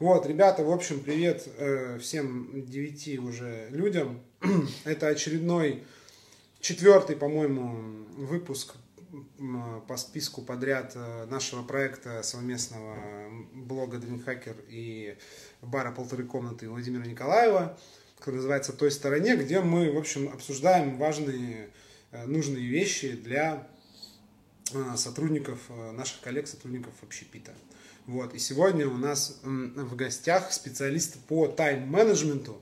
Вот, 0.00 0.26
ребята, 0.26 0.64
в 0.64 0.72
общем, 0.72 0.98
привет 1.04 1.48
э, 1.56 2.00
всем 2.00 2.66
девяти 2.66 3.20
уже 3.20 3.68
людям. 3.70 4.20
Это 4.84 5.06
очередной, 5.06 5.84
четвертый, 6.60 7.14
по-моему, 7.14 8.04
выпуск 8.16 8.74
по 9.86 9.96
списку 9.96 10.42
подряд 10.42 10.92
э, 10.96 11.26
нашего 11.26 11.62
проекта 11.62 12.24
совместного 12.24 12.96
блога 13.52 13.98
Dreamhacker 13.98 14.64
и 14.68 15.16
бара 15.62 15.92
«Полторы 15.92 16.24
комнаты» 16.24 16.68
Владимира 16.68 17.06
Николаева, 17.06 17.78
который 18.18 18.36
называется 18.36 18.72
«Той 18.72 18.90
стороне», 18.90 19.36
где 19.36 19.60
мы, 19.60 19.92
в 19.92 19.96
общем, 19.96 20.28
обсуждаем 20.28 20.98
важные, 20.98 21.70
э, 22.10 22.26
нужные 22.26 22.66
вещи 22.66 23.12
для 23.12 23.68
э, 24.72 24.96
сотрудников, 24.96 25.60
наших 25.92 26.20
коллег, 26.20 26.48
сотрудников 26.48 26.94
общепита. 27.00 27.52
Вот. 28.06 28.34
И 28.34 28.38
сегодня 28.38 28.86
у 28.86 28.96
нас 28.96 29.40
в 29.42 29.96
гостях 29.96 30.52
специалист 30.52 31.18
по 31.26 31.46
тайм-менеджменту. 31.48 32.60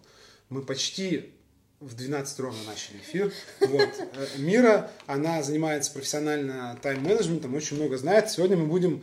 Мы 0.48 0.62
почти 0.62 1.32
в 1.80 1.94
12 1.94 2.38
ровно 2.40 2.62
начали 2.64 2.98
эфир. 2.98 3.32
Вот. 3.60 3.88
Э, 4.14 4.26
Мира, 4.38 4.90
она 5.06 5.42
занимается 5.42 5.92
профессионально 5.92 6.78
тайм-менеджментом, 6.80 7.54
очень 7.54 7.76
много 7.76 7.98
знает. 7.98 8.30
Сегодня 8.30 8.56
мы 8.56 8.66
будем 8.66 9.02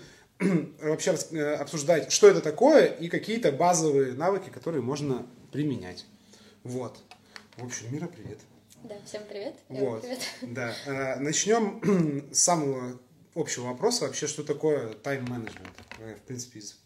вообще 0.81 1.15
э, 1.31 1.55
обсуждать, 1.55 2.11
что 2.11 2.29
это 2.29 2.39
такое 2.39 2.85
и 2.85 3.09
какие-то 3.09 3.51
базовые 3.51 4.13
навыки, 4.13 4.49
которые 4.49 4.81
можно 4.81 5.27
применять. 5.51 6.05
Вот. 6.63 6.97
В 7.57 7.65
общем, 7.65 7.91
Мира, 7.91 8.07
привет. 8.07 8.39
Да, 8.83 8.95
всем 9.05 9.23
привет. 9.27 9.55
Вот. 9.67 10.01
привет. 10.01 10.19
Да. 10.43 10.73
Э, 10.85 11.19
Начнем 11.19 12.29
с 12.31 12.39
самого 12.39 12.97
общего 13.35 13.65
вопроса 13.65 14.05
вообще, 14.05 14.27
что 14.27 14.43
такое 14.43 14.93
тайм-менеджмент. 14.93 15.88
В 15.99 16.21
принципе, 16.21 16.59
из 16.59 16.79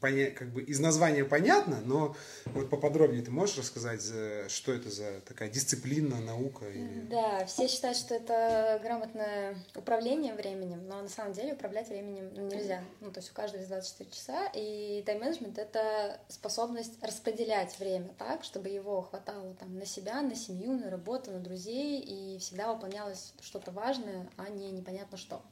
поня... 0.00 0.30
как 0.30 0.52
бы 0.52 0.62
из 0.62 0.78
названия 0.78 1.24
понятно, 1.24 1.80
но 1.80 2.14
вот 2.46 2.68
поподробнее 2.70 3.22
ты 3.22 3.30
можешь 3.30 3.58
рассказать, 3.58 4.02
что 4.48 4.72
это 4.72 4.90
за 4.90 5.20
такая 5.20 5.48
дисциплина, 5.48 6.20
наука? 6.20 6.68
Или... 6.68 7.06
Да, 7.10 7.46
все 7.46 7.66
считают, 7.66 7.96
что 7.96 8.14
это 8.14 8.78
грамотное 8.82 9.56
управление 9.74 10.34
временем, 10.34 10.86
но 10.86 11.00
на 11.00 11.08
самом 11.08 11.32
деле 11.32 11.54
управлять 11.54 11.88
временем 11.88 12.32
нельзя. 12.48 12.84
Ну, 13.00 13.10
то 13.10 13.20
есть 13.20 13.30
у 13.30 13.34
каждого 13.34 13.60
есть 13.60 13.70
24 13.70 14.10
часа, 14.10 14.50
и 14.54 15.02
тайм-менеджмент— 15.06 15.58
это 15.58 16.20
способность 16.28 17.02
распределять 17.02 17.78
время 17.78 18.10
так, 18.18 18.44
чтобы 18.44 18.68
его 18.68 19.02
хватало 19.02 19.54
там, 19.54 19.78
на 19.78 19.86
себя, 19.86 20.20
на 20.20 20.34
семью, 20.34 20.72
на 20.72 20.90
работу, 20.90 21.30
на 21.30 21.40
друзей, 21.40 22.00
и 22.00 22.38
всегда 22.38 22.72
выполнялось 22.72 23.32
что-то 23.40 23.70
важное, 23.70 24.28
а 24.36 24.48
не 24.50 24.70
непонятно 24.70 25.16
что. 25.16 25.42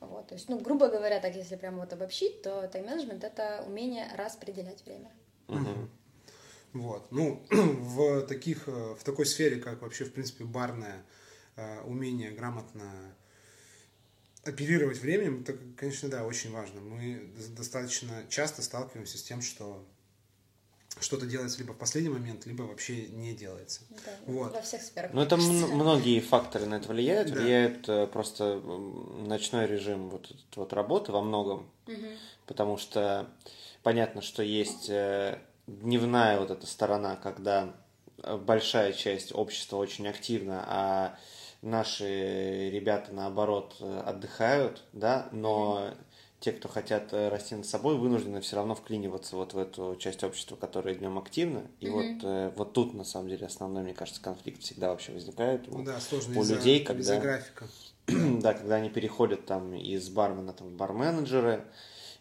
Вот, 0.00 0.28
то 0.28 0.34
есть, 0.34 0.48
ну, 0.48 0.58
грубо 0.58 0.88
говоря, 0.88 1.20
так 1.20 1.36
если 1.36 1.56
прямо 1.56 1.80
вот 1.80 1.92
обобщить, 1.92 2.42
то 2.42 2.66
тайм-менеджмент— 2.68 3.22
это 3.24 3.62
умение 3.66 4.08
распределять 4.16 4.84
время. 4.84 5.12
Угу. 5.48 5.88
Вот, 6.72 7.12
ну, 7.12 7.42
в 7.50 8.22
таких, 8.26 8.66
э, 8.68 8.94
в 8.98 9.04
такой 9.04 9.26
сфере, 9.26 9.60
как 9.60 9.82
вообще, 9.82 10.04
в 10.04 10.12
принципе, 10.12 10.44
барное 10.44 11.04
э, 11.56 11.82
умение 11.82 12.30
грамотно 12.30 13.14
оперировать 14.44 14.98
временем, 14.98 15.42
это, 15.42 15.58
конечно, 15.76 16.08
да, 16.08 16.24
очень 16.24 16.50
важно. 16.50 16.80
Мы 16.80 17.30
достаточно 17.56 18.24
часто 18.28 18.62
сталкиваемся 18.62 19.18
с 19.18 19.22
тем, 19.22 19.42
что 19.42 19.86
что-то 20.98 21.26
делается 21.26 21.58
либо 21.58 21.72
в 21.72 21.78
последний 21.78 22.10
момент, 22.10 22.46
либо 22.46 22.62
вообще 22.62 23.06
не 23.08 23.32
делается. 23.32 23.82
Да, 23.90 24.12
вот. 24.26 24.52
Во 24.52 24.60
всех 24.60 24.82
сферах. 24.82 25.12
Ну, 25.12 25.22
это 25.22 25.36
многие 25.36 26.20
факторы 26.20 26.66
на 26.66 26.74
это 26.74 26.88
влияют. 26.88 27.32
Да. 27.32 27.40
Влияет 27.40 27.88
э, 27.88 28.06
просто 28.06 28.60
ночной 28.60 29.66
режим 29.66 30.10
вот, 30.10 30.30
вот 30.56 30.72
работы 30.72 31.12
во 31.12 31.22
многом. 31.22 31.70
Угу. 31.86 32.06
Потому 32.46 32.76
что 32.76 33.30
понятно, 33.82 34.20
что 34.20 34.42
есть 34.42 34.90
э, 34.90 35.38
дневная 35.66 36.40
вот 36.40 36.50
эта 36.50 36.66
сторона, 36.66 37.16
когда 37.16 37.74
большая 38.44 38.92
часть 38.92 39.34
общества 39.34 39.76
очень 39.76 40.08
активна, 40.08 40.64
а 40.66 41.18
наши 41.62 42.70
ребята, 42.70 43.12
наоборот, 43.12 43.76
э, 43.80 44.02
отдыхают, 44.06 44.82
да, 44.92 45.28
но 45.32 45.94
те, 46.40 46.52
кто 46.52 46.68
хотят 46.68 47.12
э, 47.12 47.28
расти 47.28 47.54
над 47.54 47.66
собой, 47.66 47.96
вынуждены 47.96 48.40
все 48.40 48.56
равно 48.56 48.74
вклиниваться 48.74 49.36
вот 49.36 49.52
в 49.52 49.58
эту 49.58 49.94
часть 49.96 50.24
общества, 50.24 50.56
которая 50.56 50.94
днем 50.94 51.18
активна. 51.18 51.62
И 51.80 51.86
mm-hmm. 51.86 51.90
вот, 51.90 52.24
э, 52.24 52.52
вот 52.56 52.72
тут, 52.72 52.94
на 52.94 53.04
самом 53.04 53.28
деле, 53.28 53.46
основной, 53.46 53.82
мне 53.82 53.92
кажется, 53.92 54.22
конфликт 54.22 54.62
всегда 54.62 54.88
вообще 54.88 55.12
возникает 55.12 55.68
у, 55.68 55.82
да, 55.82 55.98
у 56.34 56.44
людей, 56.44 56.82
когда... 56.82 57.02
Из-за 57.02 57.20
графика. 57.20 57.66
да, 58.06 58.54
когда 58.54 58.76
они 58.76 58.88
переходят 58.88 59.44
там 59.44 59.74
из 59.74 60.08
бармена 60.08 60.54
там, 60.54 60.68
в 60.68 60.72
барменеджеры, 60.72 61.62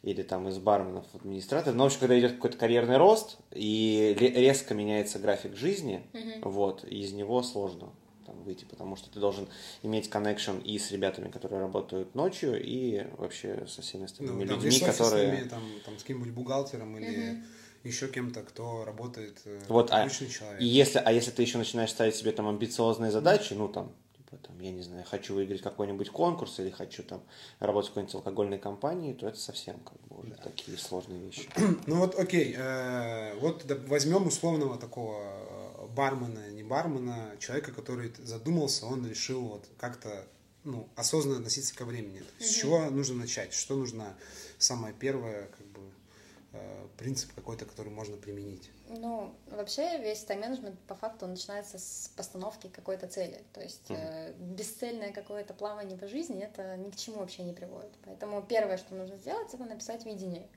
или 0.03 0.21
там 0.21 0.47
из 0.47 0.57
барменов 0.57 1.05
в 1.11 1.15
администраторы. 1.15 1.75
Но, 1.75 1.83
в 1.83 1.87
общем, 1.87 1.99
когда 2.01 2.19
идет 2.19 2.33
какой-то 2.33 2.57
карьерный 2.57 2.97
рост, 2.97 3.37
и 3.51 4.15
резко 4.17 4.73
меняется 4.73 5.19
график 5.19 5.55
жизни, 5.55 6.03
mm-hmm. 6.13 6.49
вот, 6.49 6.83
из 6.83 7.13
него 7.13 7.41
сложно 7.41 7.89
там, 8.29 8.43
выйти, 8.43 8.65
потому 8.65 8.95
что 8.95 9.09
ты 9.09 9.19
должен 9.19 9.47
иметь 9.83 10.09
connection 10.09 10.61
и 10.61 10.77
с 10.77 10.91
ребятами, 10.91 11.29
которые 11.29 11.59
работают 11.59 12.15
ночью, 12.15 12.61
и 12.61 13.07
вообще 13.17 13.65
со 13.67 13.81
всеми 13.81 14.05
остальными 14.05 14.43
ну, 14.43 14.55
людьми, 14.55 14.79
которые... 14.79 15.45
Там, 15.45 15.63
там, 15.85 15.97
с 15.97 16.03
кем-нибудь 16.03 16.31
бухгалтером 16.33 16.97
или... 16.97 17.33
Mm-hmm 17.33 17.43
еще 17.83 18.09
кем-то, 18.09 18.41
кто 18.41 18.83
работает 18.83 19.39
э, 19.45 19.61
вот, 19.69 19.89
а, 19.91 20.09
человек. 20.09 20.61
И 20.61 20.65
если, 20.65 20.99
а 20.99 21.13
если 21.13 21.31
ты 21.31 21.43
еще 21.43 21.57
начинаешь 21.57 21.91
ставить 21.91 22.13
себе 22.13 22.33
там 22.33 22.49
амбициозные 22.49 23.09
задачи, 23.09 23.53
ну 23.53 23.69
там, 23.69 23.93
типа, 24.17 24.35
там, 24.45 24.59
я 24.59 24.71
не 24.71 24.81
знаю, 24.81 25.05
хочу 25.07 25.33
выиграть 25.33 25.61
какой-нибудь 25.61 26.09
конкурс 26.09 26.59
или 26.59 26.71
хочу 26.71 27.03
там 27.03 27.21
работать 27.59 27.89
в 27.89 27.93
какой-нибудь 27.93 28.15
алкогольной 28.15 28.59
компании, 28.59 29.13
то 29.13 29.29
это 29.29 29.39
совсем 29.39 29.79
как 29.79 29.97
бы 30.07 30.19
уже 30.19 30.31
да. 30.31 30.43
такие 30.43 30.77
сложные 30.77 31.21
вещи. 31.21 31.49
ну 31.87 31.95
вот, 31.95 32.19
окей, 32.19 32.53
э, 32.57 33.35
вот 33.39 33.65
возьмем 33.87 34.27
условного 34.27 34.77
такого 34.77 35.87
бармена, 35.95 36.49
не 36.51 36.58
бармена, 36.69 37.35
человека, 37.39 37.73
который 37.73 38.13
задумался, 38.19 38.85
он 38.85 39.05
решил 39.05 39.41
вот 39.41 39.67
как-то 39.77 40.25
ну, 40.63 40.87
осознанно 40.95 41.37
относиться 41.39 41.75
ко 41.75 41.85
времени. 41.85 42.19
mm 42.19 42.43
С 42.43 42.49
чего 42.49 42.89
нужно 42.89 43.15
начать? 43.15 43.53
Что 43.53 43.75
нужно 43.75 44.15
самое 44.57 44.93
первое, 44.93 45.47
как 45.47 45.65
бы, 45.67 45.81
э, 46.53 46.87
принцип 46.97 47.33
какой-то, 47.33 47.65
который 47.65 47.89
можно 47.89 48.17
применить? 48.17 48.69
Ну, 48.89 49.33
вообще 49.47 49.99
весь 49.99 50.23
тайм-менеджмент 50.23 50.79
по 50.87 50.95
факту 50.95 51.27
начинается 51.27 51.77
с 51.79 52.11
постановки 52.15 52.67
какой-то 52.67 53.07
цели. 53.07 53.43
То 53.53 53.61
есть 53.61 53.89
mm 53.89 53.95
э, 53.97 54.33
бесцельное 54.39 55.11
какое-то 55.11 55.53
плавание 55.53 55.97
по 55.97 56.07
жизни 56.07 56.41
это 56.43 56.77
ни 56.77 56.91
к 56.91 56.95
чему 56.95 57.17
вообще 57.17 57.43
не 57.43 57.53
приводит. 57.53 57.91
Поэтому 58.05 58.41
первое, 58.43 58.77
что 58.77 58.95
нужно 58.95 59.17
сделать, 59.17 59.53
это 59.53 59.65
написать 59.65 60.05
видение. 60.05 60.47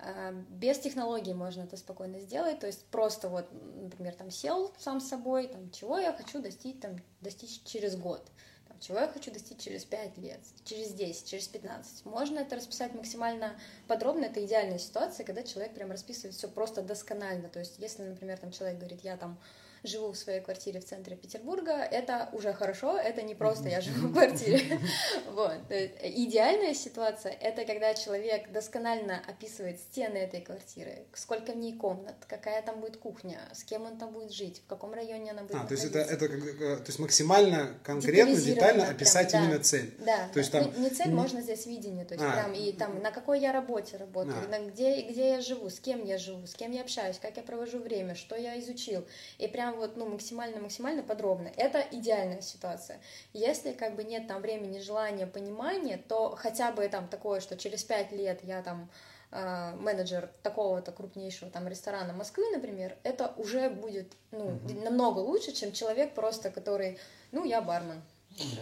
А, 0.00 0.32
без 0.50 0.78
технологий 0.78 1.34
можно 1.34 1.62
это 1.62 1.76
спокойно 1.76 2.20
сделать, 2.20 2.60
то 2.60 2.66
есть 2.66 2.84
просто 2.86 3.28
вот, 3.28 3.48
например, 3.52 4.14
там 4.14 4.30
сел 4.30 4.72
сам 4.78 5.00
с 5.00 5.08
собой, 5.08 5.48
там, 5.48 5.70
чего 5.70 5.98
я 5.98 6.12
хочу 6.12 6.40
достичь, 6.40 6.80
там, 6.80 6.96
достичь 7.20 7.62
через 7.64 7.96
год, 7.96 8.24
там, 8.68 8.78
чего 8.78 9.00
я 9.00 9.08
хочу 9.08 9.32
достичь 9.32 9.58
через 9.58 9.84
5 9.84 10.18
лет, 10.18 10.38
через 10.64 10.92
10, 10.92 11.26
через 11.28 11.48
15. 11.48 12.04
Можно 12.04 12.38
это 12.38 12.54
расписать 12.54 12.94
максимально 12.94 13.58
подробно, 13.88 14.26
это 14.26 14.44
идеальная 14.44 14.78
ситуация, 14.78 15.26
когда 15.26 15.42
человек 15.42 15.74
прям 15.74 15.90
расписывает 15.90 16.36
все 16.36 16.46
просто 16.46 16.82
досконально, 16.82 17.48
то 17.48 17.58
есть 17.58 17.78
если, 17.78 18.04
например, 18.04 18.38
там 18.38 18.52
человек 18.52 18.78
говорит, 18.78 19.00
я 19.02 19.16
там 19.16 19.36
живу 19.84 20.12
в 20.12 20.16
своей 20.16 20.40
квартире 20.40 20.80
в 20.80 20.84
центре 20.84 21.16
Петербурга, 21.16 21.72
это 21.72 22.28
уже 22.32 22.52
хорошо, 22.52 22.96
это 22.98 23.22
не 23.22 23.34
просто 23.34 23.68
я 23.68 23.80
живу 23.80 24.08
в 24.08 24.12
квартире. 24.12 24.80
Вот. 25.32 25.52
Идеальная 25.70 26.74
ситуация— 26.74 27.32
это 27.40 27.64
когда 27.64 27.94
человек 27.94 28.50
досконально 28.50 29.22
описывает 29.26 29.78
стены 29.78 30.18
этой 30.18 30.40
квартиры, 30.40 31.06
сколько 31.14 31.52
в 31.52 31.56
ней 31.56 31.76
комнат, 31.76 32.16
какая 32.26 32.60
там 32.62 32.80
будет 32.80 32.96
кухня, 32.96 33.40
с 33.52 33.62
кем 33.62 33.82
он 33.84 33.98
там 33.98 34.12
будет 34.12 34.32
жить, 34.32 34.62
в 34.64 34.68
каком 34.68 34.92
районе 34.92 35.30
она 35.30 35.42
будет 35.42 35.56
А, 35.56 35.66
то 35.66 35.74
есть 35.74 35.84
это, 35.84 35.98
это 36.00 36.24
э, 36.24 36.76
то 36.76 36.84
есть 36.86 36.98
максимально 36.98 37.78
конкретно, 37.84 38.34
детально 38.34 38.88
описать 38.88 39.30
прям, 39.30 39.44
именно 39.44 39.62
цель. 39.62 39.94
Да, 39.98 40.28
то 40.32 40.38
есть 40.38 40.50
там... 40.50 40.72
не, 40.76 40.84
не 40.84 40.90
цель, 40.90 41.10
можно 41.10 41.40
здесь 41.40 41.66
видение, 41.66 42.04
то 42.04 42.14
есть 42.14 42.26
а, 42.26 42.32
прям 42.32 42.52
и 42.54 42.72
там 42.72 43.00
на 43.02 43.10
какой 43.10 43.40
я 43.40 43.52
работе 43.52 43.96
работаю, 43.96 44.44
а. 44.44 44.48
на 44.48 44.66
где, 44.66 45.02
где 45.02 45.30
я 45.30 45.40
живу, 45.40 45.70
с 45.70 45.78
кем 45.78 46.04
я 46.04 46.18
живу, 46.18 46.46
с 46.46 46.54
кем 46.54 46.72
я 46.72 46.82
общаюсь, 46.82 47.18
как 47.18 47.36
я 47.36 47.42
провожу 47.42 47.78
время, 47.78 48.14
что 48.14 48.36
я 48.36 48.58
изучил. 48.58 49.06
И 49.38 49.46
прям 49.46 49.67
прям 49.68 49.80
вот, 49.80 49.96
ну, 49.96 50.06
максимально-максимально 50.06 51.02
подробно. 51.02 51.50
Это 51.56 51.84
идеальная 51.90 52.40
ситуация. 52.40 53.00
Если 53.32 53.72
как 53.72 53.96
бы 53.96 54.04
нет 54.04 54.26
там 54.26 54.42
времени, 54.42 54.80
желания, 54.80 55.26
понимания, 55.26 55.98
то 56.08 56.34
хотя 56.36 56.72
бы 56.72 56.88
там 56.88 57.08
такое, 57.08 57.40
что 57.40 57.56
через 57.56 57.84
пять 57.84 58.12
лет 58.12 58.40
я 58.42 58.62
там 58.62 58.90
э, 59.30 59.74
менеджер 59.76 60.30
такого-то 60.42 60.92
крупнейшего 60.92 61.50
там 61.50 61.68
ресторана 61.68 62.12
Москвы, 62.12 62.44
например, 62.52 62.96
это 63.02 63.32
уже 63.36 63.70
будет 63.70 64.12
ну, 64.30 64.50
mm-hmm. 64.50 64.84
намного 64.84 65.18
лучше, 65.18 65.52
чем 65.52 65.72
человек 65.72 66.14
просто, 66.14 66.50
который, 66.50 66.98
ну, 67.32 67.44
я 67.44 67.60
бармен, 67.60 68.02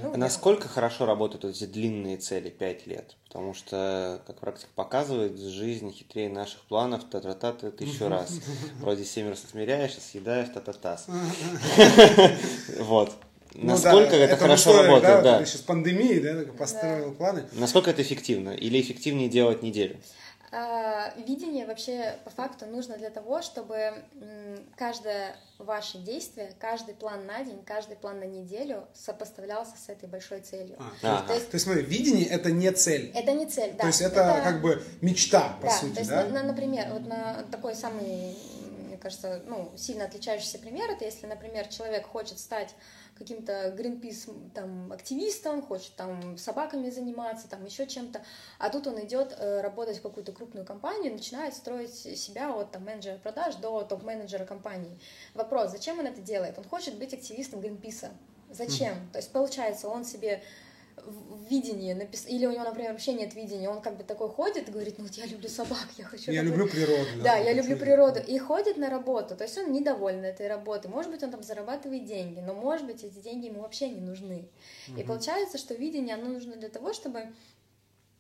ну, 0.02 0.14
а 0.14 0.16
насколько 0.16 0.68
хорошо 0.68 1.06
работают 1.06 1.44
эти 1.44 1.64
длинные 1.64 2.16
цели 2.16 2.50
5 2.50 2.86
лет? 2.86 3.16
Потому 3.28 3.54
что, 3.54 4.22
как 4.26 4.40
практика 4.40 4.70
показывает, 4.74 5.38
жизнь 5.38 5.92
хитрее 5.92 6.28
наших 6.28 6.60
планов, 6.62 7.04
та-та-та, 7.04 7.52
тысячу 7.52 8.08
раз. 8.08 8.40
Вроде 8.80 9.04
семь 9.04 9.28
раз 9.28 9.44
отмеряешь, 9.44 9.94
съедаешь, 9.94 10.48
та-та-тас. 10.52 11.06
Вот. 12.78 13.12
Ну, 13.58 13.68
Насколько 13.68 14.10
да, 14.10 14.16
это, 14.16 14.34
это 14.34 14.36
хорошо 14.36 14.82
работает, 14.82 15.22
да? 15.22 15.38
да. 15.38 15.44
Сейчас 15.46 15.62
пандемии, 15.62 16.18
да, 16.18 16.52
построил 16.52 17.10
да. 17.10 17.14
планы. 17.14 17.44
Насколько 17.52 17.90
это 17.90 18.02
эффективно? 18.02 18.50
Или 18.50 18.80
эффективнее 18.80 19.28
делать 19.28 19.62
неделю? 19.62 19.96
А, 20.52 21.12
видение 21.18 21.66
вообще 21.66 22.16
по 22.24 22.30
факту 22.30 22.66
нужно 22.66 22.96
для 22.96 23.10
того, 23.10 23.42
чтобы 23.42 23.94
каждое 24.76 25.36
ваше 25.58 25.98
действие, 25.98 26.52
каждый 26.58 26.94
план 26.94 27.26
на 27.26 27.42
день, 27.42 27.62
каждый 27.64 27.96
план 27.96 28.20
на 28.20 28.24
неделю 28.24 28.86
сопоставлялся 28.94 29.76
с 29.76 29.88
этой 29.88 30.08
большой 30.08 30.40
целью. 30.40 30.76
А, 31.02 31.22
то, 31.22 31.34
есть, 31.34 31.50
то 31.50 31.54
есть, 31.54 31.64
смотри, 31.64 31.82
видение 31.82 32.26
это 32.26 32.50
не 32.50 32.70
цель. 32.72 33.10
Это 33.14 33.32
не 33.32 33.46
цель, 33.46 33.72
да. 33.72 33.82
То 33.82 33.86
есть 33.88 34.00
это, 34.00 34.20
это... 34.20 34.42
как 34.42 34.60
бы 34.60 34.82
мечта, 35.00 35.56
по 35.60 35.66
да, 35.66 35.72
сути, 35.72 35.94
то 35.94 36.00
есть, 36.00 36.10
да? 36.10 36.24
На, 36.26 36.42
например, 36.42 36.88
вот 36.92 37.06
на 37.06 37.44
такой 37.50 37.74
самый, 37.74 38.36
мне 38.96 39.02
кажется, 39.02 39.42
ну, 39.44 39.72
сильно 39.76 40.06
отличающийся 40.06 40.58
пример, 40.58 40.90
это 40.90 41.04
если, 41.04 41.26
например, 41.26 41.68
человек 41.68 42.06
хочет 42.06 42.38
стать 42.38 42.74
каким-то 43.14 43.74
Greenpeace 43.76 44.52
там, 44.54 44.90
активистом, 44.90 45.60
хочет 45.60 45.94
там 45.96 46.38
собаками 46.38 46.88
заниматься, 46.88 47.46
там 47.48 47.64
еще 47.64 47.86
чем-то, 47.86 48.24
а 48.58 48.70
тут 48.70 48.86
он 48.86 48.98
идет 49.04 49.36
э, 49.38 49.60
работать 49.60 49.98
в 49.98 50.02
какую-то 50.02 50.32
крупную 50.32 50.64
компанию, 50.64 51.12
начинает 51.12 51.54
строить 51.54 51.94
себя 51.94 52.54
от 52.54 52.72
там, 52.72 52.84
менеджера 52.84 53.18
продаж 53.18 53.56
до 53.56 53.82
топ-менеджера 53.82 54.46
компании. 54.46 54.98
Вопрос, 55.34 55.72
зачем 55.72 55.98
он 55.98 56.06
это 56.06 56.22
делает? 56.22 56.58
Он 56.58 56.64
хочет 56.64 56.96
быть 56.96 57.12
активистом 57.12 57.60
Greenpeace. 57.60 58.10
Зачем? 58.48 58.94
Mm-hmm. 58.94 59.12
То 59.12 59.18
есть, 59.18 59.32
получается, 59.32 59.88
он 59.88 60.04
себе 60.04 60.42
видение 61.48 61.94
напис... 61.94 62.26
или 62.26 62.46
у 62.46 62.52
него, 62.52 62.64
например, 62.64 62.92
вообще 62.92 63.12
нет 63.12 63.34
видения, 63.34 63.68
он 63.68 63.80
как 63.80 63.96
бы 63.96 64.04
такой 64.04 64.28
ходит 64.28 64.68
и 64.68 64.72
говорит, 64.72 64.98
ну 64.98 65.04
вот 65.04 65.14
я 65.14 65.26
люблю 65.26 65.48
собак, 65.48 65.86
я 65.98 66.04
хочу... 66.04 66.32
Я 66.32 66.42
такой... 66.42 66.56
люблю 66.56 66.68
природу. 66.68 67.08
Да, 67.18 67.22
да 67.22 67.36
я 67.36 67.52
люблю 67.52 67.76
природу. 67.76 68.20
И 68.20 68.38
ходит 68.38 68.76
на 68.76 68.90
работу, 68.90 69.36
то 69.36 69.44
есть 69.44 69.56
он 69.58 69.72
недоволен 69.72 70.24
этой 70.24 70.48
работой. 70.48 70.88
Может 70.88 71.10
быть, 71.10 71.22
он 71.22 71.30
там 71.30 71.42
зарабатывает 71.42 72.04
деньги, 72.04 72.40
но, 72.40 72.54
может 72.54 72.86
быть, 72.86 73.04
эти 73.04 73.18
деньги 73.18 73.46
ему 73.46 73.60
вообще 73.60 73.88
не 73.88 74.00
нужны. 74.00 74.48
Угу. 74.88 75.00
И 75.00 75.04
получается, 75.04 75.58
что 75.58 75.74
видение, 75.74 76.14
оно 76.14 76.28
нужно 76.28 76.56
для 76.56 76.68
того, 76.68 76.92
чтобы 76.92 77.32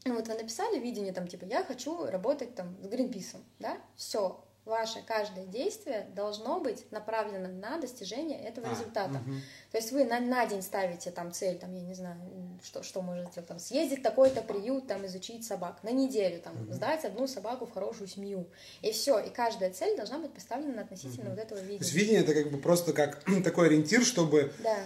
ну 0.04 0.14
вот 0.14 0.28
вы 0.28 0.34
написали 0.34 0.78
видение, 0.78 1.12
там, 1.12 1.26
типа, 1.26 1.44
я 1.46 1.64
хочу 1.64 2.06
работать 2.06 2.54
там 2.54 2.76
с 2.80 2.86
Гринписом, 2.86 3.44
да, 3.58 3.76
все, 3.96 4.40
ваше 4.66 5.00
каждое 5.06 5.46
действие 5.46 6.08
должно 6.14 6.60
быть 6.60 6.90
направлено 6.90 7.48
на 7.48 7.78
достижение 7.78 8.38
этого 8.40 8.66
а, 8.68 8.70
результата. 8.70 9.14
Угу. 9.14 9.32
То 9.70 9.78
есть 9.78 9.92
вы 9.92 10.04
на, 10.04 10.20
на 10.20 10.44
день 10.44 10.60
ставите 10.60 11.10
там 11.12 11.32
цель, 11.32 11.56
там, 11.56 11.72
я 11.72 11.82
не 11.82 11.94
знаю, 11.94 12.18
что, 12.64 12.82
что 12.82 13.00
можно 13.00 13.30
сделать, 13.30 13.48
там, 13.48 13.58
съездить 13.60 14.00
в 14.00 14.02
такой-то 14.02 14.42
приют, 14.42 14.88
там, 14.88 15.06
изучить 15.06 15.46
собак, 15.46 15.78
на 15.84 15.90
неделю, 15.90 16.40
там, 16.42 16.60
угу. 16.60 16.72
сдать 16.72 17.04
одну 17.04 17.28
собаку 17.28 17.66
в 17.66 17.72
хорошую 17.72 18.08
семью. 18.08 18.48
И 18.82 18.90
все, 18.90 19.20
и 19.20 19.30
каждая 19.30 19.72
цель 19.72 19.96
должна 19.96 20.18
быть 20.18 20.32
поставлена 20.32 20.82
относительно 20.82 21.30
угу. 21.30 21.36
вот 21.36 21.38
этого 21.38 21.58
видения. 21.60 21.78
То 21.78 21.84
есть 21.84 21.94
видение 21.94 22.20
это 22.22 22.34
как 22.34 22.50
бы 22.50 22.58
просто 22.58 22.92
как 22.92 23.22
такой 23.44 23.68
ориентир, 23.68 24.04
чтобы 24.04 24.52
да 24.58 24.76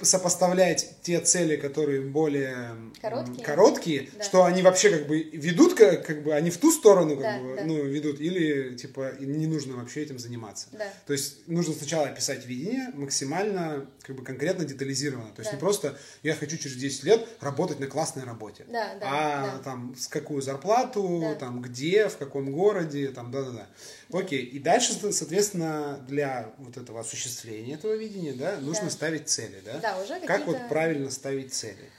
сопоставлять 0.00 0.90
те 1.02 1.20
цели, 1.20 1.56
которые 1.56 2.00
более 2.02 2.70
короткие, 3.00 3.44
короткие 3.44 4.10
да. 4.16 4.24
что 4.24 4.44
они 4.44 4.62
вообще 4.62 4.90
как 4.90 5.06
бы 5.06 5.22
ведут, 5.22 5.74
как, 5.74 6.04
как 6.04 6.22
бы 6.22 6.32
они 6.34 6.50
в 6.50 6.58
ту 6.58 6.70
сторону 6.70 7.16
как 7.16 7.22
да, 7.22 7.38
бы, 7.40 7.56
да. 7.56 7.64
ну, 7.64 7.82
ведут, 7.84 8.20
или 8.20 8.74
типа 8.76 9.12
не 9.20 9.46
нужно 9.46 9.76
вообще 9.76 10.02
этим 10.02 10.18
заниматься. 10.18 10.68
Да. 10.72 10.86
То 11.06 11.12
есть 11.12 11.46
нужно 11.48 11.74
сначала 11.74 12.08
описать 12.08 12.44
видение 12.46 12.90
максимально 12.94 13.86
как 14.02 14.16
бы 14.16 14.24
конкретно 14.24 14.64
детализированно. 14.64 15.32
То 15.34 15.40
есть 15.40 15.50
да. 15.50 15.56
не 15.56 15.60
просто 15.60 15.98
я 16.22 16.34
хочу 16.34 16.56
через 16.56 16.76
10 16.76 17.04
лет 17.04 17.28
работать 17.40 17.80
на 17.80 17.86
классной 17.86 18.24
работе, 18.24 18.64
да, 18.68 18.94
да, 19.00 19.06
а 19.06 19.56
да. 19.56 19.62
там 19.62 19.94
с 19.96 20.08
какую 20.08 20.42
зарплату, 20.42 21.20
да. 21.22 21.34
там 21.34 21.62
где, 21.62 22.08
в 22.08 22.16
каком 22.16 22.52
городе, 22.52 23.08
там 23.08 23.30
да-да-да. 23.30 23.66
Окей, 24.12 24.44
и 24.44 24.58
дальше, 24.58 24.94
соответственно, 25.12 26.04
для 26.06 26.52
вот 26.58 26.76
этого 26.76 27.00
осуществления 27.00 27.74
этого 27.74 27.94
видения, 27.94 28.32
да, 28.32 28.58
нужно 28.60 28.84
да. 28.84 28.90
ставить 28.90 29.28
цели, 29.28 29.60
да? 29.64 29.78
Да, 29.84 29.98
уже 29.98 30.18
Как 30.20 30.46
вот 30.46 30.56
правильно 30.70 31.10
ставить 31.10 31.52
цели? 31.52 31.90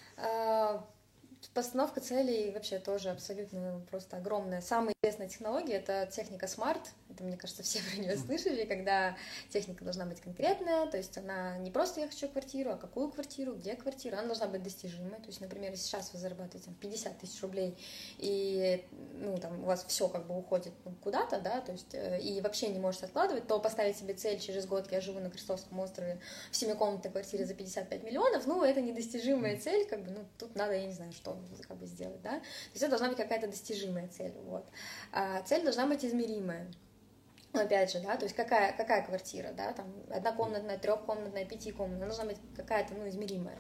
Постановка 1.56 2.02
целей 2.02 2.52
вообще 2.52 2.80
тоже 2.80 3.12
абсолютно 3.12 3.82
просто 3.90 4.18
огромная. 4.18 4.60
Самая 4.60 4.94
известная 5.02 5.30
технология— 5.30 5.74
это 5.76 6.06
техника 6.12 6.48
SMART. 6.48 6.82
Это, 7.10 7.24
мне 7.24 7.38
кажется, 7.38 7.64
все 7.64 7.80
про 7.80 8.02
нее 8.02 8.18
слышали, 8.18 8.66
когда 8.66 9.16
техника 9.50 9.86
должна 9.86 10.06
быть 10.06 10.20
конкретная, 10.20 10.86
то 10.88 10.98
есть 10.98 11.18
она 11.18 11.58
не 11.60 11.72
просто 11.72 12.02
«я 12.02 12.08
хочу 12.08 12.28
квартиру», 12.28 12.72
а 12.72 12.76
какую 12.76 13.10
квартиру, 13.10 13.54
где 13.54 13.76
квартира, 13.76 14.18
она 14.18 14.26
должна 14.26 14.48
быть 14.48 14.64
достижимой. 14.64 15.12
То 15.12 15.28
есть, 15.28 15.40
например, 15.40 15.78
сейчас 15.78 16.12
вы 16.12 16.20
зарабатываете 16.20 16.72
50 16.82 17.20
тысяч 17.20 17.42
рублей, 17.42 17.78
и 18.18 18.84
ну, 19.14 19.38
там, 19.38 19.64
у 19.64 19.68
вас 19.68 19.86
все 19.88 20.10
как 20.10 20.28
бы 20.28 20.38
уходит 20.38 20.74
куда-то, 21.02 21.40
да, 21.40 21.62
то 21.62 21.72
есть, 21.72 21.94
э, 21.94 22.20
и 22.20 22.42
вообще 22.42 22.68
не 22.68 22.80
можете 22.80 23.06
откладывать, 23.06 23.48
то 23.48 23.60
поставить 23.60 23.96
себе 23.96 24.14
цель 24.14 24.40
через 24.40 24.66
год, 24.66 24.92
я 24.92 25.00
живу 25.00 25.22
на 25.22 25.30
Крестовском 25.30 25.80
острове 25.80 26.20
в 26.52 26.56
семикомнатной 26.58 27.12
квартире 27.12 27.46
за 27.46 27.54
55 27.54 28.04
миллионов, 28.04 28.46
ну, 28.46 28.62
это 28.62 28.82
недостижимая 28.82 29.58
цель, 29.58 29.88
как 29.88 30.04
бы, 30.04 30.12
ну, 30.12 30.26
тут 30.38 30.54
надо, 30.56 30.74
я 30.74 30.86
не 30.86 30.94
знаю, 30.94 31.14
что 31.14 31.38
как 31.68 31.78
бы 31.78 31.86
сделать, 31.86 32.22
да, 32.22 32.40
то 32.40 32.46
есть 32.74 32.84
это 32.84 32.90
должна 32.90 33.10
быть 33.10 33.18
какая-то 33.18 33.48
достижимая 33.48 34.08
цель, 34.08 34.34
вот. 34.44 34.66
А 35.12 35.42
цель 35.44 35.64
должна 35.64 35.88
быть 35.88 36.06
измеримая. 36.06 36.72
Ну, 37.56 37.62
опять 37.62 37.92
же, 37.92 38.00
да, 38.00 38.16
то 38.18 38.26
есть 38.26 38.36
какая, 38.36 38.76
какая 38.76 39.06
квартира, 39.06 39.52
да, 39.56 39.74
там, 39.74 39.86
однокомнатная, 40.10 40.78
трехкомнатная, 40.78 41.46
пятикомнатная, 41.46 42.08
должна 42.08 42.26
быть 42.26 42.38
какая-то, 42.56 42.94
ну, 42.94 43.08
измеримая. 43.08 43.58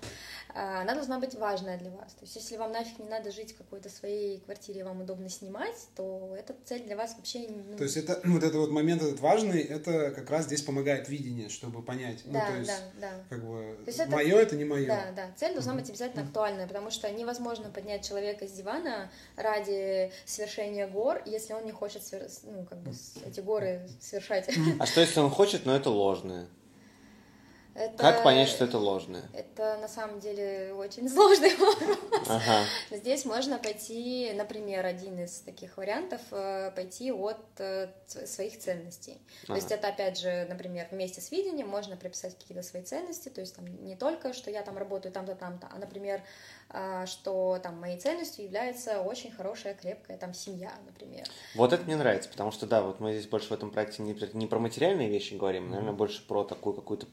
А, 0.53 0.81
она 0.81 0.95
должна 0.95 1.19
быть 1.19 1.35
важная 1.35 1.77
для 1.77 1.91
вас. 1.91 2.13
То 2.13 2.23
есть, 2.23 2.35
если 2.35 2.57
вам 2.57 2.71
нафиг 2.71 2.99
не 2.99 3.09
надо 3.09 3.31
жить 3.31 3.53
в 3.53 3.57
какой-то 3.57 3.89
своей 3.89 4.39
квартире, 4.39 4.83
вам 4.83 5.01
удобно 5.01 5.29
снимать, 5.29 5.75
то 5.95 6.35
эта 6.37 6.55
цель 6.65 6.83
для 6.83 6.95
вас 6.95 7.15
вообще... 7.15 7.47
Ну... 7.49 7.77
То 7.77 7.83
есть, 7.83 7.97
это, 7.97 8.19
вот 8.25 8.43
этот 8.43 8.55
вот 8.55 8.71
момент 8.71 9.01
этот 9.01 9.19
важный, 9.19 9.61
это 9.61 10.11
как 10.11 10.29
раз 10.29 10.45
здесь 10.45 10.61
помогает 10.61 11.09
видение, 11.09 11.49
чтобы 11.49 11.81
понять. 11.81 12.21
Да, 12.25 12.45
ну, 12.45 12.51
то 12.51 12.59
есть, 12.59 12.83
да, 12.99 13.09
да. 13.09 13.23
Как 13.29 13.45
бы, 13.45 13.77
то 13.83 13.87
есть 13.87 13.99
это... 13.99 14.11
мое 14.11 14.37
это 14.37 14.55
не 14.55 14.65
мое. 14.65 14.87
Да, 14.87 15.11
да. 15.15 15.31
Цель 15.37 15.53
должна 15.53 15.73
быть 15.73 15.89
обязательно 15.89 16.23
актуальная, 16.23 16.67
потому 16.67 16.89
что 16.89 17.09
невозможно 17.11 17.69
поднять 17.69 18.07
человека 18.07 18.47
с 18.47 18.51
дивана 18.51 19.09
ради 19.35 20.11
свершения 20.25 20.87
гор, 20.87 21.21
если 21.25 21.53
он 21.53 21.65
не 21.65 21.71
хочет, 21.71 22.03
свер... 22.03 22.27
ну, 22.43 22.65
как 22.65 22.79
бы, 22.79 22.91
эти 23.25 23.39
горы 23.39 23.84
совершать. 23.99 24.49
А 24.79 24.85
что 24.85 25.01
если 25.01 25.19
он 25.19 25.29
хочет, 25.29 25.65
но 25.65 25.75
это 25.75 25.89
ложное? 25.89 26.47
Это, 27.75 27.97
как 27.97 28.23
понять, 28.23 28.47
что 28.47 28.63
это 28.63 28.77
ложное? 28.77 29.23
Это 29.33 29.77
на 29.81 29.89
самом 29.89 30.21
деле 30.21 30.73
очень 30.73 31.09
сложный 31.09 31.53
вопрос. 31.57 32.25
Ага. 32.29 32.63
Здесь 32.89 33.25
можно 33.25 33.59
пойти, 33.59 34.31
например, 34.33 34.85
один 34.85 35.19
из 35.19 35.41
таких 35.41 35.75
вариантов, 35.75 36.21
э, 36.31 36.71
пойти 36.73 37.11
от 37.11 37.43
э, 37.57 37.89
своих 38.25 38.57
ценностей. 38.59 39.19
Ага. 39.43 39.47
То 39.47 39.55
есть 39.55 39.71
это, 39.73 39.89
опять 39.89 40.17
же, 40.17 40.45
например, 40.47 40.87
вместе 40.89 41.19
с 41.19 41.31
видением 41.31 41.67
можно 41.67 41.97
прописать 41.97 42.37
какие-то 42.37 42.63
свои 42.63 42.81
ценности, 42.81 43.27
то 43.27 43.41
есть 43.41 43.53
там 43.53 43.65
не 43.83 43.97
только, 43.97 44.31
что 44.31 44.49
я 44.49 44.61
там 44.61 44.77
работаю 44.77 45.11
там-то, 45.11 45.35
там-то, 45.35 45.67
а, 45.69 45.77
например, 45.77 46.21
а, 46.69 47.05
что 47.05 47.59
там 47.61 47.79
моей 47.79 47.99
ценностью 47.99 48.45
является 48.45 49.01
очень 49.01 49.31
хорошая, 49.31 49.73
крепкая 49.73 50.17
там 50.17 50.33
семья, 50.33 50.71
например. 50.85 51.25
Вот 51.55 51.73
это 51.73 51.83
мне 51.83 51.97
нравится, 51.97 52.29
потому 52.29 52.51
что, 52.51 52.67
да, 52.67 52.81
вот 52.81 53.01
мы 53.01 53.11
здесь 53.11 53.27
больше 53.27 53.49
в 53.49 53.51
этом 53.51 53.69
проекте 53.69 54.01
не, 54.01 54.17
не 54.33 54.47
про 54.47 54.59
материальные 54.59 55.09
вещи 55.09 55.33
говорим, 55.33 55.69
наверное, 55.69 55.93
больше 55.93 56.25
про 56.25 56.45
такую 56.45 56.73
какую-то 56.73 57.07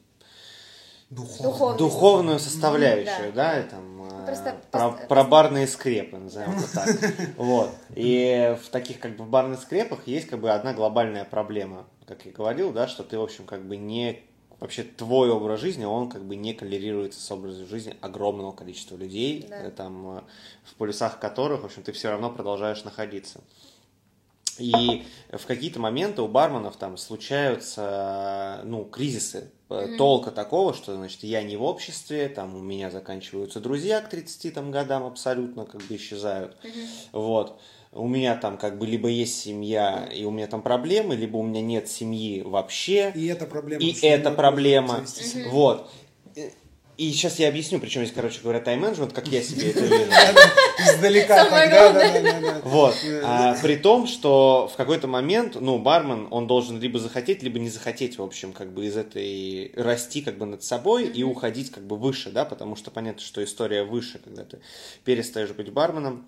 Духовную, 1.15 1.77
духовную 1.77 2.39
составляющую, 2.39 3.33
да, 3.33 3.53
да 3.53 3.59
и 3.59 3.63
там 3.63 3.93
ну, 4.23 4.25
Просто 4.25 4.55
про, 4.71 4.89
пост... 4.89 5.07
про 5.07 5.23
барные 5.23 5.67
скрепы, 5.67 6.17
назовем 6.17 6.57
это 6.57 6.73
так. 6.73 6.87
Вот. 7.37 7.69
И 7.95 8.57
в 8.63 8.69
таких 8.69 8.99
как 8.99 9.17
бы 9.17 9.25
барных 9.25 9.61
скрепах 9.61 10.07
есть 10.07 10.27
как 10.27 10.39
бы 10.39 10.51
одна 10.51 10.73
глобальная 10.73 11.25
проблема, 11.25 11.85
как 12.07 12.25
я 12.25 12.31
говорил, 12.31 12.71
да, 12.71 12.87
что 12.87 13.03
ты, 13.03 13.17
в 13.17 13.23
общем, 13.23 13.45
как 13.45 13.65
бы 13.65 13.77
не 13.77 14.21
вообще 14.59 14.83
твой 14.83 15.29
образ 15.29 15.59
жизни, 15.59 15.83
он 15.83 16.09
как 16.09 16.23
бы 16.23 16.37
не 16.37 16.53
коллерируется 16.53 17.19
с 17.19 17.31
образом 17.31 17.67
жизни 17.67 17.95
огромного 17.99 18.53
количества 18.53 18.95
людей, 18.95 19.45
да. 19.49 19.67
Э, 19.67 19.71
там, 19.71 20.19
э, 20.19 20.21
в 20.63 20.75
полюсах 20.75 21.19
которых, 21.19 21.63
в 21.63 21.65
общем, 21.65 21.83
ты 21.83 21.91
все 21.91 22.09
равно 22.09 22.29
продолжаешь 22.29 22.83
находиться. 22.85 23.41
И 24.59 25.03
в 25.31 25.45
какие-то 25.45 25.79
моменты 25.79 26.21
у 26.21 26.27
барменов 26.27 26.77
там 26.77 26.97
случаются, 26.97 28.61
ну, 28.63 28.85
кризисы 28.85 29.51
mm-hmm. 29.69 29.97
толка 29.97 30.31
такого, 30.31 30.73
что, 30.73 30.95
значит, 30.95 31.23
я 31.23 31.43
не 31.43 31.57
в 31.57 31.63
обществе, 31.63 32.29
там 32.29 32.55
у 32.55 32.59
меня 32.59 32.91
заканчиваются 32.91 33.59
друзья 33.59 34.01
к 34.01 34.09
30 34.09 34.53
там, 34.53 34.71
годам 34.71 35.03
абсолютно 35.03 35.65
как 35.65 35.81
бы 35.81 35.95
исчезают, 35.95 36.57
mm-hmm. 36.63 36.87
вот. 37.13 37.59
У 37.95 38.07
меня 38.07 38.35
там 38.35 38.57
как 38.57 38.79
бы 38.79 38.87
либо 38.87 39.07
есть 39.07 39.39
семья, 39.39 40.09
и 40.11 40.25
у 40.25 40.31
меня 40.31 40.47
там 40.47 40.63
проблемы, 40.63 41.15
либо 41.15 41.37
у 41.37 41.43
меня 41.43 41.61
нет 41.61 41.87
семьи 41.87 42.41
вообще. 42.41 43.11
И 43.13 43.27
это 43.27 43.45
проблема. 43.45 43.83
И 43.83 43.93
это 44.01 44.31
проблема. 44.31 44.95
Mm-hmm. 44.95 45.49
Вот. 45.49 45.91
И 46.95 47.11
сейчас 47.11 47.39
я 47.39 47.47
объясню, 47.47 47.79
причем 47.79 48.01
здесь, 48.01 48.13
короче 48.13 48.39
говоря, 48.41 48.59
тайм-менеджмент, 48.59 49.13
как 49.13 49.27
я 49.27 49.41
себе 49.41 49.71
это 49.71 49.79
вижу. 49.79 50.03
Издалека 50.95 51.45
так, 51.45 51.69
да, 51.71 51.91
да, 51.91 52.39
да. 52.39 52.61
Вот. 52.63 52.95
А, 53.23 53.55
при 53.61 53.77
том, 53.77 54.05
что 54.05 54.69
в 54.71 54.77
какой-то 54.77 55.07
момент, 55.07 55.57
ну, 55.59 55.79
бармен, 55.79 56.27
он 56.29 56.45
должен 56.45 56.79
либо 56.79 56.99
захотеть, 56.99 57.41
либо 57.41 57.57
не 57.57 57.69
захотеть, 57.69 58.19
в 58.19 58.21
общем, 58.21 58.53
как 58.53 58.71
бы 58.71 58.85
из 58.85 58.95
этой 58.95 59.71
расти 59.75 60.21
как 60.21 60.37
бы 60.37 60.45
над 60.45 60.63
собой 60.63 61.05
и 61.07 61.23
уходить 61.23 61.71
как 61.71 61.83
бы 61.83 61.97
выше, 61.97 62.29
да, 62.29 62.45
потому 62.45 62.75
что 62.75 62.91
понятно, 62.91 63.21
что 63.21 63.43
история 63.43 63.83
выше, 63.83 64.19
когда 64.23 64.43
ты 64.43 64.59
перестаешь 65.03 65.49
быть 65.49 65.71
барменом, 65.71 66.27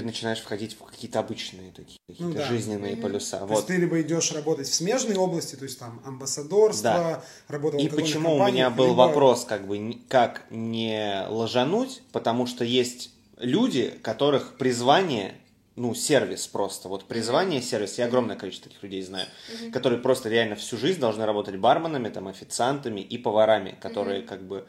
ты 0.00 0.04
начинаешь 0.04 0.40
входить 0.40 0.74
в 0.74 0.84
какие-то 0.84 1.20
обычные 1.20 1.72
такие 1.72 1.98
ну, 2.18 2.34
да. 2.34 2.44
жизненные 2.46 2.94
mm-hmm. 2.94 3.00
полюса. 3.00 3.38
То 3.38 3.46
вот. 3.46 3.54
есть 3.54 3.66
ты 3.68 3.76
либо 3.76 4.00
идешь 4.02 4.30
работать 4.32 4.68
в 4.68 4.74
смежной 4.74 5.16
области, 5.16 5.56
то 5.56 5.64
есть 5.64 5.78
там 5.78 6.02
амбассадорство, 6.04 6.82
да. 6.82 7.24
работа 7.48 7.78
в 7.78 7.80
И 7.80 7.88
почему 7.88 8.34
у 8.36 8.46
меня 8.46 8.68
был 8.68 8.88
либо... 8.88 8.96
вопрос, 8.96 9.46
как 9.46 9.66
бы, 9.66 9.98
как 10.08 10.44
не 10.50 11.26
ложануть, 11.28 12.02
потому 12.12 12.46
что 12.46 12.62
есть 12.64 13.10
люди, 13.38 13.98
которых 14.02 14.58
призвание 14.58 15.34
ну, 15.76 15.94
сервис 15.94 16.46
просто. 16.46 16.88
Вот 16.88 17.04
призвание 17.04 17.62
сервис, 17.62 17.98
я 17.98 18.06
огромное 18.06 18.36
количество 18.36 18.68
таких 18.68 18.82
людей 18.82 19.02
знаю, 19.02 19.26
mm-hmm. 19.26 19.70
которые 19.70 19.98
просто 20.00 20.28
реально 20.28 20.56
всю 20.56 20.76
жизнь 20.76 21.00
должны 21.00 21.24
работать 21.24 21.56
барменами, 21.56 22.10
там, 22.10 22.28
официантами 22.28 23.00
и 23.00 23.16
поварами, 23.16 23.76
которые 23.80 24.20
mm-hmm. 24.20 24.26
как 24.26 24.42
бы, 24.42 24.66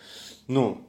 ну, 0.48 0.87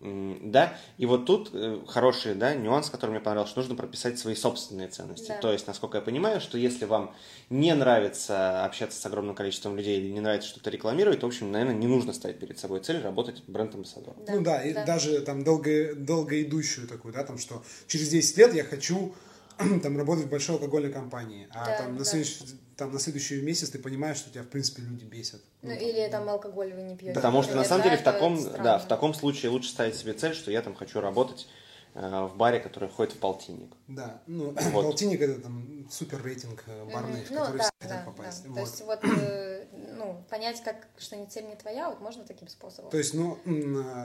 да, 0.00 0.78
и 0.96 1.04
вот 1.04 1.26
тут 1.26 1.50
э, 1.52 1.80
хороший 1.86 2.34
да, 2.34 2.54
нюанс, 2.54 2.88
который 2.88 3.10
мне 3.10 3.20
понравился, 3.20 3.52
что 3.52 3.60
нужно 3.60 3.76
прописать 3.76 4.18
свои 4.18 4.34
собственные 4.34 4.88
ценности. 4.88 5.28
Да. 5.28 5.38
То 5.38 5.52
есть, 5.52 5.66
насколько 5.66 5.98
я 5.98 6.02
понимаю, 6.02 6.40
что 6.40 6.56
если 6.56 6.86
вам 6.86 7.14
не 7.50 7.74
нравится 7.74 8.64
общаться 8.64 9.00
с 9.00 9.04
огромным 9.04 9.34
количеством 9.34 9.76
людей 9.76 10.00
или 10.00 10.10
не 10.10 10.20
нравится 10.20 10.48
что-то 10.48 10.70
рекламировать, 10.70 11.20
то, 11.20 11.26
в 11.26 11.28
общем, 11.28 11.52
наверное, 11.52 11.74
не 11.74 11.86
нужно 11.86 12.14
ставить 12.14 12.38
перед 12.38 12.58
собой 12.58 12.80
цель 12.80 13.02
работать 13.02 13.42
бренд-амбассадором. 13.46 14.24
Да. 14.26 14.34
Ну 14.34 14.40
да, 14.40 14.58
да, 14.58 14.62
и 14.62 14.72
даже 14.86 15.20
там 15.20 15.44
долго, 15.44 15.94
долгоидущую 15.94 16.88
такую, 16.88 17.12
да, 17.12 17.22
там, 17.24 17.38
что 17.38 17.62
через 17.86 18.08
10 18.08 18.36
лет 18.38 18.54
я 18.54 18.64
хочу 18.64 19.14
там 19.82 19.96
работать 19.96 20.26
в 20.26 20.28
большой 20.28 20.56
алкогольной 20.56 20.92
компании, 20.92 21.48
а 21.50 21.66
да, 21.66 21.78
там, 21.78 21.92
на 21.92 21.98
да. 21.98 22.04
следующий, 22.04 22.44
там 22.76 22.92
на 22.92 22.98
следующий 22.98 23.40
месяц 23.42 23.70
ты 23.70 23.78
понимаешь, 23.78 24.16
что 24.16 24.30
тебя 24.30 24.42
в 24.42 24.48
принципе 24.48 24.82
люди 24.82 25.04
бесят. 25.04 25.40
Ну, 25.62 25.70
ну 25.70 25.74
или 25.74 26.08
там 26.10 26.28
алкоголь 26.28 26.72
вы 26.72 26.82
не 26.82 26.96
пьете. 26.96 27.14
Потому 27.14 27.42
что 27.42 27.54
на 27.54 27.64
самом 27.64 27.84
деле 27.84 27.96
в 27.96 28.02
таком, 28.02 28.42
да, 28.62 28.78
в 28.78 28.88
таком 28.88 29.14
случае 29.14 29.50
лучше 29.50 29.70
ставить 29.70 29.96
себе 29.96 30.12
цель, 30.12 30.34
что 30.34 30.50
я 30.50 30.62
там 30.62 30.74
хочу 30.74 31.00
работать 31.00 31.46
э, 31.94 32.00
в 32.00 32.36
баре, 32.36 32.60
который 32.60 32.88
входит 32.88 33.14
в 33.14 33.18
полтинник. 33.18 33.72
Да, 33.88 34.22
ну 34.26 34.50
вот. 34.72 34.84
полтинник 34.84 35.20
это 35.20 35.40
там 35.40 35.86
супер 35.90 36.22
рейтинг 36.22 36.64
э, 36.66 36.84
барный, 36.92 37.20
mm-hmm. 37.20 37.24
в 37.24 37.28
который 37.28 37.52
ну, 37.52 37.58
да, 37.58 37.64
все 37.64 37.70
хотят 37.80 38.04
да, 38.04 38.10
попасть. 38.10 38.42
Да. 38.44 38.48
Вот. 38.48 38.54
То 38.54 38.60
есть 38.60 38.82
вот 38.82 39.04
э, 39.04 39.66
ну, 39.98 40.24
понять, 40.30 40.62
как 40.62 40.88
что 40.98 41.16
не 41.16 41.26
цель 41.26 41.46
не 41.46 41.56
твоя, 41.56 41.90
вот 41.90 42.00
можно 42.00 42.24
таким 42.24 42.48
способом. 42.48 42.90
То 42.90 42.98
есть, 42.98 43.14
ну, 43.14 43.38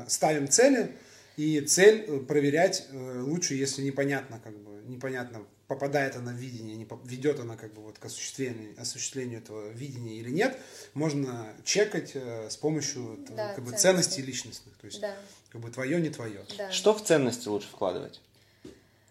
ставим 0.07 0.49
цели, 0.49 0.95
и 1.37 1.61
цель 1.61 2.21
проверять 2.25 2.87
лучше, 2.91 3.55
если 3.55 3.81
непонятно, 3.81 4.39
как 4.43 4.57
бы, 4.57 4.81
непонятно, 4.87 5.45
попадает 5.67 6.15
она 6.15 6.31
в 6.31 6.35
видение, 6.35 6.75
не 6.75 6.87
ведет 7.05 7.39
она 7.39 7.55
как 7.55 7.73
бы 7.73 7.81
вот 7.81 7.97
к 7.97 8.05
осуществлению, 8.05 8.79
осуществлению 8.79 9.39
этого 9.39 9.69
видения 9.71 10.17
или 10.17 10.29
нет, 10.29 10.57
можно 10.93 11.47
чекать 11.63 12.11
э, 12.13 12.49
с 12.49 12.57
помощью 12.57 13.19
да, 13.29 13.53
как 13.53 13.63
бы, 13.63 13.71
ценностей 13.71 14.21
личностных. 14.21 14.75
То 14.77 14.85
есть 14.85 15.01
да. 15.01 15.15
как 15.49 15.61
бы 15.61 15.71
твое, 15.71 15.99
не 15.99 16.09
твое. 16.09 16.45
Да. 16.57 16.71
Что 16.71 16.93
в 16.93 17.03
ценности 17.03 17.47
лучше 17.47 17.67
вкладывать? 17.67 18.21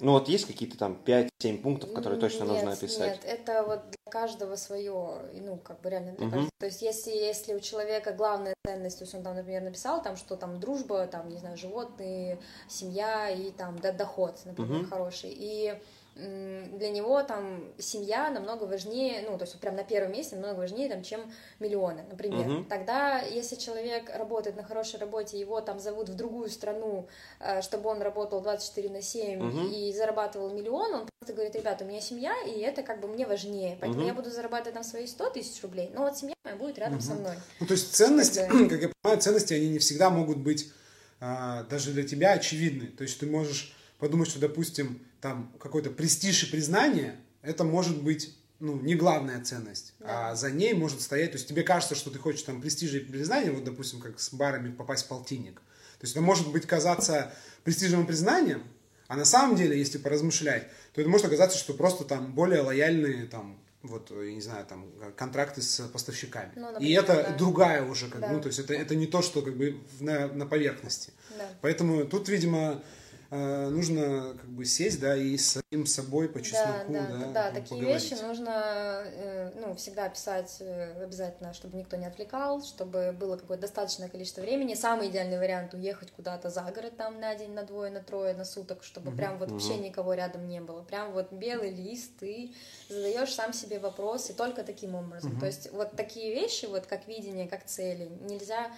Ну 0.00 0.12
вот 0.12 0.28
есть 0.28 0.46
какие-то 0.46 0.76
там 0.76 1.00
5-7 1.04 1.62
пунктов, 1.62 1.92
которые 1.92 2.20
точно 2.20 2.44
нет, 2.44 2.54
нужно 2.54 2.72
описать? 2.72 3.22
Нет, 3.22 3.24
это 3.24 3.62
вот 3.62 3.90
для 3.90 4.10
каждого 4.12 4.56
свое, 4.56 5.20
ну 5.34 5.56
как 5.58 5.80
бы 5.80 5.90
реально 5.90 6.12
для 6.12 6.26
угу. 6.26 6.32
каждого. 6.32 6.50
То 6.58 6.66
есть 6.66 6.82
если, 6.82 7.10
если 7.10 7.54
у 7.54 7.60
человека 7.60 8.12
главная 8.12 8.54
ценность, 8.66 8.98
то 8.98 9.04
есть 9.04 9.14
он 9.14 9.22
там, 9.22 9.36
например, 9.36 9.62
написал 9.62 10.02
там, 10.02 10.16
что 10.16 10.36
там 10.36 10.58
дружба, 10.58 11.06
там, 11.06 11.28
не 11.28 11.38
знаю, 11.38 11.56
животные, 11.56 12.40
семья 12.68 13.30
и 13.30 13.52
там 13.52 13.78
да, 13.78 13.92
доход, 13.92 14.40
например, 14.44 14.80
угу. 14.80 14.88
хороший. 14.88 15.30
И 15.32 15.78
для 16.14 16.90
него 16.90 17.22
там 17.24 17.72
семья 17.78 18.30
намного 18.30 18.64
важнее, 18.64 19.26
ну, 19.28 19.36
то 19.36 19.44
есть 19.44 19.58
прям 19.58 19.74
на 19.74 19.82
первом 19.82 20.12
месте 20.12 20.36
намного 20.36 20.58
важнее, 20.58 20.88
там, 20.88 21.02
чем 21.02 21.20
миллионы, 21.58 22.04
например. 22.08 22.46
Uh-huh. 22.46 22.68
Тогда, 22.68 23.20
если 23.20 23.56
человек 23.56 24.10
работает 24.14 24.56
на 24.56 24.62
хорошей 24.62 25.00
работе, 25.00 25.40
его 25.40 25.60
там 25.60 25.80
зовут 25.80 26.08
в 26.08 26.14
другую 26.14 26.50
страну, 26.50 27.08
э, 27.40 27.62
чтобы 27.62 27.90
он 27.90 28.00
работал 28.00 28.40
24 28.40 28.90
на 28.90 29.02
7 29.02 29.40
uh-huh. 29.40 29.72
и 29.72 29.92
зарабатывал 29.92 30.50
миллион, 30.50 30.94
он 30.94 31.08
просто 31.18 31.34
говорит, 31.34 31.56
ребята, 31.56 31.84
у 31.84 31.88
меня 31.88 32.00
семья, 32.00 32.32
и 32.46 32.60
это 32.60 32.84
как 32.84 33.00
бы 33.00 33.08
мне 33.08 33.26
важнее, 33.26 33.76
поэтому 33.80 34.04
uh-huh. 34.04 34.08
я 34.08 34.14
буду 34.14 34.30
зарабатывать 34.30 34.74
там 34.74 34.84
свои 34.84 35.08
100 35.08 35.30
тысяч 35.30 35.60
рублей, 35.64 35.90
но 35.92 36.02
вот 36.02 36.16
семья 36.16 36.34
моя 36.44 36.54
будет 36.54 36.78
рядом 36.78 36.98
uh-huh. 36.98 37.02
со 37.02 37.14
мной. 37.14 37.34
Ну, 37.58 37.66
то 37.66 37.72
есть 37.72 37.92
ценности, 37.92 38.38
как 38.68 38.82
я 38.82 38.90
понимаю, 39.02 39.20
ценности, 39.20 39.54
они 39.54 39.68
не 39.68 39.78
всегда 39.80 40.10
могут 40.10 40.38
быть 40.38 40.70
а, 41.18 41.64
даже 41.64 41.90
для 41.90 42.04
тебя 42.04 42.34
очевидны, 42.34 42.86
то 42.86 43.02
есть 43.02 43.18
ты 43.18 43.26
можешь 43.26 43.74
подумать, 43.98 44.28
что, 44.28 44.38
допустим, 44.38 45.00
там 45.24 45.50
какой-то 45.58 45.88
престиж 45.88 46.42
и 46.42 46.50
признание, 46.50 47.16
это 47.40 47.64
может 47.64 48.02
быть 48.02 48.36
ну, 48.60 48.78
не 48.78 48.94
главная 48.94 49.42
ценность, 49.42 49.94
да. 49.98 50.32
а 50.32 50.34
за 50.34 50.50
ней 50.50 50.74
может 50.74 51.00
стоять, 51.00 51.32
то 51.32 51.38
есть 51.38 51.48
тебе 51.48 51.62
кажется, 51.62 51.94
что 51.94 52.10
ты 52.10 52.18
хочешь 52.18 52.42
там 52.42 52.60
престижа 52.60 52.98
и 52.98 53.00
признания, 53.00 53.50
вот, 53.50 53.64
допустим, 53.64 54.00
как 54.00 54.20
с 54.20 54.34
барами 54.34 54.70
попасть 54.70 55.06
в 55.06 55.08
полтинник. 55.08 55.62
То 55.98 56.02
есть 56.02 56.12
это 56.12 56.20
может 56.20 56.52
быть 56.52 56.66
казаться 56.66 57.32
престижным 57.62 58.04
и 58.04 58.06
признанием, 58.06 58.64
а 59.08 59.16
на 59.16 59.24
самом 59.24 59.56
деле, 59.56 59.78
если 59.78 59.96
поразмышлять, 59.96 60.68
то 60.92 61.00
это 61.00 61.08
может 61.08 61.26
оказаться, 61.28 61.56
что 61.56 61.72
просто 61.72 62.04
там 62.04 62.34
более 62.34 62.60
лояльные 62.60 63.24
там 63.24 63.58
вот, 63.82 64.10
я 64.10 64.34
не 64.34 64.42
знаю, 64.42 64.66
там, 64.66 64.90
контракты 65.16 65.62
с 65.62 65.80
поставщиками. 65.88 66.52
Ну, 66.54 66.72
например, 66.72 66.90
и 66.90 66.92
это 66.92 67.14
да. 67.14 67.36
другая 67.36 67.82
уже, 67.82 68.08
как 68.08 68.20
да. 68.20 68.30
ну, 68.30 68.40
то 68.42 68.48
есть 68.48 68.58
это, 68.58 68.74
это 68.74 68.94
не 68.94 69.06
то, 69.06 69.22
что 69.22 69.40
как 69.40 69.56
бы 69.56 69.78
на, 70.00 70.28
на 70.28 70.46
поверхности. 70.46 71.12
Да. 71.38 71.48
Поэтому 71.62 72.04
тут, 72.04 72.28
видимо, 72.28 72.82
Э, 73.30 73.68
нужно 73.68 74.36
как 74.40 74.48
бы 74.50 74.64
сесть, 74.64 75.00
да, 75.00 75.16
и 75.16 75.36
с 75.36 75.60
самим 75.70 75.86
собой 75.86 76.28
по 76.28 76.40
чесноку, 76.40 76.92
да, 76.92 77.06
да, 77.06 77.18
да, 77.18 77.32
да 77.32 77.50
такие 77.50 77.80
поговорить. 77.80 78.10
вещи 78.10 78.22
нужно, 78.22 79.02
э, 79.04 79.52
ну, 79.56 79.74
всегда 79.74 80.08
писать 80.08 80.58
э, 80.60 81.02
обязательно, 81.02 81.52
чтобы 81.54 81.76
никто 81.76 81.96
не 81.96 82.06
отвлекал, 82.06 82.62
чтобы 82.62 83.12
было 83.12 83.36
какое-то 83.36 83.62
достаточное 83.62 84.08
количество 84.08 84.42
времени. 84.42 84.74
Самый 84.74 85.08
идеальный 85.08 85.38
вариант 85.38 85.74
уехать 85.74 86.10
куда-то 86.12 86.50
за 86.50 86.62
город 86.62 86.96
там 86.96 87.20
на 87.20 87.34
день, 87.34 87.52
на 87.52 87.62
двое, 87.62 87.90
на 87.90 88.00
трое, 88.00 88.34
на 88.34 88.44
суток, 88.44 88.82
чтобы 88.82 89.08
угу, 89.08 89.16
прям 89.16 89.38
вот 89.38 89.48
угу. 89.48 89.54
вообще 89.54 89.76
никого 89.76 90.14
рядом 90.14 90.46
не 90.46 90.60
было. 90.60 90.82
Прям 90.82 91.12
вот 91.12 91.32
белый 91.32 91.70
лист, 91.70 92.12
ты 92.20 92.52
задаешь 92.88 93.32
сам 93.34 93.52
себе 93.52 93.78
вопросы 93.78 94.34
только 94.34 94.62
таким 94.62 94.94
образом. 94.94 95.32
Угу. 95.32 95.40
То 95.40 95.46
есть 95.46 95.72
вот 95.72 95.96
такие 95.96 96.34
вещи, 96.34 96.66
вот 96.66 96.86
как 96.86 97.08
видение, 97.08 97.48
как 97.48 97.64
цели, 97.64 98.10
нельзя 98.20 98.70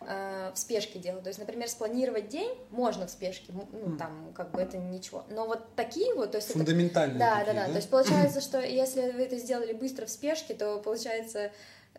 э, 0.00 0.52
в 0.54 0.58
спешке 0.58 0.98
делать. 0.98 1.22
То 1.22 1.28
есть, 1.28 1.38
например, 1.38 1.68
спланировать 1.68 2.28
день 2.28 2.52
можно 2.70 3.06
в 3.06 3.10
спешке, 3.10 3.52
ну, 3.52 3.96
там, 3.96 4.32
как 4.34 4.52
бы 4.52 4.60
это 4.60 4.76
ничего. 4.76 5.24
Но 5.30 5.46
вот 5.46 5.74
такие 5.76 6.14
вот, 6.14 6.32
то 6.32 6.38
есть... 6.38 6.52
Фундаментальные 6.52 7.16
это, 7.16 7.18
да, 7.18 7.38
такие, 7.38 7.46
да, 7.46 7.60
да, 7.60 7.66
да. 7.66 7.72
То 7.72 7.76
есть, 7.76 7.90
получается, 7.90 8.40
что 8.40 8.60
если 8.60 9.10
вы 9.10 9.22
это 9.22 9.36
сделали 9.36 9.72
быстро 9.72 10.06
в 10.06 10.10
спешке, 10.10 10.54
то 10.54 10.78
получается 10.78 11.50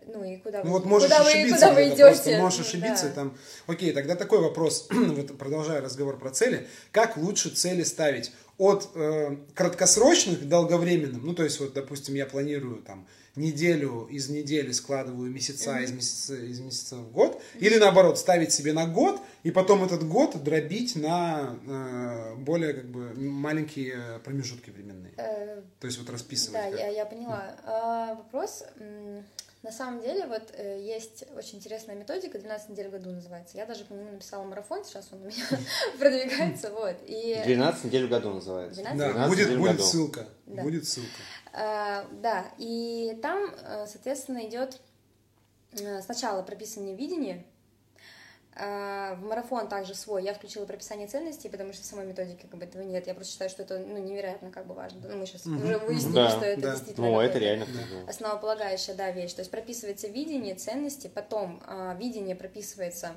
ну 0.07 0.23
и 0.23 0.37
куда 0.37 0.59
ну, 0.63 0.65
вы, 0.65 0.69
вот 0.71 0.85
можешь 0.85 1.09
куда 1.09 1.21
ошибиться, 1.21 1.69
вы, 1.69 1.73
куда 1.73 1.73
вы 1.73 1.89
идете? 1.89 2.39
Можешь 2.39 2.59
ошибиться 2.61 3.07
да. 3.07 3.13
там. 3.13 3.37
Окей, 3.67 3.91
тогда 3.93 4.15
такой 4.15 4.39
вопрос, 4.39 4.87
вот 4.91 5.37
продолжая 5.37 5.81
разговор 5.81 6.17
про 6.17 6.31
цели, 6.31 6.67
как 6.91 7.17
лучше 7.17 7.49
цели 7.49 7.83
ставить? 7.83 8.31
От 8.57 8.89
э, 8.93 9.37
краткосрочных 9.55 10.41
к 10.41 10.43
долговременным, 10.43 11.25
ну 11.25 11.33
то 11.33 11.43
есть 11.43 11.59
вот, 11.59 11.73
допустим, 11.73 12.13
я 12.13 12.27
планирую 12.27 12.83
там 12.83 13.07
неделю 13.35 14.07
из 14.11 14.29
недели 14.29 14.71
складываю 14.71 15.31
месяца 15.31 15.71
mm-hmm. 15.71 15.83
из 15.83 15.91
месяца 15.91 16.35
из 16.35 16.59
месяца 16.59 16.95
в 16.97 17.11
год, 17.11 17.35
mm-hmm. 17.35 17.59
или 17.59 17.77
наоборот 17.77 18.19
ставить 18.19 18.51
себе 18.51 18.73
на 18.73 18.85
год 18.85 19.19
и 19.43 19.51
потом 19.51 19.83
этот 19.83 20.07
год 20.07 20.43
дробить 20.43 20.95
на 20.95 21.57
э, 21.65 22.35
более 22.35 22.73
как 22.73 22.85
бы 22.85 23.13
маленькие 23.15 24.19
промежутки 24.23 24.69
временные. 24.69 25.13
Э, 25.17 25.61
То 25.79 25.87
есть 25.87 25.97
вот 25.97 26.09
расписывать. 26.09 26.53
Да, 26.53 26.67
я, 26.67 26.87
я 26.89 27.05
поняла. 27.05 27.55
А, 27.65 28.15
вопрос. 28.15 28.63
На 29.63 29.71
самом 29.71 30.01
деле, 30.01 30.25
вот 30.25 30.51
э, 30.53 30.81
есть 30.81 31.23
очень 31.37 31.59
интересная 31.59 31.95
методика, 31.95 32.39
12 32.39 32.69
недель 32.69 32.87
в 32.87 32.91
году 32.91 33.11
называется. 33.11 33.57
Я 33.57 33.67
даже, 33.67 33.85
по-моему, 33.85 34.13
написала 34.13 34.43
марафон, 34.43 34.83
сейчас 34.83 35.09
он 35.11 35.21
у 35.21 35.25
меня 35.25 35.45
продвигается, 35.99 36.71
вот. 36.71 36.95
И... 37.05 37.39
12 37.45 37.83
недель 37.85 38.07
в 38.07 38.09
году 38.09 38.33
называется. 38.33 38.81
12 38.81 39.15
да, 39.15 39.27
будет, 39.27 39.59
будет 39.59 39.81
ссылка, 39.83 40.25
да. 40.47 40.63
будет 40.63 40.87
ссылка. 40.87 41.09
А, 41.53 42.07
да, 42.11 42.51
и 42.57 43.19
там, 43.21 43.53
э, 43.53 43.85
соответственно, 43.85 44.47
идет 44.47 44.81
э, 45.73 46.01
сначала 46.01 46.41
прописание 46.41 46.95
видения, 46.95 47.45
в 48.53 49.19
марафон 49.21 49.69
также 49.69 49.95
свой 49.95 50.23
я 50.23 50.33
включила 50.33 50.65
прописание 50.65 51.07
ценностей, 51.07 51.47
потому 51.47 51.71
что 51.71 51.83
в 51.83 51.85
самой 51.85 52.05
методике 52.05 52.47
как 52.49 52.59
бы 52.59 52.65
этого 52.65 52.81
нет. 52.81 53.07
Я 53.07 53.13
просто 53.13 53.31
считаю, 53.31 53.49
что 53.49 53.63
это 53.63 53.79
ну, 53.79 53.97
невероятно 53.97 54.51
как 54.51 54.67
бы 54.67 54.73
важно. 54.73 54.99
Ну, 55.07 55.17
мы 55.17 55.25
сейчас 55.25 55.45
mm-hmm. 55.45 55.63
уже 55.63 55.77
выяснили, 55.77 56.15
да, 56.15 56.29
что 56.29 56.45
это 56.45 56.61
да. 56.61 56.71
действительно 56.71 57.07
ну, 57.07 57.21
это 57.21 57.39
реально 57.39 57.65
основополагающая 58.07 58.93
да, 58.93 59.11
вещь. 59.11 59.33
То 59.33 59.41
есть 59.41 59.51
прописывается 59.51 60.07
видение, 60.07 60.55
ценности, 60.55 61.07
потом 61.07 61.63
а, 61.65 61.95
видение 61.95 62.35
прописывается 62.35 63.15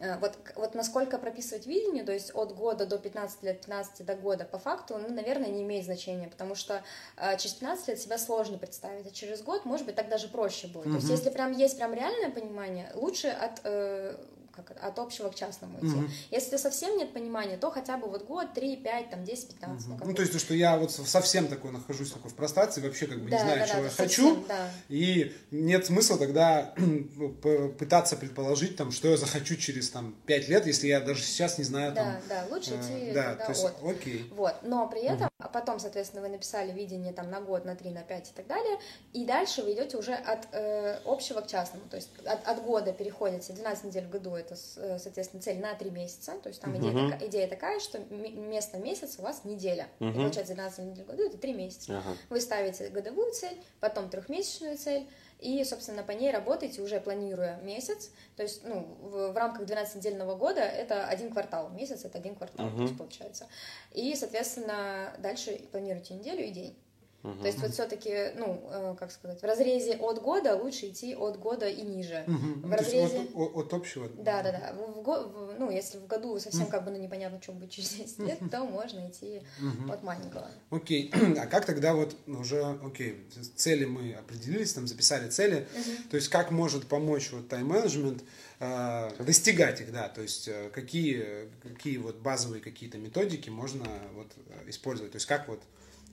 Э, 0.00 0.18
вот, 0.18 0.38
вот 0.56 0.74
насколько 0.74 1.18
прописывать 1.18 1.66
видение, 1.66 2.02
то 2.02 2.12
есть 2.12 2.34
от 2.34 2.54
года 2.54 2.86
до 2.86 2.98
15 2.98 3.42
лет, 3.42 3.60
15 3.60 4.04
до 4.06 4.14
года, 4.14 4.44
по 4.44 4.58
факту, 4.58 4.96
ну, 4.98 5.12
наверное, 5.14 5.48
не 5.48 5.62
имеет 5.62 5.84
значения, 5.84 6.26
потому 6.26 6.54
что 6.54 6.82
э, 7.16 7.36
через 7.36 7.54
15 7.54 7.88
лет 7.88 8.00
себя 8.00 8.18
сложно 8.18 8.56
представить, 8.56 9.06
а 9.06 9.10
через 9.10 9.42
год, 9.42 9.66
может 9.66 9.84
быть, 9.84 9.96
так 9.96 10.08
даже 10.08 10.28
проще 10.28 10.68
будет. 10.68 10.86
Mm-hmm. 10.86 10.90
То 10.90 10.96
есть, 10.96 11.10
если 11.10 11.30
прям 11.30 11.52
есть 11.52 11.76
прям 11.76 11.92
реальное 11.92 12.30
понимание, 12.30 12.90
лучше 12.94 13.28
от 13.28 13.60
э, 13.64 14.16
как 14.54 14.72
от 14.82 14.98
общего 14.98 15.28
к 15.28 15.34
частному 15.34 15.78
идти. 15.78 15.96
Угу. 15.96 16.08
Если 16.30 16.56
совсем 16.56 16.96
нет 16.96 17.12
понимания, 17.12 17.56
то 17.56 17.70
хотя 17.70 17.96
бы 17.96 18.08
вот 18.08 18.26
год, 18.26 18.52
3, 18.54 18.76
5, 18.76 19.10
там, 19.10 19.24
10, 19.24 19.48
15. 19.48 19.86
Угу. 19.86 19.96
Ну, 19.98 20.06
ну, 20.06 20.14
то 20.14 20.22
есть, 20.22 20.32
то, 20.32 20.38
что 20.38 20.54
я 20.54 20.76
вот 20.76 20.90
совсем 20.92 21.48
такой 21.48 21.72
нахожусь 21.72 22.10
такой 22.10 22.30
в 22.30 22.34
прострации, 22.34 22.80
вообще 22.80 23.06
как 23.06 23.20
бы 23.22 23.30
да, 23.30 23.36
не 23.36 23.42
знаю, 23.42 23.58
да, 23.60 23.66
чего 23.66 23.78
да, 23.78 23.84
я 23.84 23.90
хочу, 23.90 24.34
совсем, 24.34 24.44
да. 24.48 24.70
и 24.88 25.34
нет 25.50 25.86
смысла 25.86 26.18
тогда 26.18 26.74
пытаться 27.78 28.16
предположить, 28.16 28.76
там, 28.76 28.92
что 28.92 29.08
я 29.08 29.16
захочу 29.16 29.56
через 29.56 29.90
там 29.90 30.14
5 30.26 30.48
лет, 30.48 30.66
если 30.66 30.88
я 30.88 31.00
даже 31.00 31.22
сейчас 31.22 31.58
не 31.58 31.64
знаю. 31.64 31.92
Да, 31.92 32.04
там, 32.04 32.22
да, 32.28 32.54
лучше 32.54 32.70
идти 32.70 33.10
э, 33.10 33.14
да, 33.14 33.34
то 33.34 33.50
есть, 33.50 33.64
от. 33.64 33.82
окей. 33.84 34.30
Вот, 34.34 34.54
но 34.62 34.88
при 34.88 35.02
этом, 35.02 35.30
угу. 35.38 35.48
потом, 35.52 35.78
соответственно, 35.78 36.22
вы 36.22 36.28
написали 36.28 36.72
видение 36.72 37.12
там 37.12 37.30
на 37.30 37.40
год, 37.40 37.64
на 37.64 37.76
3, 37.76 37.90
на 37.90 38.02
5 38.02 38.30
и 38.30 38.32
так 38.34 38.46
далее, 38.46 38.78
и 39.12 39.24
дальше 39.24 39.62
вы 39.62 39.72
идете 39.72 39.96
уже 39.96 40.14
от 40.14 40.48
э, 40.52 40.98
общего 41.04 41.40
к 41.40 41.46
частному, 41.46 41.84
то 41.88 41.96
есть 41.96 42.10
от, 42.24 42.46
от 42.46 42.62
года 42.62 42.92
переходите, 42.92 43.52
12 43.52 43.84
недель 43.84 44.06
в 44.06 44.10
году 44.10 44.39
это, 44.40 44.56
э, 44.76 44.98
соответственно, 44.98 45.42
цель 45.42 45.60
на 45.60 45.74
три 45.74 45.90
месяца. 45.90 46.32
То 46.42 46.48
есть 46.48 46.60
там 46.60 46.76
идея, 46.78 46.92
uh-huh. 46.92 47.10
такая, 47.10 47.28
идея 47.28 47.48
такая, 47.48 47.80
что 47.80 47.98
вместо 48.00 48.78
месяца 48.78 49.20
у 49.20 49.24
вас 49.24 49.44
неделя. 49.44 49.88
Uh-huh. 49.98 50.10
И 50.10 50.14
получается 50.14 50.54
12 50.54 50.84
недель 50.86 51.04
в 51.04 51.06
году 51.06 51.26
это 51.26 51.38
три 51.38 51.52
месяца. 51.52 51.92
Uh-huh. 51.92 52.16
Вы 52.30 52.40
ставите 52.40 52.88
годовую 52.88 53.32
цель, 53.32 53.56
потом 53.80 54.10
трехмесячную 54.10 54.76
цель, 54.76 55.06
и, 55.38 55.64
собственно, 55.64 56.02
по 56.02 56.12
ней 56.12 56.30
работаете 56.30 56.82
уже 56.82 57.00
планируя 57.00 57.58
месяц. 57.62 58.10
То 58.36 58.42
есть, 58.42 58.62
ну, 58.64 58.80
в, 59.00 59.32
в 59.32 59.36
рамках 59.36 59.66
12-недельного 59.66 60.36
года 60.36 60.60
это 60.60 61.06
один 61.06 61.32
квартал. 61.32 61.70
Месяц 61.70 62.04
это 62.04 62.18
один 62.18 62.34
квартал, 62.34 62.66
uh-huh. 62.66 62.76
то 62.76 62.82
есть, 62.82 62.98
получается. 62.98 63.46
И, 63.92 64.14
соответственно, 64.14 65.14
дальше 65.18 65.60
планируете 65.70 66.14
неделю 66.14 66.44
и 66.44 66.50
день. 66.50 66.76
Угу. 67.22 67.40
То 67.40 67.46
есть 67.46 67.58
вот 67.58 67.72
все-таки, 67.72 68.32
ну, 68.36 68.62
э, 68.70 68.94
как 68.98 69.12
сказать, 69.12 69.40
в 69.42 69.44
разрезе 69.44 69.96
от 69.96 70.22
года 70.22 70.56
лучше 70.56 70.88
идти 70.88 71.14
от 71.14 71.38
года 71.38 71.68
и 71.68 71.82
ниже. 71.82 72.24
Угу. 72.26 72.68
В 72.68 72.72
разрезе... 72.72 73.28
от, 73.34 73.56
от, 73.56 73.74
общего. 73.74 74.08
Да, 74.08 74.42
да, 74.42 74.52
да. 74.52 74.72
В, 74.72 75.02
в, 75.02 75.58
ну, 75.58 75.70
если 75.70 75.98
в 75.98 76.06
году 76.06 76.38
совсем 76.38 76.66
как 76.66 76.84
бы 76.84 76.90
ну, 76.90 76.96
непонятно, 76.96 77.40
что 77.42 77.52
будет 77.52 77.70
через 77.70 77.90
10 77.90 78.18
лет, 78.20 78.38
то 78.50 78.64
можно 78.64 79.06
идти 79.08 79.42
от 79.90 80.02
маленького. 80.02 80.48
Окей. 80.70 81.12
А 81.40 81.46
как 81.46 81.64
тогда 81.64 81.94
вот 81.94 82.16
уже, 82.26 82.62
окей, 82.84 83.26
цели 83.56 83.84
мы 83.84 84.14
определились, 84.14 84.72
там 84.72 84.86
записали 84.86 85.28
цели. 85.30 85.66
То 86.10 86.16
есть 86.16 86.28
как 86.28 86.50
может 86.50 86.86
помочь 86.86 87.30
вот 87.32 87.48
тайм-менеджмент 87.48 88.22
э, 88.58 89.10
достигать 89.18 89.80
их, 89.80 89.92
да, 89.92 90.08
то 90.08 90.20
есть 90.20 90.48
э, 90.48 90.70
какие, 90.70 91.48
какие 91.62 91.96
вот 91.96 92.16
базовые 92.16 92.60
какие-то 92.60 92.98
методики 92.98 93.48
можно 93.48 93.84
вот 94.14 94.28
использовать, 94.66 95.12
то 95.12 95.16
есть 95.16 95.26
как 95.26 95.48
вот 95.48 95.62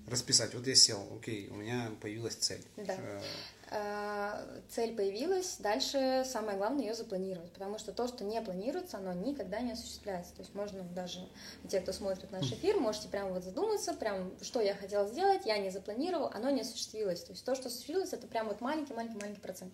расписать. 0.08 0.54
Вот 0.54 0.66
я 0.68 0.76
сел, 0.76 1.06
окей, 1.16 1.50
у 1.50 1.56
меня 1.56 1.92
появилась 2.02 2.36
цель. 2.36 2.64
Да. 2.78 2.96
Э, 2.98 3.22
а, 3.70 4.48
цель 4.70 4.96
появилась, 4.96 5.58
дальше 5.60 6.24
самое 6.26 6.58
главное 6.58 6.86
ее 6.86 6.94
запланировать, 6.94 7.52
потому 7.52 7.78
что 7.78 7.92
то, 7.92 8.08
что 8.08 8.24
не 8.24 8.42
планируется, 8.42 8.98
оно 8.98 9.12
никогда 9.12 9.60
не 9.60 9.74
осуществляется. 9.74 10.34
То 10.34 10.42
есть 10.42 10.56
можно 10.56 10.84
даже, 10.84 11.20
те, 11.68 11.82
кто 11.82 11.92
смотрит 11.92 12.32
наш 12.32 12.50
эфир, 12.54 12.80
можете 12.80 13.10
прямо 13.10 13.32
вот 13.32 13.44
задуматься, 13.44 13.94
прям, 13.94 14.32
что 14.42 14.62
я 14.62 14.74
хотела 14.74 15.06
сделать, 15.08 15.46
я 15.46 15.58
не 15.58 15.70
запланировал, 15.70 16.32
оно 16.34 16.50
не 16.50 16.62
осуществилось. 16.62 17.22
То 17.24 17.34
есть 17.34 17.44
то, 17.44 17.56
что 17.56 17.68
осуществилось, 17.68 18.14
это 18.14 18.28
прям 18.28 18.48
вот 18.48 18.62
маленький-маленький-маленький 18.62 19.42
процент. 19.42 19.74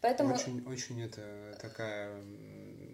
Поэтому... 0.00 0.34
Очень, 0.34 0.66
очень 0.66 1.02
это 1.02 1.58
такая 1.60 2.22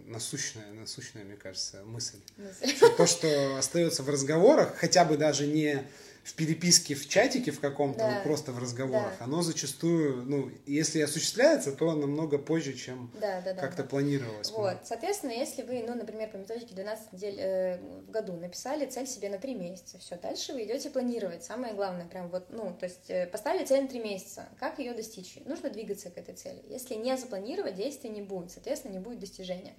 насущная, 0.06 0.72
насущная, 0.72 1.24
мне 1.24 1.36
кажется, 1.36 1.84
мысль. 1.84 2.18
мысль. 2.36 2.76
То, 2.96 3.06
что 3.06 3.58
остается 3.58 4.02
в 4.02 4.08
разговорах, 4.08 4.74
хотя 4.76 5.04
бы 5.04 5.16
даже 5.16 5.46
не 5.46 5.84
в 6.22 6.34
переписке 6.34 6.94
в 6.94 7.08
чатике 7.08 7.50
в 7.50 7.60
каком-то, 7.60 7.98
да. 7.98 8.14
вот 8.14 8.22
просто 8.22 8.52
в 8.52 8.58
разговорах, 8.58 9.14
да. 9.18 9.24
оно 9.24 9.42
зачастую, 9.42 10.22
ну, 10.24 10.50
если 10.66 11.00
осуществляется, 11.00 11.72
то 11.72 11.92
намного 11.94 12.38
позже, 12.38 12.74
чем 12.74 13.10
да, 13.20 13.40
да, 13.40 13.54
да, 13.54 13.60
как-то 13.60 13.82
да. 13.82 13.88
планировалось. 13.88 14.50
Вот, 14.52 14.78
соответственно, 14.84 15.32
если 15.32 15.62
вы, 15.62 15.82
ну, 15.86 15.94
например, 15.94 16.30
по 16.30 16.36
методике 16.36 16.74
12 16.74 17.12
недель 17.12 17.36
э, 17.38 17.78
в 17.78 18.10
году 18.10 18.34
написали 18.34 18.86
цель 18.86 19.08
себе 19.08 19.30
на 19.30 19.38
3 19.38 19.54
месяца, 19.54 19.98
все, 19.98 20.16
дальше 20.16 20.52
вы 20.52 20.64
идете 20.64 20.90
планировать. 20.90 21.42
Самое 21.42 21.74
главное, 21.74 22.06
прям 22.06 22.28
вот, 22.28 22.46
ну, 22.50 22.76
то 22.78 22.86
есть 22.86 23.10
э, 23.10 23.26
поставили 23.26 23.64
цель 23.64 23.82
на 23.82 23.88
3 23.88 24.00
месяца, 24.00 24.48
как 24.60 24.78
ее 24.78 24.94
достичь? 24.94 25.38
Нужно 25.44 25.70
двигаться 25.70 26.10
к 26.10 26.18
этой 26.18 26.34
цели. 26.34 26.62
Если 26.68 26.94
не 26.94 27.16
запланировать, 27.16 27.74
действия 27.74 28.10
не 28.10 28.22
будет, 28.22 28.52
соответственно, 28.52 28.92
не 28.92 29.00
будет 29.00 29.18
достижения. 29.18 29.74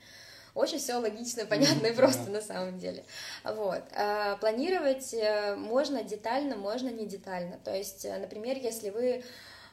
Очень 0.55 0.77
все 0.77 0.95
логично, 0.95 1.45
понятно 1.45 1.87
и 1.87 1.93
просто 1.93 2.29
на 2.29 2.41
самом 2.41 2.77
деле. 2.77 3.03
Вот. 3.43 3.83
А, 3.95 4.37
планировать 4.37 5.13
э, 5.13 5.55
можно 5.55 6.03
детально, 6.03 6.55
можно 6.55 6.89
не 6.89 7.05
детально. 7.05 7.57
То 7.63 7.75
есть, 7.75 8.05
э, 8.05 8.17
например, 8.17 8.57
если 8.57 8.91
вы 8.91 9.23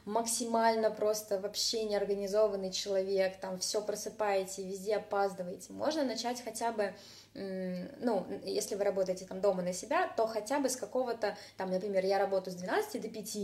максимально 0.05 0.89
просто 0.89 1.39
вообще 1.39 1.83
неорганизованный 1.83 2.71
человек, 2.71 3.39
там 3.39 3.59
все 3.59 3.81
просыпаете, 3.81 4.63
везде 4.63 4.95
опаздываете, 4.95 5.73
можно 5.73 6.03
начать 6.03 6.43
хотя 6.43 6.71
бы 6.71 6.95
ну, 7.33 8.25
если 8.43 8.75
вы 8.75 8.83
работаете 8.83 9.25
там 9.25 9.39
дома 9.39 9.61
на 9.61 9.71
себя, 9.71 10.11
то 10.17 10.27
хотя 10.27 10.59
бы 10.59 10.67
с 10.67 10.75
какого-то, 10.75 11.37
там, 11.55 11.71
например, 11.71 12.05
я 12.05 12.19
работаю 12.19 12.53
с 12.53 12.57
12 12.57 13.01
до 13.01 13.07
5, 13.07 13.37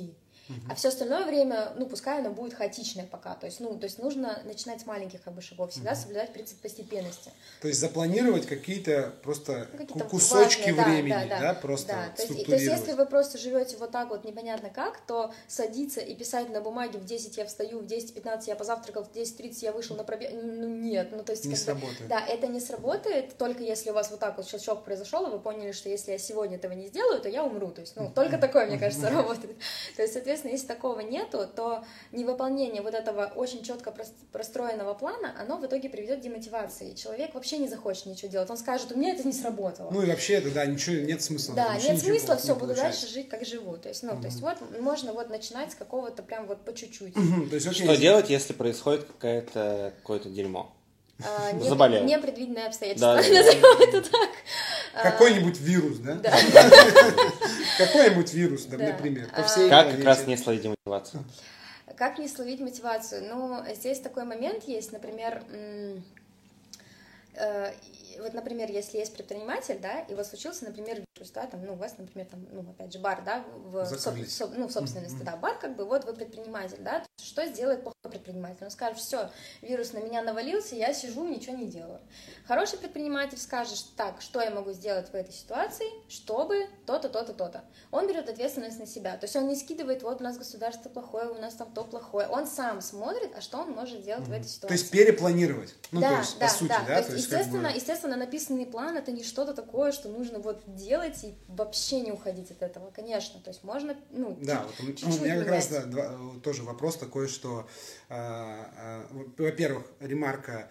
а 0.69 0.75
все 0.75 0.89
остальное 0.89 1.25
время, 1.25 1.73
ну, 1.77 1.87
пускай 1.87 2.19
оно 2.19 2.31
будет 2.31 2.53
хаотичное 2.53 3.05
пока. 3.05 3.35
То 3.35 3.45
есть, 3.45 3.59
ну, 3.59 3.77
то 3.77 3.85
есть 3.85 3.99
нужно 3.99 4.41
начинать 4.45 4.81
с 4.81 4.85
маленьких 4.85 5.21
как 5.21 5.33
бы 5.33 5.41
шагов, 5.41 5.71
всегда 5.71 5.91
угу. 5.91 5.99
соблюдать 5.99 6.33
принцип 6.33 6.59
постепенности. 6.59 7.31
То 7.61 7.67
есть 7.67 7.79
запланировать 7.79 8.45
какие-то 8.45 9.13
просто 9.23 9.67
ну, 9.73 9.79
какие 9.79 10.03
кусочки 10.03 10.71
важные, 10.71 11.01
времени, 11.01 11.29
да, 11.29 11.39
да, 11.39 11.39
да, 11.39 11.53
просто 11.53 11.87
да. 11.93 12.09
То 12.15 12.33
есть, 12.33 12.45
то 12.45 12.51
есть, 12.53 12.65
если 12.65 12.93
вы 12.93 13.05
просто 13.05 13.37
живете 13.37 13.77
вот 13.77 13.91
так 13.91 14.09
вот 14.09 14.23
непонятно 14.23 14.69
как, 14.69 14.99
то 15.05 15.33
садиться 15.47 15.99
и 16.01 16.15
писать 16.15 16.49
на 16.49 16.61
бумаге 16.61 16.99
в 16.99 17.05
10 17.05 17.37
я 17.37 17.45
встаю, 17.45 17.79
в 17.79 17.85
10-15 17.85 18.43
я 18.47 18.55
позавтракал, 18.55 19.03
в 19.03 19.11
10-30 19.11 19.57
я 19.61 19.71
вышел 19.71 19.95
на 19.95 20.03
пробег, 20.03 20.31
ну, 20.33 20.67
нет, 20.67 21.09
ну, 21.11 21.23
то 21.23 21.31
есть... 21.31 21.45
Не 21.45 21.55
сработает. 21.55 22.01
Бы, 22.01 22.07
да, 22.07 22.25
это 22.25 22.47
не 22.47 22.59
сработает, 22.59 23.37
только 23.37 23.63
если 23.63 23.89
у 23.89 23.93
вас 23.93 24.11
вот 24.11 24.19
так 24.19 24.37
вот 24.37 24.47
щелчок 24.47 24.83
произошел, 24.83 25.27
и 25.27 25.29
вы 25.29 25.39
поняли, 25.39 25.71
что 25.71 25.89
если 25.89 26.11
я 26.11 26.17
сегодня 26.17 26.57
этого 26.57 26.73
не 26.73 26.87
сделаю, 26.87 27.21
то 27.21 27.29
я 27.29 27.43
умру. 27.43 27.71
То 27.71 27.81
есть, 27.81 27.95
ну, 27.95 28.11
только 28.13 28.37
такое, 28.37 28.67
мне 28.67 28.77
кажется, 28.77 29.09
работает. 29.11 29.57
То 29.95 30.01
есть, 30.01 30.13
соответственно, 30.13 30.36
если 30.45 30.67
такого 30.67 30.99
нету, 30.99 31.47
то 31.55 31.83
невыполнение 32.11 32.81
вот 32.81 32.93
этого 32.93 33.31
очень 33.35 33.63
четко 33.63 33.93
простроенного 34.31 34.93
плана, 34.93 35.33
оно 35.39 35.57
в 35.57 35.65
итоге 35.65 35.89
приведет 35.89 36.19
к 36.19 36.21
демотивации. 36.21 36.93
Человек 36.93 37.33
вообще 37.33 37.57
не 37.57 37.67
захочет 37.67 38.05
ничего 38.05 38.29
делать. 38.29 38.49
Он 38.49 38.57
скажет, 38.57 38.91
у 38.91 38.97
меня 38.97 39.13
это 39.13 39.25
не 39.25 39.33
сработало. 39.33 39.91
Ну 39.91 40.01
и 40.01 40.05
вообще 40.05 40.35
это, 40.35 40.51
да, 40.51 40.65
ничего, 40.65 40.95
нет 40.97 41.21
смысла. 41.21 41.55
Да, 41.55 41.77
нет 41.77 41.99
смысла, 41.99 42.37
все, 42.37 42.55
буду 42.55 42.75
дальше 42.75 43.07
жить, 43.07 43.29
как 43.29 43.45
живу. 43.45 43.77
То 43.77 43.89
есть, 43.89 44.03
ну, 44.03 44.13
угу. 44.13 44.21
то 44.21 44.27
есть 44.27 44.41
вот 44.41 44.57
можно 44.79 45.13
вот 45.13 45.29
начинать 45.29 45.71
с 45.71 45.75
какого-то 45.75 46.23
прям 46.23 46.47
вот 46.47 46.63
по 46.63 46.73
чуть-чуть. 46.73 47.15
Угу, 47.15 47.47
то 47.49 47.55
есть, 47.55 47.67
окей, 47.67 47.85
Что 47.85 47.97
делать, 47.97 48.29
если 48.29 48.53
происходит 48.53 49.05
какое-то 49.05 49.93
какое-то 49.97 50.29
дерьмо? 50.29 50.73
А, 51.23 51.51
не, 51.53 51.69
непредвиденные 51.69 52.67
обстоятельства, 52.67 53.15
да, 53.15 53.21
назовем 53.29 53.81
это 53.81 54.09
так. 54.09 54.29
А, 54.93 55.11
Какой-нибудь 55.11 55.59
вирус, 55.59 55.97
да? 55.97 56.15
Да. 56.15 56.31
Какой-нибудь 57.77 58.33
вирус, 58.33 58.67
например, 58.67 59.29
по 59.35 59.43
всей 59.43 59.69
Как 59.69 59.91
как 59.91 60.03
раз 60.03 60.27
не 60.27 60.37
словить 60.37 60.65
мотивацию? 60.65 61.23
Как 61.95 62.19
не 62.19 62.27
словить 62.27 62.59
мотивацию? 62.59 63.27
Ну, 63.27 63.63
здесь 63.73 63.99
такой 63.99 64.23
момент 64.25 64.63
есть, 64.65 64.91
например, 64.91 65.43
э, 67.33 67.71
вот, 68.19 68.33
например, 68.33 68.71
если 68.71 68.97
есть 68.97 69.13
предприниматель, 69.13 69.79
да, 69.79 70.01
и 70.01 70.15
вот 70.15 70.25
случился, 70.25 70.65
например, 70.65 71.03
вирус, 71.15 71.31
да, 71.31 71.45
там, 71.47 71.65
ну, 71.65 71.73
у 71.73 71.75
вас, 71.75 71.97
например, 71.97 72.27
там, 72.27 72.45
ну, 72.51 72.61
опять 72.61 72.93
же, 72.93 72.99
бар, 72.99 73.23
да, 73.23 73.43
в, 73.65 73.83
в, 73.83 73.99
соб, 73.99 74.15
ну, 74.55 74.67
в 74.67 74.71
собственности, 74.71 75.17
mm-hmm. 75.17 75.23
да, 75.23 75.35
бар, 75.35 75.57
как 75.59 75.75
бы, 75.75 75.85
вот 75.85 76.05
вы 76.05 76.13
предприниматель, 76.13 76.77
да, 76.79 77.03
что 77.21 77.45
сделает 77.45 77.83
плохой 77.83 77.97
предприниматель? 78.09 78.63
Он 78.63 78.71
скажет, 78.71 78.99
все, 78.99 79.29
вирус 79.61 79.93
на 79.93 79.99
меня 79.99 80.21
навалился, 80.21 80.75
я 80.75 80.93
сижу, 80.93 81.25
ничего 81.25 81.55
не 81.55 81.67
делаю. 81.67 81.99
Хороший 82.47 82.79
предприниматель 82.79 83.37
скажет, 83.37 83.83
так, 83.95 84.21
что 84.21 84.41
я 84.41 84.51
могу 84.51 84.71
сделать 84.71 85.09
в 85.09 85.15
этой 85.15 85.33
ситуации, 85.33 85.85
чтобы 86.07 86.67
то-то, 86.85 87.09
то-то, 87.09 87.33
то-то. 87.33 87.63
Он 87.91 88.07
берет 88.07 88.29
ответственность 88.29 88.79
на 88.79 88.85
себя, 88.85 89.17
то 89.17 89.25
есть 89.25 89.35
он 89.35 89.47
не 89.47 89.55
скидывает, 89.55 90.03
вот 90.03 90.21
у 90.21 90.23
нас 90.23 90.37
государство 90.37 90.89
плохое, 90.89 91.29
у 91.29 91.35
нас 91.35 91.55
там 91.55 91.71
то 91.71 91.83
плохое, 91.83 92.27
он 92.27 92.47
сам 92.47 92.81
смотрит, 92.81 93.31
а 93.35 93.41
что 93.41 93.59
он 93.59 93.71
может 93.71 94.03
делать 94.03 94.23
mm-hmm. 94.23 94.29
в 94.29 94.31
этой 94.31 94.47
ситуации. 94.47 94.67
То 94.67 94.73
есть 94.73 94.91
перепланировать, 94.91 95.75
ну, 95.91 96.01
да, 96.01 96.09
то 96.09 96.17
есть, 96.17 96.39
да, 96.39 96.45
по 96.47 96.53
сути, 96.53 96.69
да, 96.69 96.83
да? 96.87 97.01
То 97.01 97.13
есть, 97.13 97.25
естественно, 97.25 97.63
как 97.63 97.71
бы... 97.71 97.77
естественно, 97.77 98.06
написанный 98.15 98.65
план 98.65 98.97
это 98.97 99.11
не 99.11 99.23
что-то 99.23 99.53
такое, 99.53 99.91
что 99.91 100.09
нужно 100.09 100.39
вот 100.39 100.63
делать 100.67 101.23
и 101.23 101.35
вообще 101.47 102.01
не 102.01 102.11
уходить 102.11 102.51
от 102.51 102.61
этого, 102.61 102.91
конечно, 102.91 103.39
то 103.39 103.49
есть 103.49 103.63
можно, 103.63 103.97
ну, 104.11 104.37
да, 104.41 104.65
вот, 104.65 105.01
у 105.03 105.23
меня 105.23 105.39
как 105.39 105.47
раз 105.49 105.67
да, 105.67 105.83
два, 105.83 106.17
тоже 106.43 106.63
вопрос 106.63 106.97
такой, 106.97 107.27
что, 107.27 107.67
э, 108.09 108.15
э, 108.15 109.03
во-первых, 109.37 109.85
ремарка 109.99 110.69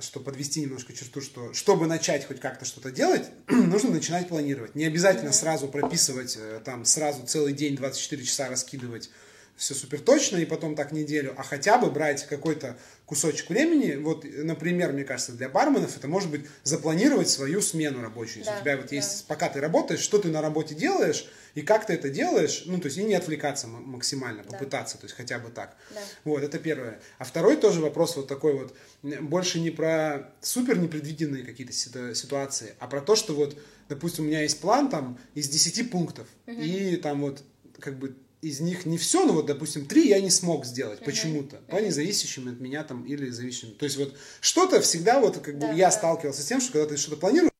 что 0.00 0.20
подвести 0.20 0.60
немножко 0.60 0.92
черту, 0.92 1.20
что 1.20 1.54
чтобы 1.54 1.86
начать 1.86 2.26
хоть 2.26 2.38
как-то 2.38 2.64
что-то 2.64 2.90
делать, 2.90 3.30
нужно 3.48 3.90
начинать 3.90 4.28
планировать. 4.28 4.74
Не 4.74 4.84
обязательно 4.84 5.30
mm-hmm. 5.30 5.32
сразу 5.32 5.68
прописывать, 5.68 6.36
э, 6.38 6.60
там, 6.64 6.84
сразу 6.84 7.26
целый 7.26 7.54
день, 7.54 7.76
24 7.76 8.22
часа 8.22 8.48
раскидывать 8.48 9.10
все 9.56 9.74
супер 9.74 10.00
точно 10.00 10.36
и 10.36 10.44
потом 10.44 10.76
так 10.76 10.92
неделю, 10.92 11.34
а 11.36 11.42
хотя 11.42 11.78
бы 11.78 11.90
брать 11.90 12.26
какой-то 12.26 12.76
кусочек 13.06 13.48
времени. 13.48 13.96
Вот, 13.96 14.24
например, 14.24 14.92
мне 14.92 15.04
кажется, 15.04 15.32
для 15.32 15.48
барменов 15.48 15.96
это 15.96 16.08
может 16.08 16.30
быть 16.30 16.46
запланировать 16.62 17.30
свою 17.30 17.62
смену 17.62 18.02
рабочую. 18.02 18.38
Если 18.38 18.50
да, 18.50 18.58
у 18.58 18.60
тебя 18.60 18.76
вот 18.76 18.88
да. 18.88 18.96
есть, 18.96 19.26
пока 19.26 19.48
ты 19.48 19.60
работаешь, 19.60 20.00
что 20.00 20.18
ты 20.18 20.28
на 20.28 20.42
работе 20.42 20.74
делаешь 20.74 21.26
и 21.54 21.62
как 21.62 21.86
ты 21.86 21.94
это 21.94 22.10
делаешь, 22.10 22.64
ну, 22.66 22.78
то 22.78 22.86
есть 22.86 22.98
и 22.98 23.04
не 23.04 23.14
отвлекаться 23.14 23.66
максимально, 23.66 24.44
попытаться, 24.44 24.96
да. 24.96 25.00
то 25.00 25.04
есть 25.06 25.16
хотя 25.16 25.38
бы 25.38 25.48
так. 25.48 25.74
Да. 25.94 26.00
Вот, 26.24 26.42
это 26.42 26.58
первое. 26.58 27.00
А 27.16 27.24
второй 27.24 27.56
тоже 27.56 27.80
вопрос 27.80 28.16
вот 28.16 28.28
такой 28.28 28.52
вот, 28.52 28.76
больше 29.02 29.58
не 29.58 29.70
про 29.70 30.34
супер 30.42 30.78
непредвиденные 30.78 31.44
какие-то 31.44 31.72
ситуации, 31.72 32.74
а 32.78 32.86
про 32.88 33.00
то, 33.00 33.16
что 33.16 33.34
вот, 33.34 33.58
допустим, 33.88 34.24
у 34.24 34.28
меня 34.28 34.42
есть 34.42 34.60
план 34.60 34.90
там 34.90 35.18
из 35.34 35.48
10 35.48 35.90
пунктов, 35.90 36.28
угу. 36.46 36.60
и 36.60 36.96
там 36.96 37.22
вот 37.22 37.42
как 37.80 37.98
бы 37.98 38.14
из 38.46 38.60
них 38.60 38.86
не 38.86 38.96
все, 38.96 39.26
но 39.26 39.32
вот, 39.32 39.46
допустим, 39.46 39.86
три 39.86 40.08
я 40.08 40.20
не 40.20 40.30
смог 40.30 40.64
сделать 40.64 41.00
uh-huh. 41.00 41.04
почему-то, 41.04 41.56
uh-huh. 41.56 41.70
по 41.70 41.76
независящим 41.76 42.48
от 42.48 42.60
меня 42.60 42.84
там 42.84 43.04
или 43.04 43.28
зависящим. 43.28 43.72
То 43.72 43.84
есть 43.84 43.96
вот 43.96 44.14
что-то 44.40 44.80
всегда 44.80 45.18
вот 45.18 45.38
как 45.38 45.54
бы 45.54 45.62
да, 45.62 45.72
я 45.72 45.86
да. 45.86 45.90
сталкивался 45.90 46.42
с 46.42 46.46
тем, 46.46 46.60
что 46.60 46.72
когда 46.72 46.86
ты 46.86 46.96
что-то 46.96 47.16
планируешь, 47.16 47.50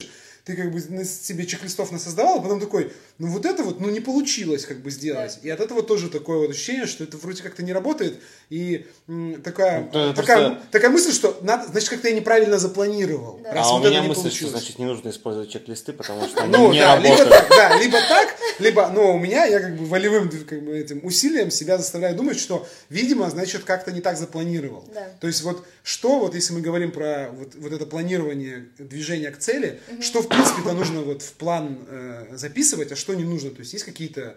ты 0.46 0.54
как 0.54 0.70
бы 0.70 0.80
себе 0.80 1.44
чек-листов 1.44 1.90
насоздавал, 1.90 2.38
а 2.38 2.40
потом 2.40 2.60
такой, 2.60 2.92
ну 3.18 3.26
вот 3.26 3.44
это 3.44 3.64
вот, 3.64 3.80
ну 3.80 3.90
не 3.90 3.98
получилось 3.98 4.64
как 4.64 4.80
бы 4.80 4.92
сделать. 4.92 5.40
Да. 5.42 5.48
И 5.48 5.50
от 5.50 5.58
этого 5.58 5.82
тоже 5.82 6.08
такое 6.08 6.38
вот 6.38 6.50
ощущение, 6.50 6.86
что 6.86 7.02
это 7.02 7.16
вроде 7.16 7.42
как-то 7.42 7.64
не 7.64 7.72
работает. 7.72 8.20
И 8.48 8.86
м, 9.08 9.42
такая, 9.42 9.90
ну, 9.92 10.14
такая, 10.14 10.50
просто... 10.50 10.68
такая 10.70 10.90
мысль, 10.92 11.12
что 11.12 11.36
надо, 11.42 11.66
значит, 11.66 11.88
как-то 11.88 12.08
я 12.08 12.14
неправильно 12.14 12.58
запланировал. 12.58 13.40
Да. 13.42 13.60
а 13.60 13.74
у 13.74 13.80
меня 13.80 14.04
мысль, 14.04 14.20
получилось. 14.22 14.36
что 14.36 14.48
значит 14.50 14.78
не 14.78 14.84
нужно 14.84 15.08
использовать 15.08 15.50
чек-листы, 15.50 15.92
потому 15.92 16.28
что 16.28 16.40
они 16.40 16.52
ну, 16.52 16.72
не 16.72 16.78
да, 16.78 16.94
работают. 16.94 17.18
Либо 17.18 17.30
так, 17.30 17.48
да, 17.48 17.78
либо 17.80 17.98
так, 18.08 18.36
либо, 18.60 18.88
но 18.90 19.14
у 19.16 19.18
меня, 19.18 19.46
я 19.46 19.58
как 19.58 19.76
бы 19.76 19.84
волевым 19.86 20.30
как 20.30 20.62
бы, 20.62 20.78
этим 20.78 21.00
усилием 21.02 21.50
себя 21.50 21.76
заставляю 21.76 22.14
думать, 22.14 22.38
что, 22.38 22.68
видимо, 22.88 23.28
значит, 23.30 23.64
как-то 23.64 23.90
не 23.90 24.00
так 24.00 24.16
запланировал. 24.16 24.84
Да. 24.94 25.08
То 25.20 25.26
есть 25.26 25.42
вот 25.42 25.66
что, 25.82 26.20
вот 26.20 26.36
если 26.36 26.52
мы 26.52 26.60
говорим 26.60 26.92
про 26.92 27.30
вот, 27.32 27.56
вот 27.56 27.72
это 27.72 27.84
планирование 27.84 28.68
движения 28.78 29.32
к 29.32 29.38
цели, 29.38 29.80
угу. 29.88 30.02
что, 30.02 30.22
в 30.22 30.28
принципе-то, 30.36 30.72
нужно 30.72 31.02
вот 31.02 31.22
в 31.22 31.32
план 31.34 31.78
э, 31.88 32.36
записывать, 32.36 32.92
а 32.92 32.96
что 32.96 33.14
не 33.14 33.24
нужно. 33.24 33.50
То 33.50 33.60
есть 33.60 33.72
есть 33.72 33.84
какие-то 33.84 34.36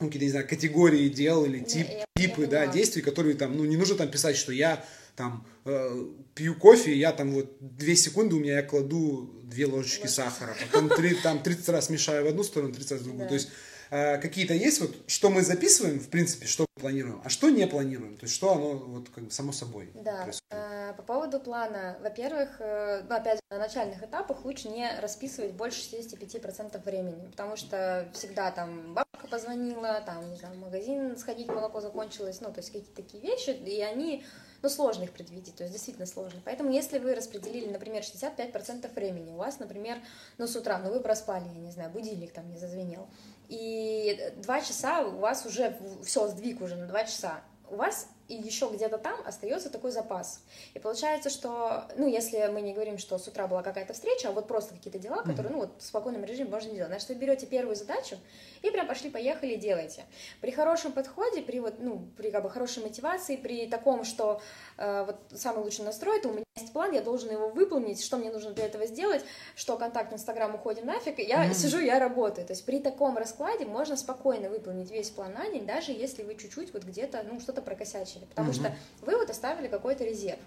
ну, 0.00 0.06
какие-то, 0.06 0.24
не 0.24 0.30
знаю, 0.30 0.48
категории 0.48 1.08
дел 1.08 1.44
или 1.44 1.60
тип, 1.60 1.86
я, 1.88 2.04
типы, 2.16 2.42
я 2.42 2.48
да, 2.48 2.66
действий, 2.66 3.02
которые 3.02 3.36
там, 3.36 3.56
ну, 3.56 3.64
не 3.64 3.76
нужно 3.76 3.94
там 3.94 4.10
писать, 4.10 4.36
что 4.36 4.52
я 4.52 4.84
там 5.16 5.46
э, 5.64 6.06
пью 6.34 6.54
кофе, 6.54 6.96
я 6.96 7.12
там 7.12 7.32
вот 7.32 7.56
две 7.60 7.94
секунды 7.94 8.34
у 8.34 8.40
меня 8.40 8.54
я 8.54 8.62
кладу 8.62 9.30
две 9.44 9.66
ложечки 9.66 10.06
сахара, 10.06 10.56
потом 10.60 10.88
три, 10.88 11.14
там 11.14 11.42
30 11.42 11.68
раз 11.68 11.90
мешаю 11.90 12.24
в 12.24 12.28
одну 12.28 12.42
сторону, 12.42 12.72
30 12.72 12.90
раз 12.92 13.00
в 13.00 13.04
другую. 13.04 13.24
Да. 13.24 13.28
То 13.28 13.34
есть 13.34 13.50
какие-то 13.92 14.54
есть 14.54 14.80
вот, 14.80 14.96
что 15.06 15.28
мы 15.28 15.42
записываем, 15.42 16.00
в 16.00 16.08
принципе, 16.08 16.46
что 16.46 16.64
мы 16.76 16.80
планируем, 16.80 17.20
а 17.24 17.28
что 17.28 17.50
не 17.50 17.66
планируем, 17.66 18.16
то 18.16 18.24
есть 18.24 18.34
что 18.34 18.52
оно 18.52 18.74
вот 18.74 19.10
как 19.10 19.24
бы 19.24 19.30
само 19.30 19.52
собой 19.52 19.90
Да, 19.94 20.28
э, 20.50 20.94
по 20.96 21.02
поводу 21.02 21.40
плана, 21.40 21.98
во-первых, 22.02 22.56
э, 22.60 23.02
ну 23.06 23.14
опять 23.14 23.36
же, 23.36 23.42
на 23.50 23.58
начальных 23.58 24.02
этапах 24.02 24.46
лучше 24.46 24.68
не 24.68 24.88
расписывать 24.98 25.52
больше 25.52 25.82
65% 25.82 26.82
времени, 26.84 27.28
потому 27.30 27.56
что 27.56 28.08
всегда 28.14 28.50
там 28.50 28.94
бабушка 28.94 29.28
позвонила, 29.30 30.02
там, 30.06 30.30
не 30.30 30.36
знаю, 30.36 30.54
в 30.54 30.58
магазин 30.58 31.16
сходить, 31.18 31.48
молоко 31.48 31.82
закончилось, 31.82 32.38
ну, 32.40 32.50
то 32.50 32.60
есть 32.60 32.72
какие-то 32.72 32.94
такие 32.94 33.22
вещи, 33.22 33.50
и 33.50 33.82
они 33.82 34.24
ну, 34.62 34.68
сложно 34.68 35.02
их 35.04 35.12
предвидеть, 35.12 35.56
то 35.56 35.64
есть 35.64 35.72
действительно 35.72 36.06
сложно. 36.06 36.40
Поэтому 36.44 36.70
если 36.70 36.98
вы 36.98 37.14
распределили, 37.14 37.68
например, 37.68 38.02
65% 38.02 38.92
времени, 38.94 39.32
у 39.32 39.36
вас, 39.36 39.58
например, 39.58 39.98
ну, 40.38 40.46
с 40.46 40.54
утра, 40.54 40.78
ну, 40.78 40.90
вы 40.92 41.00
проспали, 41.00 41.44
я 41.48 41.60
не 41.60 41.72
знаю, 41.72 41.90
будильник 41.90 42.32
там 42.32 42.48
не 42.48 42.56
зазвенел, 42.56 43.08
и 43.52 44.32
два 44.36 44.62
часа 44.62 45.02
у 45.02 45.18
вас 45.18 45.44
уже, 45.44 45.78
все, 46.02 46.26
сдвиг 46.28 46.62
уже 46.62 46.74
на 46.74 46.86
два 46.86 47.04
часа, 47.04 47.42
у 47.68 47.76
вас 47.76 48.08
и 48.28 48.34
еще 48.34 48.70
где-то 48.72 48.96
там 48.96 49.20
остается 49.26 49.68
такой 49.68 49.90
запас. 49.90 50.42
И 50.72 50.78
получается, 50.78 51.28
что, 51.28 51.84
ну, 51.96 52.08
если 52.08 52.46
мы 52.46 52.62
не 52.62 52.72
говорим, 52.72 52.96
что 52.96 53.18
с 53.18 53.28
утра 53.28 53.46
была 53.46 53.62
какая-то 53.62 53.92
встреча, 53.92 54.30
а 54.30 54.32
вот 54.32 54.48
просто 54.48 54.74
какие-то 54.74 54.98
дела, 54.98 55.22
которые, 55.22 55.52
ну, 55.52 55.58
вот 55.58 55.70
в 55.78 55.82
спокойном 55.84 56.24
режиме 56.24 56.48
можно 56.48 56.72
делать, 56.72 56.88
значит, 56.88 57.10
вы 57.10 57.16
берете 57.16 57.46
первую 57.46 57.76
задачу 57.76 58.16
и 58.62 58.70
прям 58.70 58.86
пошли-поехали 58.86 59.56
делайте. 59.56 60.04
При 60.40 60.50
хорошем 60.50 60.92
подходе, 60.92 61.42
при 61.42 61.60
вот, 61.60 61.74
ну, 61.78 62.06
при 62.16 62.30
как 62.30 62.42
бы 62.44 62.48
хорошей 62.48 62.82
мотивации, 62.82 63.36
при 63.36 63.66
таком, 63.66 64.04
что 64.04 64.40
э, 64.78 65.04
вот 65.04 65.16
самый 65.38 65.62
лучший 65.62 65.84
настрой, 65.84 66.20
то 66.22 66.28
у 66.28 66.32
меня 66.32 66.44
есть 66.56 66.72
план, 66.74 66.92
я 66.92 67.00
должен 67.00 67.30
его 67.30 67.48
выполнить, 67.48 68.04
что 68.04 68.18
мне 68.18 68.30
нужно 68.30 68.50
для 68.50 68.66
этого 68.66 68.86
сделать, 68.86 69.24
что 69.56 69.78
контакт 69.78 70.12
Инстаграм 70.12 70.54
уходим 70.54 70.84
нафиг, 70.84 71.18
я 71.18 71.46
mm-hmm. 71.46 71.54
сижу, 71.54 71.78
я 71.78 71.98
работаю. 71.98 72.46
То 72.46 72.52
есть 72.52 72.66
при 72.66 72.78
таком 72.78 73.16
раскладе 73.16 73.64
можно 73.64 73.96
спокойно 73.96 74.50
выполнить 74.50 74.90
весь 74.90 75.08
план 75.08 75.32
на 75.32 75.48
день, 75.48 75.64
даже 75.64 75.92
если 75.92 76.22
вы 76.22 76.34
чуть-чуть 76.34 76.74
вот 76.74 76.84
где-то, 76.84 77.22
ну, 77.22 77.40
что-то 77.40 77.62
прокосячили, 77.62 78.26
потому 78.26 78.50
mm-hmm. 78.50 78.54
что 78.54 78.76
вы 79.00 79.16
вот 79.16 79.30
оставили 79.30 79.68
какой-то 79.68 80.04
резерв. 80.04 80.40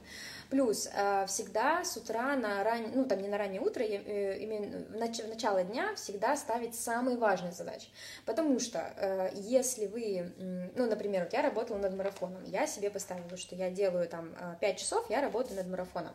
Плюс 0.49 0.89
э, 0.93 1.25
всегда 1.27 1.83
с 1.83 1.97
утра 1.97 2.35
на 2.35 2.63
раннее, 2.63 2.91
ну 2.93 3.05
там 3.05 3.21
не 3.21 3.27
на 3.27 3.37
раннее 3.37 3.61
утро, 3.61 3.83
э, 3.83 4.37
именно 4.37 4.85
в 4.89 5.27
начало 5.27 5.63
дня 5.63 5.95
всегда 5.95 6.35
ставить 6.35 6.75
самые 6.75 7.17
важные 7.17 7.51
задачи. 7.51 7.87
Потому 8.25 8.59
что 8.59 8.93
э, 8.97 9.29
если 9.35 9.87
вы, 9.87 10.31
ну, 10.75 10.87
например, 10.87 11.23
вот 11.23 11.33
я 11.33 11.41
работала 11.41 11.77
над 11.77 11.95
марафоном, 11.95 12.43
я 12.45 12.67
себе 12.67 12.89
поставила, 12.89 13.37
что 13.37 13.55
я 13.55 13.69
делаю 13.69 14.07
там 14.07 14.35
5 14.61 14.77
часов, 14.77 15.09
я 15.09 15.21
работаю 15.21 15.57
над 15.57 15.67
марафоном 15.67 16.13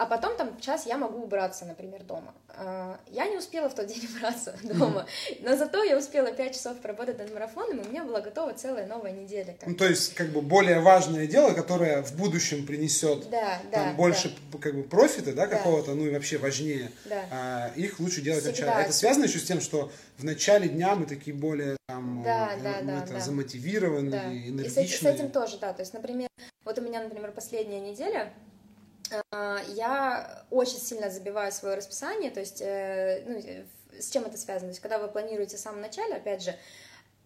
а 0.00 0.06
потом 0.06 0.34
там 0.34 0.58
час 0.60 0.86
я 0.86 0.96
могу 0.96 1.22
убраться, 1.22 1.66
например, 1.66 2.02
дома. 2.04 2.32
А, 2.48 2.98
я 3.10 3.28
не 3.28 3.36
успела 3.36 3.68
в 3.68 3.74
тот 3.74 3.86
день 3.86 4.08
убраться 4.16 4.56
дома, 4.62 5.04
но 5.40 5.54
зато 5.54 5.84
я 5.84 5.98
успела 5.98 6.32
5 6.32 6.54
часов 6.54 6.78
поработать 6.78 7.18
над 7.18 7.34
марафоном, 7.34 7.80
и 7.80 7.86
у 7.86 7.90
меня 7.90 8.04
была 8.04 8.22
готова 8.22 8.54
целая 8.54 8.86
новая 8.86 9.12
неделя. 9.12 9.54
Ну, 9.66 9.74
то 9.74 9.84
есть, 9.84 10.14
как 10.14 10.30
бы, 10.30 10.40
более 10.40 10.80
важное 10.80 11.26
дело, 11.26 11.52
которое 11.52 12.02
в 12.02 12.16
будущем 12.16 12.66
принесет 12.66 13.28
да, 13.28 13.58
там, 13.70 13.90
да, 13.90 13.92
больше, 13.92 14.34
да. 14.50 14.58
как 14.58 14.74
бы, 14.74 14.84
профита, 14.84 15.34
да, 15.34 15.46
какого-то, 15.46 15.92
ну, 15.92 16.06
и 16.06 16.10
вообще 16.14 16.38
важнее, 16.38 16.90
да. 17.04 17.24
а, 17.30 17.70
их 17.76 18.00
лучше 18.00 18.22
делать 18.22 18.42
сначала. 18.42 18.78
Это 18.78 18.94
связано 18.94 19.24
еще 19.24 19.38
с 19.38 19.44
тем, 19.44 19.60
что 19.60 19.92
в 20.16 20.24
начале 20.24 20.70
дня 20.70 20.94
мы 20.94 21.04
такие 21.04 21.36
более, 21.36 21.76
там, 21.88 22.22
да, 22.24 22.52
да, 22.64 22.80
да, 22.80 23.02
это, 23.02 23.12
да. 23.12 23.20
замотивированы, 23.20 24.10
да. 24.10 24.32
энергичные. 24.32 24.86
И 24.86 24.88
с, 24.88 25.00
с 25.00 25.04
этим 25.04 25.30
тоже, 25.30 25.58
да, 25.58 25.74
то 25.74 25.82
есть, 25.82 25.92
например, 25.92 26.30
вот 26.64 26.78
у 26.78 26.80
меня, 26.80 27.02
например, 27.02 27.32
последняя 27.32 27.80
неделя, 27.80 28.32
я 29.30 30.44
очень 30.50 30.78
сильно 30.78 31.10
забиваю 31.10 31.52
свое 31.52 31.76
расписание, 31.76 32.30
то 32.30 32.40
есть, 32.40 32.60
э, 32.60 33.22
ну, 33.26 34.00
с 34.00 34.10
чем 34.10 34.24
это 34.24 34.36
связано? 34.36 34.68
То 34.68 34.72
есть, 34.72 34.80
когда 34.80 34.98
вы 34.98 35.08
планируете 35.08 35.56
в 35.56 35.60
самом 35.60 35.80
начале, 35.80 36.14
опять 36.14 36.42
же, 36.42 36.56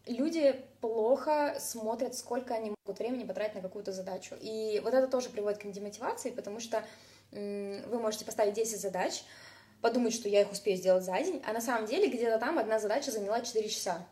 люди 0.06 0.64
плохо 0.80 1.56
смотрят, 1.58 2.14
сколько 2.14 2.54
они 2.54 2.74
могут 2.84 2.98
времени 2.98 3.24
потратить 3.24 3.56
на 3.56 3.60
какую-то 3.60 3.92
задачу. 3.92 4.34
И 4.40 4.80
вот 4.84 4.94
это 4.94 5.06
тоже 5.08 5.30
приводит 5.30 5.60
к 5.60 5.70
демотивации, 5.70 6.30
потому 6.30 6.60
что 6.60 6.84
вы 7.32 7.98
можете 7.98 8.24
поставить 8.24 8.54
10 8.54 8.80
задач, 8.80 9.24
подумать, 9.80 10.14
что 10.14 10.28
я 10.28 10.42
их 10.42 10.52
успею 10.52 10.78
сделать 10.78 11.04
за 11.04 11.18
день, 11.18 11.42
а 11.46 11.52
на 11.52 11.60
самом 11.60 11.86
деле 11.86 12.08
где-то 12.08 12.38
там 12.38 12.58
одна 12.58 12.78
задача 12.78 13.10
заняла 13.10 13.40
4 13.40 13.68
часа. 13.68 14.06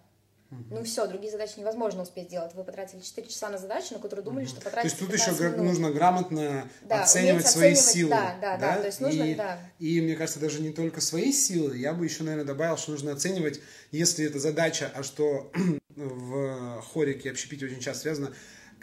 Ну 0.71 0.85
все, 0.85 1.07
другие 1.07 1.31
задачи 1.31 1.59
невозможно 1.59 2.03
успеть 2.03 2.29
сделать. 2.29 2.55
Вы 2.55 2.65
потратили 2.65 3.01
4 3.01 3.27
часа 3.29 3.49
на 3.49 3.59
задачу, 3.59 3.95
на 3.95 4.01
которую 4.01 4.25
думали, 4.25 4.45
что 4.45 4.61
потратите 4.61 4.97
То 4.97 5.05
есть 5.05 5.23
тут 5.23 5.35
еще 5.35 5.45
минут. 5.45 5.65
нужно 5.65 5.91
грамотно 5.91 6.69
да, 6.83 7.03
оценивать 7.03 7.47
свои 7.47 7.75
силы. 7.75 8.11
Да, 8.11 8.37
да, 8.41 8.57
да, 8.57 8.75
да. 8.75 8.81
То 8.81 8.87
есть 8.87 9.01
нужно, 9.01 9.23
и, 9.23 9.35
да. 9.35 9.59
и 9.79 10.01
мне 10.01 10.15
кажется, 10.15 10.41
даже 10.41 10.61
не 10.61 10.73
только 10.73 11.01
свои 11.01 11.33
силы, 11.33 11.79
я 11.79 11.95
бы 11.95 12.05
еще, 12.05 12.23
наверное, 12.23 12.47
добавил, 12.47 12.77
что 12.77 12.91
нужно 12.91 13.13
оценивать, 13.13 13.61
если 13.91 14.27
это 14.27 14.39
задача, 14.39 14.91
а 14.95 15.03
что 15.03 15.51
в 15.97 16.83
хорике 16.83 17.31
общепите 17.31 17.67
очень 17.67 17.81
часто 17.81 18.03
связано, 18.03 18.35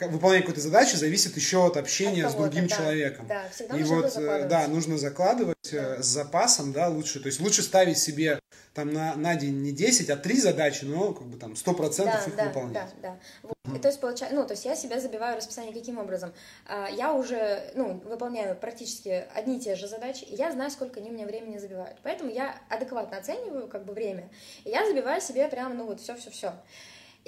выполнение 0.07 0.41
какой-то 0.41 0.61
задачи 0.61 0.95
зависит 0.95 1.35
еще 1.35 1.65
от 1.65 1.77
общения 1.77 2.25
от 2.25 2.31
с 2.31 2.35
другим 2.35 2.67
да, 2.67 2.75
человеком. 2.75 3.27
Да, 3.27 3.43
всегда 3.51 3.75
и 3.75 3.79
нужно 3.79 3.95
вот, 3.95 4.17
э, 4.17 4.47
да, 4.47 4.67
нужно 4.67 4.97
закладывать 4.97 5.73
э, 5.73 5.97
да. 5.97 6.03
с 6.03 6.05
запасом, 6.05 6.71
да, 6.71 6.87
лучше. 6.89 7.19
То 7.19 7.27
есть 7.27 7.39
лучше 7.39 7.61
ставить 7.61 7.97
себе 7.97 8.39
там 8.73 8.93
на, 8.93 9.15
на 9.15 9.35
день 9.35 9.61
не 9.61 9.71
10, 9.71 10.09
а 10.09 10.15
3 10.15 10.39
задачи, 10.39 10.85
но 10.85 11.13
как 11.13 11.27
бы 11.27 11.37
там 11.37 11.53
100% 11.53 12.05
да, 12.05 12.23
их 12.25 12.35
да, 12.35 12.45
выполнять. 12.45 12.89
Да, 13.01 13.09
да. 13.09 13.19
Вот. 13.43 13.81
То 13.81 13.87
есть, 13.87 13.99
получается, 13.99 14.35
ну, 14.35 14.45
то 14.45 14.53
есть 14.53 14.65
я 14.65 14.75
себя 14.75 14.99
забиваю 14.99 15.35
расписание 15.35 15.73
каким 15.73 15.97
образом? 15.97 16.33
А, 16.67 16.87
я 16.87 17.13
уже, 17.13 17.71
ну, 17.75 18.01
выполняю 18.05 18.55
практически 18.55 19.25
одни 19.35 19.57
и 19.57 19.59
те 19.59 19.75
же 19.75 19.87
задачи, 19.87 20.23
и 20.23 20.35
я 20.35 20.51
знаю, 20.51 20.71
сколько 20.71 20.99
они 20.99 21.09
у 21.09 21.13
меня 21.13 21.25
времени 21.25 21.57
забивают. 21.57 21.97
Поэтому 22.03 22.31
я 22.31 22.55
адекватно 22.69 23.17
оцениваю, 23.17 23.67
как 23.67 23.85
бы, 23.85 23.93
время, 23.93 24.29
и 24.63 24.69
я 24.69 24.87
забиваю 24.87 25.21
себе 25.21 25.47
прям, 25.47 25.77
ну, 25.77 25.85
вот 25.85 25.99
все-все-все. 25.99 26.53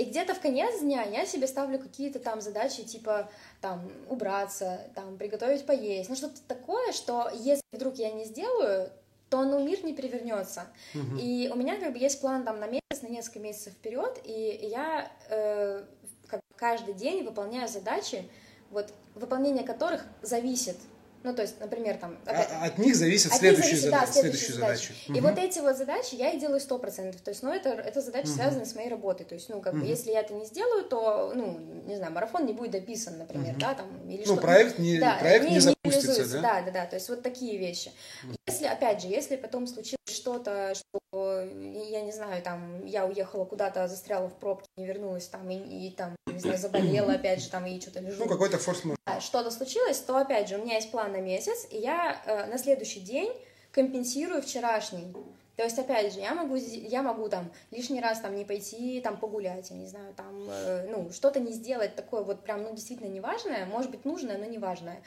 И 0.01 0.05
где-то 0.05 0.33
в 0.33 0.39
конец 0.39 0.79
дня 0.79 1.03
я 1.03 1.27
себе 1.27 1.45
ставлю 1.45 1.77
какие-то 1.77 2.17
там 2.17 2.41
задачи, 2.41 2.83
типа 2.83 3.29
там 3.61 3.91
убраться, 4.09 4.79
там 4.95 5.15
приготовить 5.15 5.63
поесть, 5.63 6.09
ну 6.09 6.15
что-то 6.15 6.41
такое, 6.47 6.91
что 6.91 7.29
если 7.35 7.61
вдруг 7.71 7.97
я 7.97 8.09
не 8.11 8.25
сделаю, 8.25 8.89
то 9.29 9.43
ну, 9.43 9.63
мир 9.63 9.85
не 9.85 9.93
перевернется. 9.93 10.65
Угу. 10.95 11.19
И 11.21 11.51
у 11.53 11.55
меня 11.55 11.79
как 11.79 11.93
бы 11.93 11.99
есть 11.99 12.19
план 12.19 12.43
там 12.43 12.59
на 12.59 12.65
месяц, 12.65 13.03
на 13.03 13.09
несколько 13.09 13.37
месяцев 13.41 13.73
вперед, 13.73 14.19
и 14.23 14.67
я 14.71 15.11
э, 15.29 15.85
как 16.25 16.41
каждый 16.55 16.95
день 16.95 17.23
выполняю 17.23 17.67
задачи, 17.67 18.27
вот 18.71 18.91
выполнение 19.13 19.63
которых 19.63 20.03
зависит 20.23 20.77
ну, 21.23 21.35
то 21.35 21.43
есть, 21.43 21.59
например, 21.59 21.97
там... 21.97 22.17
А, 22.25 22.65
от 22.65 22.77
них 22.79 22.95
зависит 22.95 23.31
следующая 23.33 23.75
зависит, 23.75 23.91
да, 23.91 24.05
следующие 24.07 24.53
задачи. 24.53 24.93
И 25.07 25.11
угу. 25.11 25.21
вот 25.21 25.37
эти 25.37 25.59
вот 25.59 25.77
задачи 25.77 26.15
я 26.15 26.31
и 26.31 26.39
делаю 26.39 26.59
сто 26.59 26.79
процентов. 26.79 27.21
То 27.21 27.29
есть, 27.29 27.43
ну, 27.43 27.53
это, 27.53 27.69
это 27.69 28.01
задачи 28.01 28.27
угу. 28.27 28.35
связаны 28.35 28.65
с 28.65 28.73
моей 28.75 28.89
работой. 28.89 29.25
То 29.25 29.35
есть, 29.35 29.49
ну, 29.49 29.61
как 29.61 29.73
угу. 29.73 29.81
бы, 29.81 29.87
если 29.87 30.11
я 30.11 30.21
это 30.21 30.33
не 30.33 30.45
сделаю, 30.45 30.83
то, 30.83 31.31
ну, 31.35 31.59
не 31.85 31.95
знаю, 31.95 32.11
марафон 32.11 32.45
не 32.45 32.53
будет 32.53 32.71
дописан, 32.71 33.17
например, 33.19 33.51
угу. 33.51 33.59
да, 33.59 33.75
там, 33.75 34.09
или 34.09 34.23
ну, 34.25 34.33
что 34.33 34.37
проект 34.37 34.79
не, 34.79 34.99
да, 34.99 35.17
проект 35.19 35.45
не, 35.45 35.53
не 35.53 35.59
запустится, 35.59 36.27
да? 36.33 36.41
Да, 36.41 36.61
да, 36.63 36.71
да, 36.71 36.85
то 36.85 36.95
есть, 36.95 37.07
вот 37.09 37.21
такие 37.21 37.57
вещи. 37.57 37.91
Угу. 38.23 38.35
Если, 38.51 38.65
опять 38.65 39.01
же, 39.01 39.07
если 39.07 39.37
потом 39.37 39.65
случилось 39.65 39.97
что-то, 40.09 40.73
что, 40.75 41.41
я 41.41 42.01
не 42.01 42.11
знаю, 42.11 42.43
там, 42.43 42.85
я 42.85 43.05
уехала 43.05 43.45
куда-то, 43.45 43.87
застряла 43.87 44.27
в 44.27 44.37
пробке, 44.37 44.67
не 44.75 44.85
вернулась 44.85 45.27
там, 45.27 45.49
и, 45.49 45.55
и 45.55 45.91
там, 45.91 46.17
не 46.27 46.39
знаю, 46.39 46.57
заболела, 46.57 47.13
опять 47.13 47.41
же, 47.41 47.49
там, 47.49 47.65
и 47.65 47.79
что-то 47.79 48.01
лежу. 48.01 48.17
Ну, 48.19 48.27
какой-то 48.27 48.57
форс-мажор. 48.57 48.97
Да, 49.05 49.21
что-то 49.21 49.51
случилось, 49.51 49.99
то, 49.99 50.17
опять 50.17 50.49
же, 50.49 50.57
у 50.57 50.63
меня 50.63 50.75
есть 50.75 50.91
план 50.91 51.13
на 51.13 51.21
месяц, 51.21 51.65
и 51.69 51.77
я 51.77 52.21
э, 52.25 52.47
на 52.47 52.57
следующий 52.57 52.99
день 52.99 53.31
компенсирую 53.71 54.41
вчерашний. 54.41 55.13
То 55.55 55.63
есть, 55.63 55.79
опять 55.79 56.13
же, 56.13 56.19
я 56.19 56.33
могу, 56.33 56.55
я 56.55 57.03
могу 57.03 57.29
там 57.29 57.51
лишний 57.71 58.01
раз 58.01 58.19
там 58.19 58.35
не 58.35 58.43
пойти 58.43 58.99
там 58.99 59.17
погулять, 59.17 59.69
я 59.69 59.77
не 59.77 59.87
знаю, 59.87 60.13
там, 60.13 60.49
э, 60.49 60.87
ну, 60.89 61.09
что-то 61.11 61.39
не 61.39 61.53
сделать 61.53 61.95
такое 61.95 62.23
вот 62.23 62.43
прям, 62.43 62.63
ну, 62.63 62.73
действительно 62.73 63.07
неважное, 63.07 63.65
может 63.65 63.91
быть, 63.91 64.03
нужное, 64.03 64.37
но 64.37 64.43
неважное. 64.43 65.01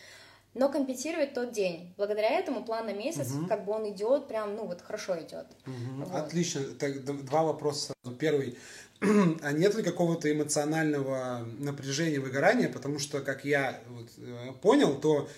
Но 0.54 0.68
компенсировать 0.68 1.34
тот 1.34 1.52
день. 1.52 1.92
Благодаря 1.96 2.30
этому 2.30 2.64
план 2.64 2.86
на 2.86 2.92
месяц, 2.92 3.32
угу. 3.32 3.46
как 3.46 3.64
бы 3.64 3.72
он 3.72 3.90
идет, 3.90 4.28
прям, 4.28 4.54
ну 4.56 4.66
вот 4.66 4.80
хорошо 4.80 5.16
идет. 5.20 5.46
Угу. 5.66 6.04
Вот. 6.04 6.14
Отлично. 6.14 6.62
Так, 6.78 7.04
два 7.04 7.42
вопроса. 7.42 7.92
Первый. 8.18 8.56
А 9.42 9.52
нет 9.52 9.74
ли 9.74 9.82
какого-то 9.82 10.32
эмоционального 10.32 11.46
напряжения, 11.58 12.20
выгорания? 12.20 12.68
Потому 12.68 12.98
что, 12.98 13.20
как 13.20 13.44
я 13.44 13.80
вот, 13.90 14.08
э, 14.16 14.52
понял, 14.62 14.94
то 14.98 15.28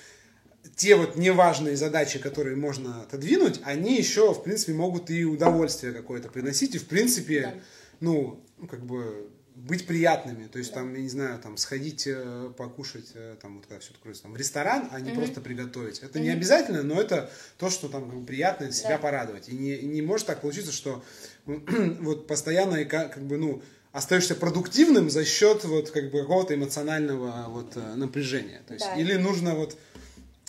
те 0.77 0.95
вот 0.95 1.17
неважные 1.17 1.77
задачи, 1.77 2.19
которые 2.19 2.57
можно 2.57 3.03
отодвинуть, 3.03 3.61
они 3.65 3.97
еще, 3.97 4.35
в 4.35 4.43
принципе, 4.43 4.75
могут 4.75 5.11
и 5.11 5.25
удовольствие 5.25 5.93
какое-то 5.93 6.29
приносить, 6.29 6.75
и, 6.75 6.79
в 6.79 6.87
принципе, 6.87 7.41
да. 7.41 7.55
ну, 8.01 8.41
как 8.71 8.85
бы 8.85 9.31
быть 9.57 9.87
приятными. 9.87 10.47
То 10.49 10.59
есть, 10.59 10.73
там, 10.75 10.95
я 10.95 11.01
не 11.01 11.09
знаю, 11.09 11.39
там, 11.39 11.57
сходить 11.57 12.07
э, 12.07 12.53
покушать, 12.57 13.13
э, 13.15 13.37
там, 13.41 13.57
вот 13.57 13.67
когда 13.67 13.81
все 13.81 13.93
откроется, 13.93 14.25
там, 14.25 14.35
в 14.35 14.37
ресторан, 14.37 14.89
а 14.93 15.01
не 15.01 15.11
угу. 15.11 15.21
просто 15.21 15.41
приготовить. 15.41 16.01
Это 16.01 16.19
угу. 16.19 16.25
не 16.25 16.31
обязательно, 16.31 16.83
но 16.83 17.01
это 17.01 17.31
то, 17.57 17.71
что 17.71 17.89
там 17.89 18.27
приятно 18.27 18.71
себя 18.71 18.91
да. 18.91 18.99
порадовать. 18.99 19.49
И 19.49 19.57
не, 19.57 19.79
не 19.79 20.03
может 20.03 20.27
так 20.27 20.43
получиться, 20.43 20.73
что 20.73 21.03
вот 21.47 22.27
постоянно, 22.27 22.85
как 22.85 23.23
бы, 23.23 23.39
ну, 23.39 23.63
остаешься 23.93 24.35
продуктивным 24.35 25.09
за 25.09 25.25
счет 25.25 25.65
вот 25.65 25.91
как 25.91 26.11
бы 26.11 26.21
какого-то 26.21 26.55
эмоционального 26.55 27.47
вот 27.49 27.77
э, 27.77 27.95
напряжения. 27.95 28.61
То 28.69 28.75
есть, 28.75 28.85
да. 28.85 28.95
или 28.95 29.15
нужно 29.15 29.55
вот 29.55 29.79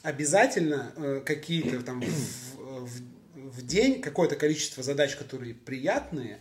обязательно 0.03 0.91
э, 0.97 1.21
какие-то 1.25 1.81
там 1.81 2.01
в, 2.01 2.57
в, 2.57 3.01
в 3.35 3.65
день 3.65 4.01
какое-то 4.01 4.35
количество 4.35 4.83
задач, 4.83 5.15
которые 5.15 5.53
приятные, 5.53 6.39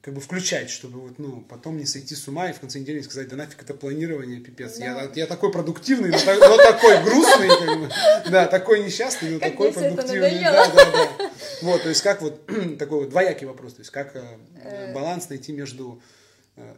как 0.00 0.14
бы 0.14 0.20
включать, 0.20 0.70
чтобы 0.70 1.00
вот, 1.00 1.18
ну, 1.18 1.44
потом 1.48 1.76
не 1.76 1.84
сойти 1.84 2.14
с 2.14 2.28
ума 2.28 2.48
и 2.48 2.52
в 2.52 2.60
конце 2.60 2.78
недели 2.78 2.98
не 2.98 3.02
сказать, 3.02 3.28
да 3.28 3.36
нафиг 3.36 3.62
это 3.62 3.74
планирование, 3.74 4.40
пипец. 4.40 4.78
Да. 4.78 4.84
Я, 4.84 5.10
я 5.14 5.26
такой 5.26 5.50
продуктивный, 5.50 6.10
но, 6.10 6.18
но 6.18 6.56
такой 6.56 7.02
грустный, 7.02 7.48
как 7.48 7.80
бы, 7.80 7.90
да, 8.30 8.46
такой 8.46 8.84
несчастный, 8.84 9.30
но 9.30 9.40
как 9.40 9.50
такой 9.50 9.72
продуктивный. 9.72 10.40
Да, 10.40 10.68
да, 10.68 10.90
да. 10.92 11.30
Вот, 11.62 11.82
то 11.82 11.88
есть 11.88 12.02
как 12.02 12.22
вот 12.22 12.46
такой 12.78 13.00
вот 13.00 13.10
двоякий 13.10 13.46
вопрос, 13.46 13.74
то 13.74 13.80
есть 13.80 13.90
как 13.90 14.14
э, 14.14 14.22
э. 14.62 14.94
баланс 14.94 15.28
найти 15.28 15.52
между 15.52 16.00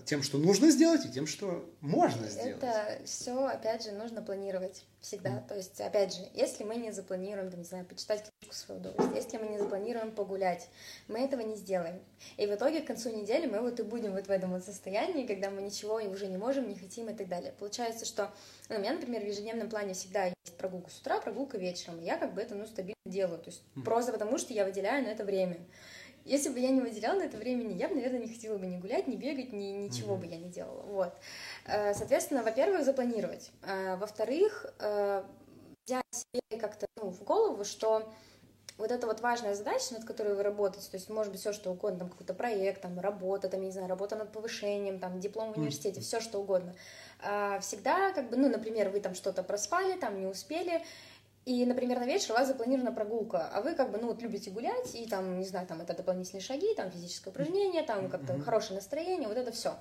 тем, 0.05 0.23
что 0.23 0.38
нужно 0.38 0.71
сделать, 0.71 1.05
и 1.07 1.11
тем, 1.11 1.27
что 1.27 1.69
можно 1.81 2.29
сделать. 2.29 2.57
Это 2.57 2.99
все, 3.05 3.47
опять 3.47 3.85
же, 3.85 3.93
нужно 3.93 4.23
планировать 4.23 4.85
всегда. 5.01 5.31
Mm. 5.31 5.49
То 5.49 5.57
есть, 5.57 5.81
опять 5.81 6.14
же, 6.14 6.23
если 6.35 6.64
мы 6.64 6.77
не 6.77 6.93
запланируем, 6.93 7.51
там, 7.51 7.61
не 7.61 7.66
знаю, 7.66 7.85
почитать 7.87 8.25
книжку 8.40 8.55
своего 8.55 8.81
удовольствия, 8.81 9.16
если 9.16 9.38
мы 9.38 9.49
не 9.49 9.59
запланируем 9.59 10.12
погулять, 10.12 10.69
мы 11.09 11.21
этого 11.21 11.40
не 11.40 11.57
сделаем. 11.57 12.01
И 12.37 12.47
в 12.47 12.55
итоге 12.55 12.81
к 12.81 12.87
концу 12.87 13.11
недели 13.11 13.47
мы 13.47 13.61
вот 13.61 13.81
и 13.81 13.83
будем 13.83 14.12
вот 14.12 14.27
в 14.27 14.31
этом 14.31 14.51
вот 14.51 14.64
состоянии, 14.64 15.27
когда 15.27 15.51
мы 15.51 15.62
ничего 15.62 15.95
уже 15.95 16.27
не 16.27 16.37
можем, 16.37 16.69
не 16.69 16.75
хотим 16.75 17.09
и 17.09 17.14
так 17.14 17.29
далее. 17.29 17.53
Получается, 17.59 18.05
что 18.05 18.31
ну, 18.69 18.77
у 18.77 18.79
меня, 18.79 18.93
например, 18.93 19.23
в 19.23 19.27
ежедневном 19.27 19.71
плане 19.71 19.95
всегда 19.95 20.27
есть 20.27 20.57
прогулка 20.59 20.90
с 20.90 20.99
утра, 20.99 21.21
прогулка 21.21 21.59
вечером. 21.59 22.01
И 22.01 22.05
я 22.05 22.19
как 22.19 22.35
бы 22.35 22.43
это, 22.43 22.55
ну, 22.55 22.66
стабильно 22.66 22.95
делаю. 23.07 23.38
То 23.38 23.51
есть 23.51 23.62
mm. 23.77 23.83
просто 23.83 24.12
потому, 24.12 24.38
что 24.38 24.53
я 24.53 24.64
выделяю 24.64 25.05
на 25.05 25.09
это 25.09 25.25
время. 25.25 25.59
Если 26.31 26.49
бы 26.49 26.61
я 26.61 26.71
не 26.71 26.81
выделяла 26.81 27.19
на 27.19 27.23
это 27.25 27.37
времени, 27.37 27.77
я 27.77 27.88
бы, 27.88 27.97
наверное, 27.97 28.21
не 28.21 28.29
хотела 28.29 28.57
бы 28.57 28.64
ни 28.64 28.77
гулять, 28.77 29.09
ни 29.09 29.16
бегать, 29.16 29.53
ни 29.53 29.64
ничего 29.64 30.14
mm-hmm. 30.14 30.21
бы 30.21 30.27
я 30.27 30.38
не 30.38 30.49
делала. 30.49 30.83
Вот. 30.83 31.12
Э, 31.66 31.93
соответственно, 31.93 32.45
во-первых, 32.45 32.85
запланировать. 32.85 33.51
Э, 33.62 33.97
во-вторых, 33.97 34.73
э, 34.79 35.25
взять 35.85 36.05
себе 36.12 36.61
как-то 36.61 36.87
ну, 37.03 37.11
в 37.11 37.25
голову, 37.25 37.64
что 37.64 38.09
вот 38.79 38.93
это 38.93 39.09
вот 39.09 39.23
важная 39.23 39.57
задача, 39.57 39.93
над 39.95 40.05
которой 40.05 40.37
вы 40.37 40.45
работаете, 40.45 40.88
то 40.88 40.99
есть 40.99 41.11
может 41.11 41.33
быть 41.33 41.40
все 41.40 41.53
что 41.53 41.73
угодно, 41.73 41.99
там 41.99 42.09
какой-то 42.11 42.33
проект, 42.33 42.81
там 42.81 43.01
работа, 43.01 43.49
там, 43.49 43.62
не 43.62 43.73
знаю, 43.73 43.88
работа 43.88 44.14
над 44.14 44.31
повышением, 44.31 45.01
там 45.01 45.19
диплом 45.19 45.53
в 45.53 45.57
университете, 45.57 45.99
mm-hmm. 45.99 46.05
все 46.05 46.21
что 46.21 46.38
угодно. 46.38 46.77
Всегда, 47.61 48.12
как 48.12 48.31
бы, 48.31 48.37
ну, 48.37 48.49
например, 48.49 48.90
вы 48.90 49.01
там 49.01 49.14
что-то 49.16 49.43
проспали, 49.43 49.99
там 49.99 50.21
не 50.21 50.27
успели, 50.27 50.81
и, 51.46 51.64
например, 51.64 51.98
на 51.98 52.05
вечер 52.05 52.33
у 52.33 52.35
вас 52.35 52.48
запланирована 52.48 52.92
прогулка, 52.92 53.48
а 53.53 53.62
вы 53.62 53.74
как 53.74 53.90
бы, 53.90 53.98
ну, 53.98 54.09
вот 54.09 54.20
любите 54.20 54.50
гулять, 54.50 54.94
и 54.94 55.07
там, 55.07 55.38
не 55.38 55.46
знаю, 55.46 55.66
там 55.66 55.81
это 55.81 55.94
дополнительные 55.94 56.42
шаги, 56.42 56.74
там 56.74 56.90
физическое 56.90 57.31
упражнение, 57.31 57.83
там 57.83 58.11
как-то 58.11 58.35
mm-hmm. 58.35 58.42
хорошее 58.42 58.74
настроение, 58.76 59.26
вот 59.26 59.38
это 59.38 59.50
все. 59.50 59.74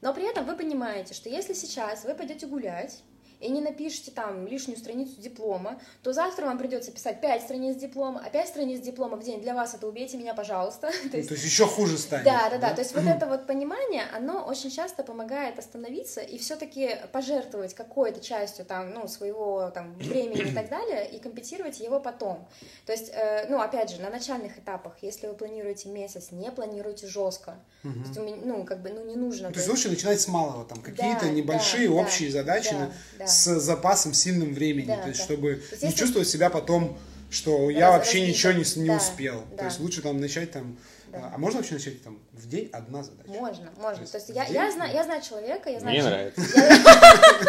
Но 0.00 0.14
при 0.14 0.28
этом 0.28 0.46
вы 0.46 0.56
понимаете, 0.56 1.14
что 1.14 1.28
если 1.28 1.52
сейчас 1.52 2.04
вы 2.04 2.14
пойдете 2.14 2.46
гулять, 2.46 3.02
и 3.40 3.48
не 3.48 3.60
напишите 3.60 4.10
там 4.10 4.46
лишнюю 4.46 4.78
страницу 4.78 5.20
диплома, 5.20 5.80
то 6.02 6.12
завтра 6.12 6.46
вам 6.46 6.58
придется 6.58 6.92
писать 6.92 7.20
5 7.20 7.42
страниц 7.42 7.76
диплома, 7.76 8.22
а 8.24 8.30
5 8.30 8.48
страниц 8.48 8.80
диплома 8.80 9.16
в 9.16 9.24
день 9.24 9.40
для 9.40 9.54
вас 9.54 9.74
это 9.74 9.86
убейте 9.86 10.18
меня, 10.18 10.34
пожалуйста. 10.34 10.90
то, 11.10 11.16
есть, 11.16 11.28
то 11.28 11.34
есть 11.34 11.44
еще 11.44 11.66
хуже 11.66 11.98
станет. 11.98 12.24
Да, 12.24 12.50
да, 12.50 12.58
да, 12.58 12.68
да. 12.68 12.74
То 12.74 12.82
есть 12.82 12.94
вот 12.94 13.04
это 13.04 13.26
вот 13.26 13.46
понимание, 13.46 14.04
оно 14.14 14.44
очень 14.44 14.70
часто 14.70 15.02
помогает 15.02 15.58
остановиться 15.58 16.20
и 16.20 16.38
все-таки 16.38 16.96
пожертвовать 17.12 17.74
какой-то 17.74 18.20
частью 18.20 18.64
там, 18.64 18.92
ну, 18.92 19.08
своего 19.08 19.70
там 19.70 19.94
времени 19.98 20.50
и 20.50 20.54
так 20.54 20.68
далее, 20.68 21.08
и 21.10 21.18
компенсировать 21.18 21.80
его 21.80 21.98
потом. 21.98 22.46
То 22.84 22.92
есть, 22.92 23.10
э, 23.12 23.46
ну, 23.48 23.60
опять 23.60 23.90
же, 23.90 24.00
на 24.02 24.10
начальных 24.10 24.58
этапах, 24.58 24.94
если 25.00 25.26
вы 25.26 25.34
планируете 25.34 25.88
месяц, 25.88 26.30
не 26.30 26.50
планируйте 26.50 27.06
жестко. 27.06 27.56
Угу. 27.84 28.14
То 28.14 28.22
есть, 28.22 28.44
ну, 28.44 28.64
как 28.64 28.82
бы, 28.82 28.90
ну, 28.90 29.04
не 29.04 29.16
нужно. 29.16 29.48
То, 29.48 29.54
то 29.54 29.60
есть 29.60 29.70
лучше 29.70 29.88
начинать 29.88 30.20
с 30.20 30.28
малого, 30.28 30.64
там, 30.64 30.82
какие-то 30.82 31.26
да, 31.26 31.30
небольшие 31.30 31.88
да, 31.88 31.94
общие 31.94 32.30
да, 32.30 32.38
задачи, 32.38 32.72
да, 32.72 32.92
да 33.18 33.29
с 33.30 33.60
запасом 33.60 34.14
сильным 34.14 34.54
времени, 34.54 34.86
да, 34.86 34.98
то 34.98 35.08
есть 35.08 35.20
да. 35.20 35.24
чтобы 35.24 35.54
то 35.56 35.74
есть, 35.74 35.82
не 35.82 35.94
чувствовать 35.94 36.28
себя 36.28 36.50
потом, 36.50 36.98
что 37.30 37.68
Раз, 37.68 37.76
я 37.76 37.90
вообще 37.90 38.18
разбито. 38.18 38.28
ничего 38.28 38.52
не, 38.52 38.82
не 38.82 38.88
да, 38.88 38.96
успел. 38.96 39.44
Да. 39.52 39.56
То 39.56 39.64
есть 39.66 39.80
лучше 39.80 40.02
там 40.02 40.20
начать 40.20 40.50
там 40.50 40.76
да. 41.12 41.32
А 41.34 41.38
можно 41.38 41.58
вообще 41.58 41.74
начать 41.74 42.02
там 42.04 42.18
в 42.32 42.48
день 42.48 42.70
одна 42.72 43.02
задача? 43.02 43.28
Можно, 43.30 43.70
можно. 43.78 43.96
То 43.96 44.00
есть, 44.00 44.12
То 44.12 44.18
есть 44.18 44.28
я, 44.28 44.44
я, 44.44 44.70
знаю, 44.70 44.94
я 44.94 45.02
знаю 45.02 45.22
человека, 45.22 45.68
я 45.68 45.80
знаю... 45.80 45.96
Мне 45.96 46.08
нравится. 46.08 46.42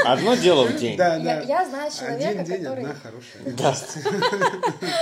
Одно 0.12 0.36
дело 0.36 0.66
в 0.66 0.76
день. 0.78 0.98
Да, 0.98 1.20
да. 1.20 1.42
Я 1.42 1.70
знаю 1.70 1.92
человека, 1.92 2.44
день, 2.44 2.66
одна 2.66 2.96
хорошая. 2.96 3.54
Да. 3.54 3.76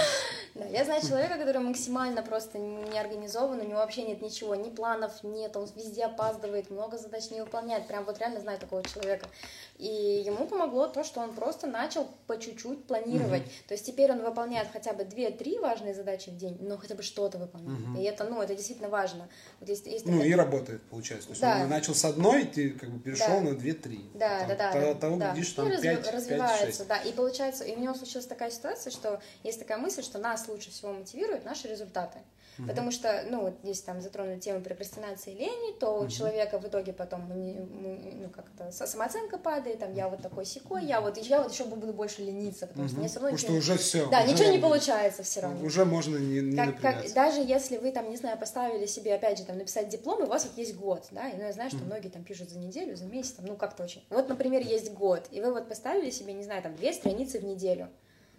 Да, 0.55 0.65
я 0.65 0.83
знаю 0.83 1.01
человека, 1.01 1.37
который 1.37 1.61
максимально 1.61 2.21
просто 2.21 2.57
не 2.57 2.99
организован, 2.99 3.59
у 3.61 3.63
него 3.63 3.77
вообще 3.77 4.01
нет 4.01 4.21
ничего, 4.21 4.55
ни 4.55 4.69
планов 4.69 5.23
нет, 5.23 5.55
он 5.55 5.69
везде 5.75 6.05
опаздывает, 6.05 6.69
много 6.69 6.97
задач 6.97 7.29
не 7.29 7.39
выполняет, 7.39 7.87
прям 7.87 8.03
вот 8.03 8.19
реально 8.19 8.41
знаю 8.41 8.59
такого 8.59 8.83
человека. 8.83 9.27
И 9.79 10.23
ему 10.25 10.45
помогло 10.45 10.87
то, 10.87 11.05
что 11.05 11.21
он 11.21 11.33
просто 11.33 11.65
начал 11.65 12.05
по 12.27 12.37
чуть-чуть 12.37 12.85
планировать. 12.85 13.43
Угу. 13.43 13.49
То 13.69 13.73
есть 13.75 13.85
теперь 13.85 14.11
он 14.11 14.21
выполняет 14.21 14.67
хотя 14.73 14.91
бы 14.91 15.03
2-3 15.03 15.61
важные 15.61 15.93
задачи 15.93 16.29
в 16.29 16.35
день, 16.35 16.57
но 16.59 16.77
хотя 16.77 16.95
бы 16.95 17.01
что-то 17.01 17.37
выполняет. 17.37 17.87
Угу. 17.87 18.01
И 18.01 18.03
это, 18.03 18.25
ну, 18.25 18.41
это 18.41 18.53
действительно 18.55 18.89
важно. 18.89 19.29
Вот 19.61 19.69
есть, 19.69 19.87
есть 19.87 20.05
ну 20.05 20.11
такая... 20.11 20.27
и 20.27 20.33
работает, 20.33 20.81
получается. 20.89 21.27
То 21.27 21.31
есть 21.31 21.41
да. 21.41 21.61
он 21.63 21.69
начал 21.69 21.95
с 21.95 22.03
одной, 22.03 22.43
ты 22.43 22.71
как 22.71 22.89
бы 22.89 22.99
перешел 22.99 23.27
да. 23.27 23.41
на 23.41 23.49
2-3. 23.49 24.11
Да, 24.15 24.39
там, 24.39 24.47
да, 24.49 24.55
да. 24.55 24.71
Того, 24.73 24.93
того 24.95 25.15
да. 25.15 25.31
глядишь, 25.31 25.53
там 25.53 25.71
и 25.71 25.81
5, 25.81 26.11
развивается, 26.11 26.85
5, 26.85 26.87
да. 26.89 26.97
И 26.97 27.13
получается, 27.13 27.63
и 27.63 27.73
у 27.73 27.79
него 27.79 27.93
случилась 27.93 28.27
такая 28.27 28.51
ситуация, 28.51 28.91
что 28.91 29.21
есть 29.43 29.59
такая 29.59 29.77
мысль, 29.77 30.03
что 30.03 30.19
нас 30.19 30.45
лучше 30.49 30.71
всего 30.71 30.91
мотивируют 30.91 31.45
наши 31.45 31.69
результаты. 31.69 32.17
Угу. 32.17 32.38
Потому 32.67 32.91
что, 32.91 33.25
ну, 33.29 33.41
вот 33.41 33.53
если 33.63 33.85
там 33.85 34.01
затронуть 34.01 34.43
тему 34.43 34.61
прокрастинации 34.61 35.33
и 35.33 35.37
лени, 35.37 35.77
то 35.79 35.95
угу. 35.95 36.05
у 36.05 36.07
человека 36.07 36.59
в 36.59 36.67
итоге 36.67 36.93
потом, 36.93 37.29
ну, 37.29 38.29
как-то 38.29 38.71
самооценка 38.71 39.37
падает, 39.37 39.79
там, 39.79 39.93
я 39.93 40.09
вот 40.09 40.21
такой 40.21 40.45
секой, 40.45 40.85
я 40.85 41.01
вот, 41.01 41.17
я 41.17 41.41
вот 41.41 41.51
еще 41.51 41.65
буду 41.65 41.93
больше 41.93 42.21
лениться, 42.21 42.67
потому 42.67 42.85
угу. 42.85 42.89
что 42.89 42.99
мне 42.99 43.07
все 43.09 43.19
равно... 43.19 43.37
Потому 43.37 43.53
ничего, 43.57 43.61
что 43.61 43.73
уже 43.73 43.81
все. 43.81 44.09
Да, 44.09 44.23
уже 44.23 44.33
ничего 44.33 44.49
не 44.49 44.59
получается 44.59 45.23
все 45.23 45.41
равно. 45.41 45.65
Уже 45.65 45.85
можно 45.85 46.17
не, 46.17 46.41
не 46.41 46.55
как, 46.55 46.79
как, 46.79 47.13
Даже 47.13 47.41
если 47.41 47.77
вы 47.77 47.91
там, 47.91 48.09
не 48.09 48.17
знаю, 48.17 48.37
поставили 48.37 48.85
себе, 48.85 49.15
опять 49.15 49.37
же, 49.37 49.45
там, 49.45 49.57
написать 49.57 49.89
диплом, 49.89 50.21
и 50.21 50.25
у 50.25 50.29
вас 50.29 50.45
вот 50.45 50.57
есть 50.57 50.75
год, 50.75 51.07
да, 51.11 51.29
и 51.29 51.37
ну, 51.37 51.43
я 51.43 51.53
знаю, 51.53 51.69
что 51.69 51.79
угу. 51.79 51.87
многие 51.87 52.09
там 52.09 52.23
пишут 52.23 52.49
за 52.49 52.59
неделю, 52.59 52.95
за 52.95 53.05
месяц, 53.05 53.31
там, 53.31 53.45
ну, 53.45 53.55
как-то 53.55 53.83
очень... 53.83 54.03
Вот, 54.09 54.29
например, 54.29 54.61
есть 54.61 54.93
год, 54.93 55.27
и 55.31 55.41
вы 55.41 55.53
вот 55.53 55.67
поставили 55.67 56.09
себе, 56.09 56.33
не 56.33 56.43
знаю, 56.43 56.61
там, 56.61 56.75
две 56.75 56.93
страницы 56.93 57.39
в 57.39 57.45
неделю, 57.45 57.89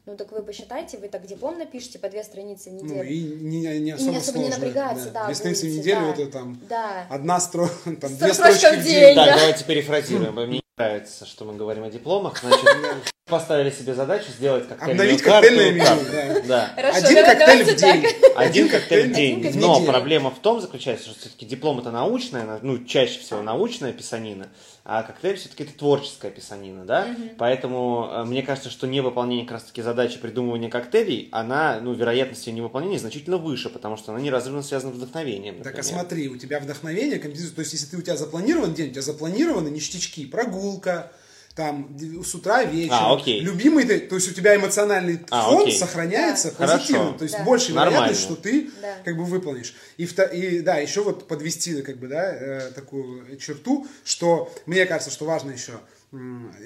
ну 0.06 0.16
так 0.16 0.32
вы 0.32 0.42
посчитайте, 0.42 0.98
вы 0.98 1.08
так 1.08 1.26
диплом 1.26 1.58
напишите 1.58 1.98
по 1.98 2.08
две 2.08 2.24
страницы 2.24 2.70
в 2.70 2.74
неделю. 2.74 2.96
Ну, 2.96 3.02
и 3.02 3.22
не, 3.42 3.80
не 3.80 3.90
особо, 3.92 4.10
и 4.10 4.12
не 4.12 4.18
особо 4.18 4.38
сложно, 4.38 4.38
не 4.40 4.48
напрягаться, 4.48 5.10
да. 5.10 5.20
да 5.20 5.26
две 5.26 5.34
страницы 5.34 5.66
в 5.66 5.76
неделю 5.76 6.00
да. 6.00 6.22
это 6.22 6.26
там 6.26 6.60
да. 6.68 7.06
одна 7.10 7.40
стро... 7.40 7.68
там, 8.00 8.16
две 8.16 8.34
строчки 8.34 8.76
в 8.76 8.84
день. 8.84 9.14
Так, 9.14 9.38
давайте 9.38 9.64
перефразируем. 9.64 10.34
Мне 10.34 10.46
не 10.46 10.62
нравится, 10.76 11.26
что 11.26 11.44
мы 11.44 11.54
говорим 11.54 11.84
о 11.84 11.90
дипломах. 11.90 12.40
Значит, 12.40 12.64
поставили 13.30 13.70
себе 13.70 13.94
задачу 13.94 14.26
сделать 14.30 14.68
коктейльную 14.68 14.92
Обновить 14.92 15.22
карту. 15.22 15.48
коктейльное 15.48 15.72
меню, 15.72 16.42
да. 16.46 16.72
Хорошо, 16.76 16.98
Один 17.06 17.24
коктейль 17.24 17.64
в 17.64 17.76
день. 17.76 18.06
Один 18.36 18.68
коктейль 18.68 19.08
в 19.08 19.12
день. 19.14 19.52
Но 19.54 19.84
проблема 19.84 20.30
в 20.30 20.38
том 20.40 20.60
заключается, 20.60 21.10
что 21.10 21.18
все-таки 21.18 21.46
диплом 21.46 21.78
это 21.78 21.90
научная, 21.90 22.58
ну, 22.62 22.84
чаще 22.84 23.20
всего 23.20 23.40
научная 23.42 23.92
писанина, 23.92 24.48
а 24.84 25.02
коктейль 25.02 25.36
все-таки 25.36 25.62
это 25.62 25.72
творческая 25.72 26.30
писанина, 26.30 26.84
да? 26.84 27.06
Поэтому 27.38 28.08
э, 28.10 28.24
мне 28.24 28.42
кажется, 28.42 28.70
что 28.70 28.86
невыполнение 28.86 29.46
как 29.46 29.52
раз-таки 29.52 29.82
задачи 29.82 30.18
придумывания 30.18 30.68
коктейлей, 30.68 31.28
она, 31.32 31.78
ну, 31.80 31.92
вероятность 31.92 32.46
ее 32.46 32.52
невыполнения 32.52 32.98
значительно 32.98 33.36
выше, 33.36 33.70
потому 33.70 33.96
что 33.96 34.12
она 34.12 34.20
неразрывно 34.20 34.62
связана 34.62 34.92
с 34.92 34.96
вдохновением. 34.96 35.58
Например. 35.58 35.76
Так, 35.76 35.78
а 35.78 35.82
смотри, 35.82 36.28
у 36.28 36.36
тебя 36.36 36.60
вдохновение, 36.60 37.18
то 37.18 37.28
есть 37.28 37.72
если 37.72 37.86
ты, 37.86 37.96
у 37.98 38.02
тебя 38.02 38.16
запланирован 38.16 38.74
день, 38.74 38.88
у 38.88 38.92
тебя 38.92 39.02
запланированы 39.02 39.68
ништячки, 39.68 40.26
прогулка, 40.26 41.12
там 41.54 41.96
с 42.24 42.34
утра 42.34 42.64
вечером. 42.64 42.98
А, 42.98 43.14
окей. 43.16 43.40
Любимый 43.40 43.84
ты, 43.84 44.00
то 44.00 44.14
есть 44.14 44.30
у 44.30 44.34
тебя 44.34 44.54
эмоциональный 44.56 45.20
а, 45.30 45.50
фон 45.50 45.62
окей. 45.62 45.78
сохраняется 45.78 46.52
да. 46.56 46.66
позитивно, 46.66 46.98
Хорошо. 46.98 47.18
то 47.18 47.24
есть 47.24 47.36
да. 47.36 47.44
больше 47.44 47.72
вероятность, 47.72 48.20
что 48.20 48.36
ты 48.36 48.70
да. 48.80 48.96
как 49.04 49.16
бы 49.16 49.24
выполнишь. 49.24 49.74
И, 49.96 50.04
и 50.04 50.60
да, 50.60 50.76
еще 50.76 51.02
вот 51.02 51.26
подвести 51.26 51.82
как 51.82 51.98
бы 51.98 52.08
да 52.08 52.32
э, 52.32 52.70
такую 52.72 53.36
черту, 53.38 53.86
что 54.04 54.52
мне 54.66 54.86
кажется, 54.86 55.10
что 55.10 55.24
важно 55.24 55.50
еще 55.50 55.80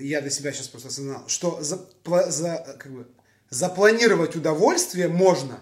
я 0.01 0.21
для 0.21 0.31
себя 0.31 0.53
сейчас 0.53 0.69
просто 0.69 0.89
осознал, 0.89 1.25
что 1.29 1.63
за, 1.63 1.87
за, 2.29 2.77
как 2.79 2.93
бы, 2.93 3.07
запланировать 3.51 4.37
удовольствие 4.37 5.09
можно. 5.09 5.61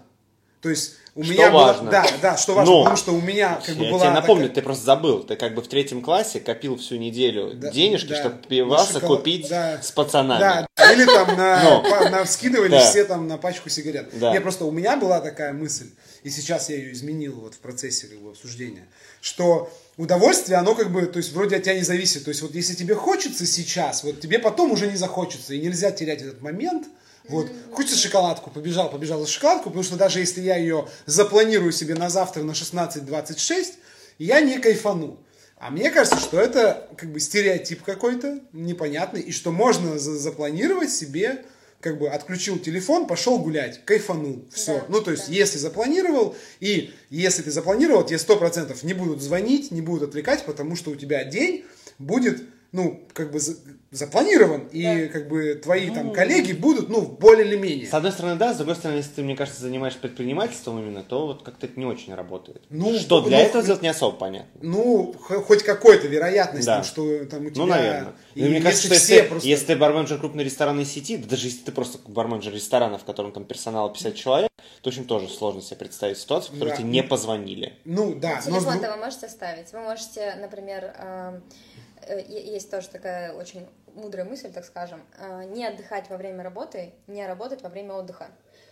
То 0.61 0.71
есть 0.71 0.97
у 1.15 1.23
что 1.25 1.33
меня 1.33 1.51
важно. 1.51 1.83
Было, 1.83 1.91
да, 1.93 2.07
да, 2.23 2.37
что 2.37 2.55
важно, 2.55 2.73
Но, 2.73 2.79
потому 2.81 2.97
что 2.97 3.13
у 3.13 3.21
меня 3.21 3.61
как 3.65 3.77
бы 3.77 3.85
я 3.85 3.91
была 3.91 4.01
тебе 4.07 4.11
напомню, 4.15 4.43
такая- 4.45 4.55
ты 4.55 4.63
просто 4.63 4.85
забыл. 4.85 5.23
Ты 5.25 5.37
как 5.37 5.55
бы 5.55 5.63
в 5.63 5.69
третьем 5.69 6.01
классе 6.03 6.41
копил 6.41 6.77
всю 6.79 6.97
неделю 6.97 7.53
Да, 7.55 7.71
денежки, 7.71 8.09
да. 8.09 8.21
чтобы 8.21 8.37
пиваса 8.49 8.99
шоколад- 9.01 9.19
купить 9.19 9.49
да. 9.49 9.81
с 9.83 9.91
пацанами. 9.91 10.41
Да, 10.41 10.93
или 10.93 11.05
там 11.05 11.37
на, 11.37 11.63
Но. 11.63 11.83
па- 11.83 12.09
на 12.09 12.25
вскидывали 12.25 12.71
Да. 12.71 12.81
все 12.81 13.05
там 13.05 13.29
на 13.29 13.37
пачку 13.39 13.69
сигарет. 13.69 14.09
Да. 14.19 14.33
Не, 14.33 14.41
просто 14.41 14.65
у 14.65 14.71
меня 14.71 14.97
была 14.97 15.21
такая 15.21 15.53
мысль, 15.53 15.91
и 16.23 16.31
сейчас 16.31 16.71
я 16.71 16.77
ее 16.77 16.93
изменил 16.93 17.41
вот 17.41 17.55
в 17.55 17.59
процессе 17.59 18.07
как 18.07 18.19
бы, 18.21 18.31
обсуждения, 18.31 18.87
что 19.21 19.71
удовольствие, 19.99 20.57
оно 20.59 20.75
как 20.75 20.91
бы, 20.91 21.03
то 21.07 21.19
есть 21.19 21.33
вроде 21.33 21.57
от 21.57 21.63
тебя 21.65 21.75
не 21.75 21.83
зависит. 21.83 22.25
То 22.25 22.31
есть 22.31 22.41
вот 22.43 22.55
если 22.55 22.75
тебе 22.75 22.95
хочется 22.95 23.47
сейчас, 23.47 24.03
вот 24.05 24.21
тебе 24.21 24.39
потом 24.39 24.73
уже 24.73 24.87
не 24.87 24.97
захочется, 24.97 25.53
и 25.55 25.61
нельзя 25.61 25.91
терять 25.91 26.23
этот 26.23 26.41
момент. 26.41 26.87
Вот, 27.29 27.51
хочется 27.73 27.97
шоколадку, 27.97 28.51
побежал, 28.51 28.91
побежал 28.91 29.21
за 29.21 29.29
шоколадку, 29.29 29.71
потому 29.71 29.85
что 29.85 29.97
даже 29.97 30.19
если 30.21 30.41
я 30.41 30.57
ее 30.57 30.89
запланирую 31.07 31.73
себе 31.73 31.95
на 31.95 32.11
завтра 32.11 32.43
на 32.43 32.53
16.26, 32.53 33.75
я 34.19 34.41
не 34.41 34.59
кайфану. 34.59 35.21
А 35.57 35.71
мне 35.71 35.91
кажется, 35.91 36.19
что 36.19 36.41
это 36.41 36.89
как 36.97 37.13
бы 37.13 37.21
стереотип 37.21 37.85
какой-то 37.85 38.41
непонятный, 38.53 39.21
и 39.21 39.31
что 39.31 39.53
можно 39.53 39.97
за- 39.99 40.19
запланировать 40.19 40.91
себе, 40.91 41.45
как 41.81 41.99
бы 41.99 42.09
отключил 42.09 42.59
телефон, 42.59 43.07
пошел 43.07 43.39
гулять, 43.39 43.85
кайфанул, 43.85 44.45
все. 44.53 44.79
Да, 44.79 44.85
ну, 44.89 45.01
то 45.01 45.13
есть, 45.13 45.29
да. 45.29 45.33
если 45.33 45.59
запланировал, 45.59 46.35
и 46.59 46.93
если 47.11 47.43
ты 47.43 47.53
запланировал, 47.53 48.05
тебе 48.05 48.19
сто 48.19 48.37
процентов 48.37 48.83
не 48.83 48.95
будут 48.95 49.23
звонить, 49.23 49.71
не 49.71 49.83
будут 49.83 50.09
отвлекать, 50.09 50.45
потому 50.45 50.75
что 50.75 50.91
у 50.91 50.97
тебя 50.97 51.23
день 51.25 51.65
будет, 51.99 52.43
ну, 52.73 53.07
как 53.13 53.31
бы 53.33 53.39
за- 53.39 53.57
запланирован, 53.91 54.69
и 54.73 54.83
Да. 54.83 55.13
как 55.13 55.29
бы 55.29 55.55
твои 55.63 55.91
там 55.91 56.13
коллеги 56.15 56.53
будут, 56.53 56.89
ну, 56.89 57.03
более 57.03 57.47
или 57.47 57.57
менее. 57.57 57.87
С 57.87 57.93
одной 57.93 58.11
стороны, 58.13 58.37
да, 58.37 58.55
с 58.55 58.57
другой 58.57 58.77
стороны, 58.77 58.97
если 58.97 59.11
ты, 59.13 59.23
мне 59.23 59.37
кажется, 59.37 59.61
занимаешься 59.61 59.99
предпринимательством 60.01 60.79
именно, 60.81 61.03
то 61.03 61.27
вот 61.27 61.43
как-то 61.43 61.67
это 61.67 61.79
не 61.79 61.85
очень 61.85 62.15
работает. 62.15 62.63
Ну, 62.71 62.99
что 62.99 63.21
для 63.21 63.37
ну, 63.39 63.45
этого 63.45 63.63
сделать 63.63 63.83
не 63.83 63.89
особо 63.89 64.17
понятно. 64.17 64.49
Ну, 64.63 65.13
хоть 65.19 65.63
какой-то 65.63 66.07
вероятность, 66.09 66.65
Да. 66.67 66.77
там, 66.77 66.85
что 66.85 67.25
там 67.27 67.45
у 67.47 67.51
тебя... 67.51 67.59
Ну, 67.63 67.67
наверное. 67.67 68.13
И 68.35 68.43
Ну, 68.43 68.49
мне 68.49 68.61
кажется, 68.63 68.87
что 68.87 68.95
если, 68.95 69.21
просто... 69.29 69.47
если 69.47 69.67
ты 69.67 69.77
барменджер 69.77 70.19
крупной 70.19 70.45
ресторанной 70.45 70.87
сети, 70.87 71.19
да 71.19 71.29
даже 71.29 71.49
если 71.49 71.59
ты 71.65 71.73
просто 71.73 71.99
барменджер 72.07 72.55
ресторана, 72.55 72.97
в 72.97 73.05
котором 73.05 73.33
там 73.33 73.45
персонал 73.45 73.93
50 73.93 74.15
человек, 74.15 74.51
то, 74.81 74.89
в 74.91 74.95
общем, 74.95 75.05
тоже 75.05 75.29
сложно 75.29 75.61
себе 75.61 75.77
представить 75.77 76.17
ситуацию, 76.17 76.53
в 76.53 76.55
которой 76.55 76.71
Да. 76.71 76.77
тебе 76.77 76.89
не 76.89 77.03
позвонили. 77.03 77.75
Ну, 77.85 78.15
да. 78.15 78.37
но 78.47 78.53
Телефон-то 78.59 78.81
друг- 78.81 78.95
вы 78.97 79.05
можете 79.05 79.27
оставить. 79.27 79.71
Вы 79.75 79.81
можете, 79.81 80.35
например, 80.41 80.85
эм, 80.99 81.35
э, 81.37 81.92
есть 82.29 82.71
тоже 82.71 82.89
такая 82.89 83.33
очень 83.33 83.67
мудрая 83.95 84.25
мысль, 84.25 84.51
так 84.53 84.65
скажем, 84.65 85.03
э, 85.19 85.45
не 85.45 85.67
отдыхать 85.67 86.09
во 86.11 86.17
время 86.17 86.43
работы, 86.43 86.93
не 87.07 87.27
работать 87.27 87.63
во 87.63 87.69
время 87.69 87.95
отдыха. 87.95 88.29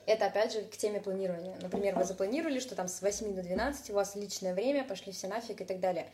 Это, 0.06 0.26
опять 0.26 0.52
же, 0.52 0.62
к 0.62 0.76
теме 0.76 1.00
планирования. 1.00 1.56
Например, 1.60 1.94
вы 1.96 2.04
запланировали, 2.04 2.58
что 2.58 2.74
там 2.74 2.88
с 2.88 3.02
8 3.02 3.34
до 3.34 3.42
12 3.42 3.90
у 3.90 3.94
вас 3.94 4.16
личное 4.16 4.54
время, 4.54 4.84
пошли 4.84 5.12
все 5.12 5.28
нафиг 5.28 5.60
и 5.60 5.64
так 5.64 5.78
далее. 5.80 6.06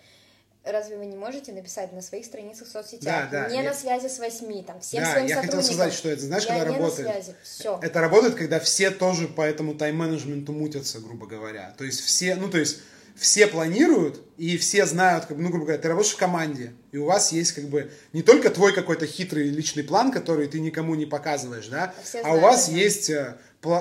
Разве 0.64 0.96
вы 0.98 1.06
не 1.06 1.16
можете 1.16 1.52
написать 1.52 1.92
на 1.92 2.02
своих 2.02 2.24
страницах 2.26 2.66
в 2.66 2.70
соцсетях? 2.72 3.30
Да, 3.30 3.44
да, 3.44 3.48
не 3.50 3.58
я- 3.58 3.62
на 3.62 3.72
связи 3.72 4.08
с 4.08 4.18
8, 4.18 4.64
там, 4.64 4.80
всем 4.80 5.04
Да, 5.04 5.12
своим 5.12 5.26
я 5.26 5.36
хотел 5.36 5.50
сотрудникам. 5.52 5.74
сказать, 5.76 5.92
что 5.94 6.08
это, 6.08 6.22
знаешь, 6.22 6.42
я 6.44 6.48
когда 6.48 6.64
не 6.70 6.76
работает? 6.76 7.06
на 7.06 7.12
связи, 7.12 7.34
все. 7.44 7.78
Это 7.80 8.00
работает, 8.00 8.34
когда 8.34 8.58
все 8.58 8.90
тоже 8.90 9.28
по 9.28 9.42
этому 9.42 9.76
тайм-менеджменту 9.76 10.52
мутятся, 10.52 10.98
грубо 10.98 11.26
говоря. 11.28 11.72
То 11.78 11.84
есть 11.84 12.00
все, 12.00 12.34
ну 12.34 12.50
то 12.50 12.58
есть 12.58 12.80
все 13.18 13.46
планируют 13.46 14.20
и 14.36 14.56
все 14.58 14.84
знают, 14.86 15.24
как 15.26 15.36
бы, 15.36 15.42
ну 15.42 15.48
грубо 15.48 15.64
говоря, 15.66 15.80
ты 15.80 15.88
работаешь 15.88 16.14
в 16.14 16.18
команде, 16.18 16.74
и 16.92 16.98
у 16.98 17.06
вас 17.06 17.32
есть 17.32 17.52
как 17.52 17.64
бы 17.64 17.90
не 18.12 18.22
только 18.22 18.50
твой 18.50 18.72
какой-то 18.74 19.06
хитрый 19.06 19.48
личный 19.48 19.82
план, 19.84 20.12
который 20.12 20.46
ты 20.48 20.60
никому 20.60 20.94
не 20.94 21.06
показываешь, 21.06 21.68
да, 21.68 21.94
А 21.98 22.02
все 22.02 22.18
а 22.18 22.20
у 22.20 22.24
знают, 22.24 22.42
вас 22.42 22.68
да. 22.68 22.74
есть 22.76 23.10
э, 23.10 23.36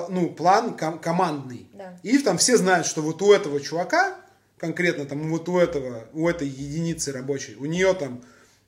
ну 0.08 0.30
план 0.30 0.76
ком- 0.76 0.98
командный, 0.98 1.68
Да. 1.74 1.98
и 2.02 2.18
там 2.18 2.38
все 2.38 2.56
знают, 2.56 2.86
что 2.86 3.02
вот 3.02 3.20
у 3.22 3.32
этого 3.32 3.60
чувака 3.60 4.16
конкретно 4.58 5.04
там 5.04 5.30
вот 5.30 5.48
у 5.50 5.58
этого 5.58 6.08
у 6.14 6.28
этой 6.28 6.48
единицы 6.48 7.12
рабочей, 7.12 7.56
у 7.56 7.66
нее 7.66 7.92
там 7.92 8.22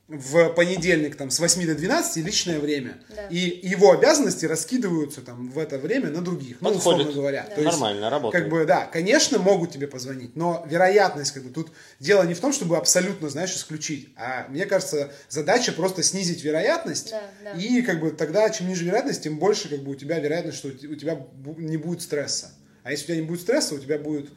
в 0.08 0.48
понедельник 0.54 1.16
там 1.16 1.30
с 1.30 1.38
8 1.38 1.66
до 1.66 1.74
12 1.74 2.24
личное 2.24 2.58
время. 2.58 2.96
Да. 3.14 3.26
И 3.28 3.38
его 3.68 3.92
обязанности 3.92 4.46
раскидываются 4.46 5.20
там 5.20 5.50
в 5.50 5.58
это 5.58 5.76
время 5.78 6.08
на 6.08 6.22
других. 6.22 6.56
Ну, 6.62 6.72
Подходит. 6.72 6.78
условно 6.78 7.12
говоря. 7.12 7.46
Да. 7.48 7.54
То 7.56 7.60
есть, 7.60 7.72
Нормально, 7.72 8.08
работает. 8.08 8.42
Как 8.44 8.50
бы, 8.50 8.64
да, 8.64 8.86
конечно, 8.86 9.38
могут 9.38 9.70
тебе 9.70 9.86
позвонить, 9.86 10.34
но 10.34 10.64
вероятность, 10.68 11.32
как 11.32 11.44
бы, 11.44 11.50
тут 11.50 11.70
дело 12.00 12.22
не 12.22 12.32
в 12.32 12.40
том, 12.40 12.54
чтобы 12.54 12.78
абсолютно, 12.78 13.28
знаешь, 13.28 13.52
исключить, 13.54 14.08
а 14.16 14.46
мне 14.48 14.64
кажется, 14.64 15.12
задача 15.28 15.72
просто 15.72 16.02
снизить 16.02 16.42
вероятность, 16.42 17.10
Да, 17.10 17.22
да. 17.44 17.60
и 17.60 17.82
как 17.82 18.00
бы 18.00 18.10
тогда, 18.10 18.48
чем 18.48 18.68
ниже 18.68 18.84
вероятность, 18.86 19.22
тем 19.22 19.38
больше 19.38 19.68
как 19.68 19.80
бы 19.82 19.90
у 19.90 19.94
тебя 19.94 20.18
вероятность, 20.18 20.56
что 20.56 20.68
у 20.68 20.70
те- 20.72 20.86
у 20.86 20.94
тебя 20.94 21.26
не 21.58 21.76
будет 21.76 22.00
стресса. 22.00 22.52
А 22.82 22.92
если 22.92 23.04
у 23.04 23.06
тебя 23.08 23.16
не 23.16 23.22
будет 23.26 23.42
стресса, 23.42 23.74
у 23.74 23.78
тебя 23.78 23.98
будет 23.98 24.30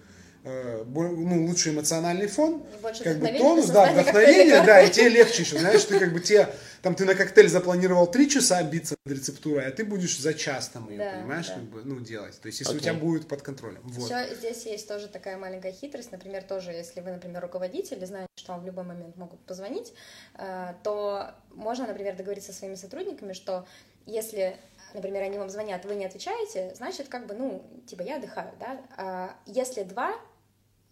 ну, 0.43 1.45
лучший 1.45 1.73
эмоциональный 1.73 2.27
фон, 2.27 2.63
больше 2.82 3.04
как 3.04 3.19
бы 3.19 3.27
тонус, 3.27 3.67
да, 3.67 3.91
вдохновение, 3.91 4.63
да, 4.63 4.82
и 4.82 4.91
тебе 4.91 5.10
легче 5.10 5.43
еще, 5.43 5.60
знаешь, 5.60 5.84
ты 5.84 5.99
как 5.99 6.13
бы 6.13 6.19
те, 6.19 6.49
там 6.82 6.95
ты 6.95 7.06
на 7.06 7.13
коктейль 7.13 7.47
запланировал 7.47 8.08
три 8.08 8.27
часа 8.27 8.62
биться 8.63 8.95
над 9.06 9.17
рецептурой, 9.17 9.67
а 9.67 9.71
ты 9.71 9.86
будешь 9.86 10.19
за 10.19 10.34
час 10.34 10.69
там 10.69 10.89
ее, 10.89 10.97
Да, 10.97 11.12
понимаешь, 11.12 11.47
да. 11.47 11.54
как 11.54 11.63
бы, 11.63 11.82
ну, 11.84 11.99
делать. 11.99 12.39
То 12.41 12.47
есть, 12.47 12.60
если 12.60 12.73
у 12.73 12.77
Окей. 12.77 12.89
тебя 12.89 12.99
будет 12.99 13.27
под 13.27 13.43
контролем. 13.43 13.82
Вот. 13.84 14.10
Еще 14.10 14.36
здесь 14.36 14.65
есть 14.65 14.88
тоже 14.88 15.08
такая 15.08 15.38
маленькая 15.38 15.71
хитрость. 15.71 16.12
Например, 16.12 16.41
тоже, 16.43 16.71
если 16.71 17.01
вы, 17.01 17.12
например, 17.12 17.41
руководитель 17.41 18.01
и 18.01 18.06
знаете, 18.06 18.30
что 18.36 18.54
вам 18.54 18.63
в 18.63 18.65
любой 18.65 18.84
момент 18.84 19.15
могут 19.17 19.39
позвонить, 19.41 19.93
э, 20.39 20.73
то 20.84 21.36
можно, 21.54 21.86
например, 21.86 22.15
договориться 22.15 22.51
со 22.51 22.60
своими 22.60 22.75
сотрудниками, 22.75 23.34
что 23.34 23.67
если, 24.08 24.58
например, 24.95 25.21
они 25.21 25.38
вам 25.38 25.51
звонят, 25.51 25.86
вы 25.86 25.93
не 25.93 26.06
отвечаете, 26.06 26.73
значит, 26.75 27.08
как 27.10 27.27
бы, 27.27 27.36
ну, 27.36 27.63
типа, 27.86 28.01
я 28.01 28.17
отдыхаю, 28.17 28.51
да? 28.60 28.82
А 28.97 29.36
если 29.45 29.84
два 29.84 30.15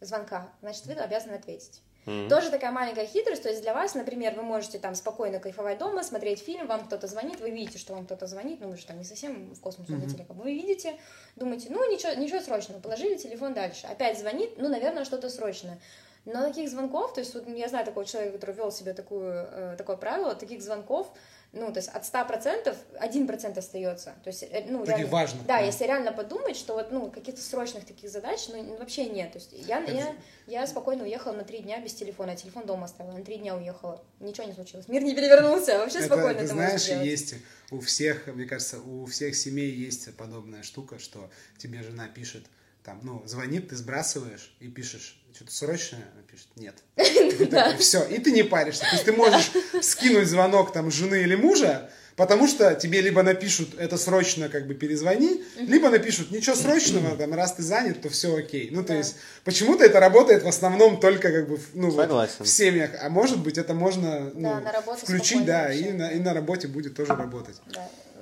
звонка, 0.02 0.52
значит, 0.62 0.86
вы 0.86 0.94
обязаны 0.94 1.34
ответить. 1.34 1.82
Тоже 2.28 2.50
такая 2.50 2.72
маленькая 2.72 3.06
хитрость, 3.06 3.44
то 3.44 3.50
есть 3.50 3.62
для 3.62 3.74
вас, 3.74 3.94
например, 3.94 4.34
вы 4.34 4.42
можете 4.42 4.80
там 4.80 4.96
спокойно 4.96 5.40
кайфовать 5.40 5.78
дома, 5.78 6.04
смотреть 6.04 6.40
фильм, 6.40 6.66
вам 6.66 6.86
кто-то 6.86 7.06
звонит, 7.06 7.40
вы 7.40 7.52
видите, 7.52 7.78
что 7.78 7.94
вам 7.94 8.06
кто-то 8.06 8.26
звонит, 8.26 8.62
ну 8.62 8.70
вы 8.70 8.78
же 8.78 8.86
там 8.86 8.98
не 8.98 9.04
совсем 9.04 9.54
в 9.54 9.60
космос 9.60 9.90
улетели, 9.90 10.24
как 10.24 10.36
бы 10.36 10.44
вы 10.44 10.54
видите, 10.54 10.98
думаете, 11.36 11.68
ну 11.70 11.88
ничего, 11.92 12.14
ничего 12.14 12.40
срочного, 12.40 12.80
положили 12.80 13.16
телефон 13.16 13.54
дальше, 13.54 13.86
опять 13.86 14.18
звонит, 14.18 14.58
ну, 14.58 14.70
наверное, 14.70 15.06
что-то 15.06 15.30
срочное. 15.30 15.80
Но 16.26 16.48
таких 16.48 16.70
звонков, 16.70 17.14
то 17.14 17.22
есть 17.22 17.34
вот 17.34 17.48
я 17.48 17.70
знаю 17.70 17.86
такого 17.86 18.06
человека, 18.06 18.38
который 18.38 18.56
вел 18.56 18.72
себе 18.72 18.94
такую, 18.94 19.32
э, 19.32 19.76
такое 19.78 19.96
правило, 19.96 20.36
таких 20.36 20.62
звонков, 20.62 21.12
ну, 21.52 21.72
то 21.74 21.80
есть 21.80 21.90
от 21.90 22.04
100% 22.04 22.76
1% 23.02 23.58
остается. 23.58 24.14
То 24.24 24.30
есть, 24.30 24.44
э, 24.44 24.66
ну, 24.68 24.84
реально- 24.84 25.08
важных, 25.08 25.46
Да, 25.48 25.58
да. 25.60 25.66
если 25.66 25.86
реально 25.86 26.12
подумать, 26.12 26.56
что 26.56 26.76
вот, 26.76 26.92
ну, 26.92 27.10
каких-то 27.10 27.42
срочных 27.42 27.86
таких 27.86 28.10
задач, 28.10 28.48
ну, 28.50 28.78
вообще 28.78 29.06
нет. 29.06 29.32
То 29.32 29.40
есть 29.40 29.54
я, 29.54 29.80
я, 29.80 30.16
я 30.46 30.68
спокойно 30.68 31.04
уехала 31.04 31.34
на 31.34 31.44
три 31.44 31.60
дня 31.60 31.80
без 31.80 31.94
телефона, 31.96 32.36
телефон 32.36 32.66
дома 32.68 32.86
оставила, 32.86 33.14
на 33.18 33.24
три 33.26 33.38
дня 33.38 33.56
уехала. 33.56 34.04
Ничего 34.20 34.46
не 34.46 34.54
случилось. 34.54 34.88
Мир 34.88 35.02
не 35.02 35.16
перевернулся, 35.16 35.80
вообще 35.80 35.98
Это, 36.00 36.08
спокойно 36.08 36.36
ты 36.36 36.46
это 36.46 36.54
знаешь, 36.54 36.88
есть 36.88 37.36
у 37.72 37.80
всех, 37.80 38.28
мне 38.28 38.46
кажется, 38.46 38.80
у 38.80 39.06
всех 39.06 39.36
семей 39.36 39.72
есть 39.72 40.16
подобная 40.18 40.62
штука, 40.62 41.00
что 41.00 41.30
тебе 41.58 41.82
жена 41.82 42.08
пишет, 42.08 42.46
там, 42.90 43.00
ну, 43.04 43.22
звонит, 43.28 43.70
ты 43.70 43.76
сбрасываешь 43.76 44.52
и 44.60 44.68
пишешь, 44.68 45.22
что-то 45.36 45.52
срочное, 45.52 46.08
она 46.12 46.24
пишет, 46.24 46.48
нет. 46.56 46.76
Все, 47.80 48.04
и 48.04 48.18
ты 48.18 48.32
не 48.32 48.42
паришься. 48.42 48.82
То 48.82 48.94
есть 48.94 49.06
ты 49.06 49.12
можешь 49.12 49.52
скинуть 49.84 50.28
звонок 50.28 50.74
там 50.74 50.90
жены 50.90 51.22
или 51.22 51.36
мужа, 51.36 51.92
потому 52.16 52.48
что 52.48 52.74
тебе 52.74 53.02
либо 53.02 53.22
напишут, 53.22 53.76
это 53.78 53.96
срочно, 53.98 54.50
как 54.50 54.66
бы 54.66 54.74
перезвони, 54.74 55.44
либо 55.60 55.92
напишут, 55.92 56.32
ничего 56.32 56.56
срочного, 56.56 57.16
там, 57.16 57.32
раз 57.36 57.54
ты 57.54 57.62
занят, 57.62 58.02
то 58.02 58.10
все 58.10 58.36
окей. 58.36 58.70
Ну, 58.72 58.84
то 58.84 58.96
есть, 58.96 59.18
почему-то 59.44 59.84
это 59.84 60.00
работает 60.00 60.42
в 60.42 60.48
основном 60.48 61.00
только, 61.00 61.32
как 61.32 61.48
бы, 61.48 61.58
в- 61.58 61.76
ну, 61.76 61.92
в 61.92 62.48
семьях, 62.48 62.90
а 63.00 63.10
может 63.10 63.38
быть, 63.38 63.60
это 63.60 63.76
можно 63.76 64.32
ну, 64.34 64.64
включить, 64.98 65.46
да, 65.46 65.72
и 65.72 65.92
на, 65.92 66.10
и 66.10 66.18
на 66.20 66.34
работе 66.34 66.68
будет 66.68 66.96
тоже 66.96 67.16
работать. 67.16 67.58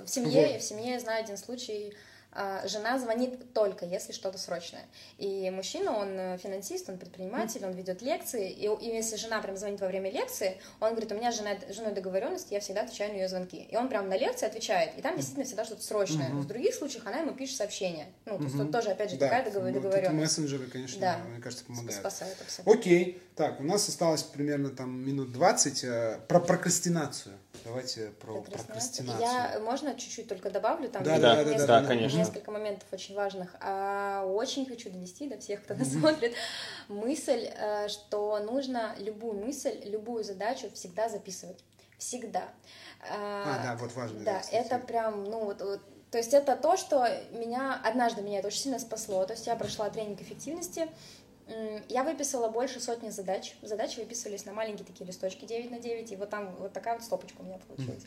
В 0.05 0.09
семье, 0.09 0.59
в 0.59 0.63
семье 0.63 0.93
я 0.93 0.99
знаю 0.99 1.23
один 1.23 1.37
случай, 1.37 1.93
жена 2.65 2.99
звонит 2.99 3.53
только, 3.53 3.85
если 3.85 4.11
что-то 4.13 4.37
срочное. 4.37 4.85
И 5.17 5.49
мужчина, 5.49 5.97
он 5.97 6.09
э, 6.19 6.37
финансист, 6.37 6.89
он 6.89 6.97
предприниматель, 6.97 7.65
он 7.65 7.71
ведет 7.71 8.01
лекции, 8.01 8.51
и, 8.51 8.65
и 8.67 8.85
если 8.95 9.15
жена 9.15 9.41
прям 9.41 9.57
звонит 9.57 9.79
во 9.81 9.87
время 9.87 10.11
лекции, 10.11 10.59
он 10.79 10.91
говорит, 10.91 11.11
у 11.11 11.15
меня 11.15 11.31
с 11.31 11.37
женой, 11.37 11.93
договоренность, 11.93 12.51
я 12.51 12.59
всегда 12.59 12.81
отвечаю 12.81 13.11
на 13.13 13.17
ее 13.17 13.27
звонки. 13.27 13.67
И 13.71 13.75
он 13.75 13.89
прям 13.89 14.09
на 14.09 14.17
лекции 14.17 14.45
отвечает, 14.45 14.97
и 14.97 15.01
там 15.01 15.15
действительно 15.15 15.45
всегда 15.45 15.65
что-то 15.65 15.83
срочное. 15.83 16.29
В 16.29 16.45
других 16.45 16.75
случаях 16.75 17.05
она 17.07 17.19
ему 17.19 17.33
пишет 17.33 17.57
сообщение. 17.57 18.07
Ну, 18.25 18.37
то 18.37 18.43
есть 18.43 18.57
тут 18.57 18.71
тоже, 18.71 18.89
опять 18.89 19.09
же, 19.11 19.17
такая 19.17 19.43
договор- 19.43 19.71
вот 19.71 19.73
договоренность. 19.73 20.13
мессенджеры, 20.37 20.67
конечно, 20.67 20.99
Да. 21.01 21.17
мне 21.29 21.41
кажется, 21.41 21.65
помогают. 21.65 21.93
Спасает 21.93 22.37
абсолютно. 22.41 22.73
Окей, 22.73 23.21
так, 23.37 23.59
у 23.59 23.63
нас 23.63 23.87
осталось 23.87 24.23
примерно 24.23 24.71
там 24.71 25.05
минут 25.05 25.31
20 25.31 25.83
э, 25.83 26.19
про 26.27 26.39
прокрастинацию. 26.39 27.35
Давайте 27.63 28.07
про 28.19 28.41
прокрастинацию. 28.41 29.21
Я, 29.21 29.59
можно 29.59 29.93
чуть-чуть 29.93 30.27
только 30.27 30.49
добавлю? 30.49 30.89
Там 30.89 31.03
Да, 31.03 31.19
да, 31.19 31.35
да, 31.35 31.43
да, 31.43 31.51
несколько, 31.51 31.67
да, 31.67 31.83
конечно. 31.83 32.17
несколько 32.17 32.51
моментов 32.51 32.87
очень 32.91 33.15
важных. 33.15 33.55
А, 33.61 34.25
очень 34.25 34.65
хочу 34.65 34.89
донести 34.89 35.29
до 35.29 35.37
всех, 35.37 35.63
кто 35.63 35.75
нас 35.75 35.87
смотрит, 35.91 36.33
мысль, 36.87 37.49
э, 37.55 37.87
что 37.89 38.39
нужно 38.39 38.95
любую 38.97 39.33
мысль, 39.33 39.79
любую 39.83 40.23
задачу 40.23 40.71
всегда 40.73 41.07
записывать. 41.07 41.63
Всегда. 41.99 42.49
А, 43.07 43.63
да, 43.63 43.77
вот 43.79 43.93
важно. 43.93 44.19
Да, 44.19 44.41
это 44.51 44.79
прям, 44.79 45.23
ну 45.23 45.45
вот, 45.45 45.61
вот 45.61 45.81
то 46.09 46.17
есть 46.17 46.33
это 46.33 46.55
то, 46.55 46.77
что 46.77 47.05
меня 47.31 47.79
однажды 47.83 48.21
меня 48.21 48.39
это 48.39 48.47
очень 48.47 48.61
сильно 48.61 48.79
спасло. 48.79 49.25
То 49.25 49.33
есть 49.33 49.45
я 49.45 49.55
прошла 49.55 49.89
тренинг 49.89 50.21
эффективности, 50.21 50.87
я 51.89 52.03
выписала 52.03 52.49
больше 52.49 52.79
сотни 52.79 53.09
задач. 53.09 53.55
Задачи 53.61 53.99
выписывались 53.99 54.45
на 54.45 54.53
маленькие 54.53 54.85
такие 54.85 55.05
листочки 55.05 55.45
9 55.45 55.71
на 55.71 55.79
9, 55.79 56.11
и 56.11 56.15
вот 56.15 56.29
там 56.29 56.55
вот 56.57 56.73
такая 56.73 56.95
вот 56.95 57.03
стопочка 57.03 57.41
у 57.41 57.43
меня 57.43 57.59
получилась. 57.67 58.03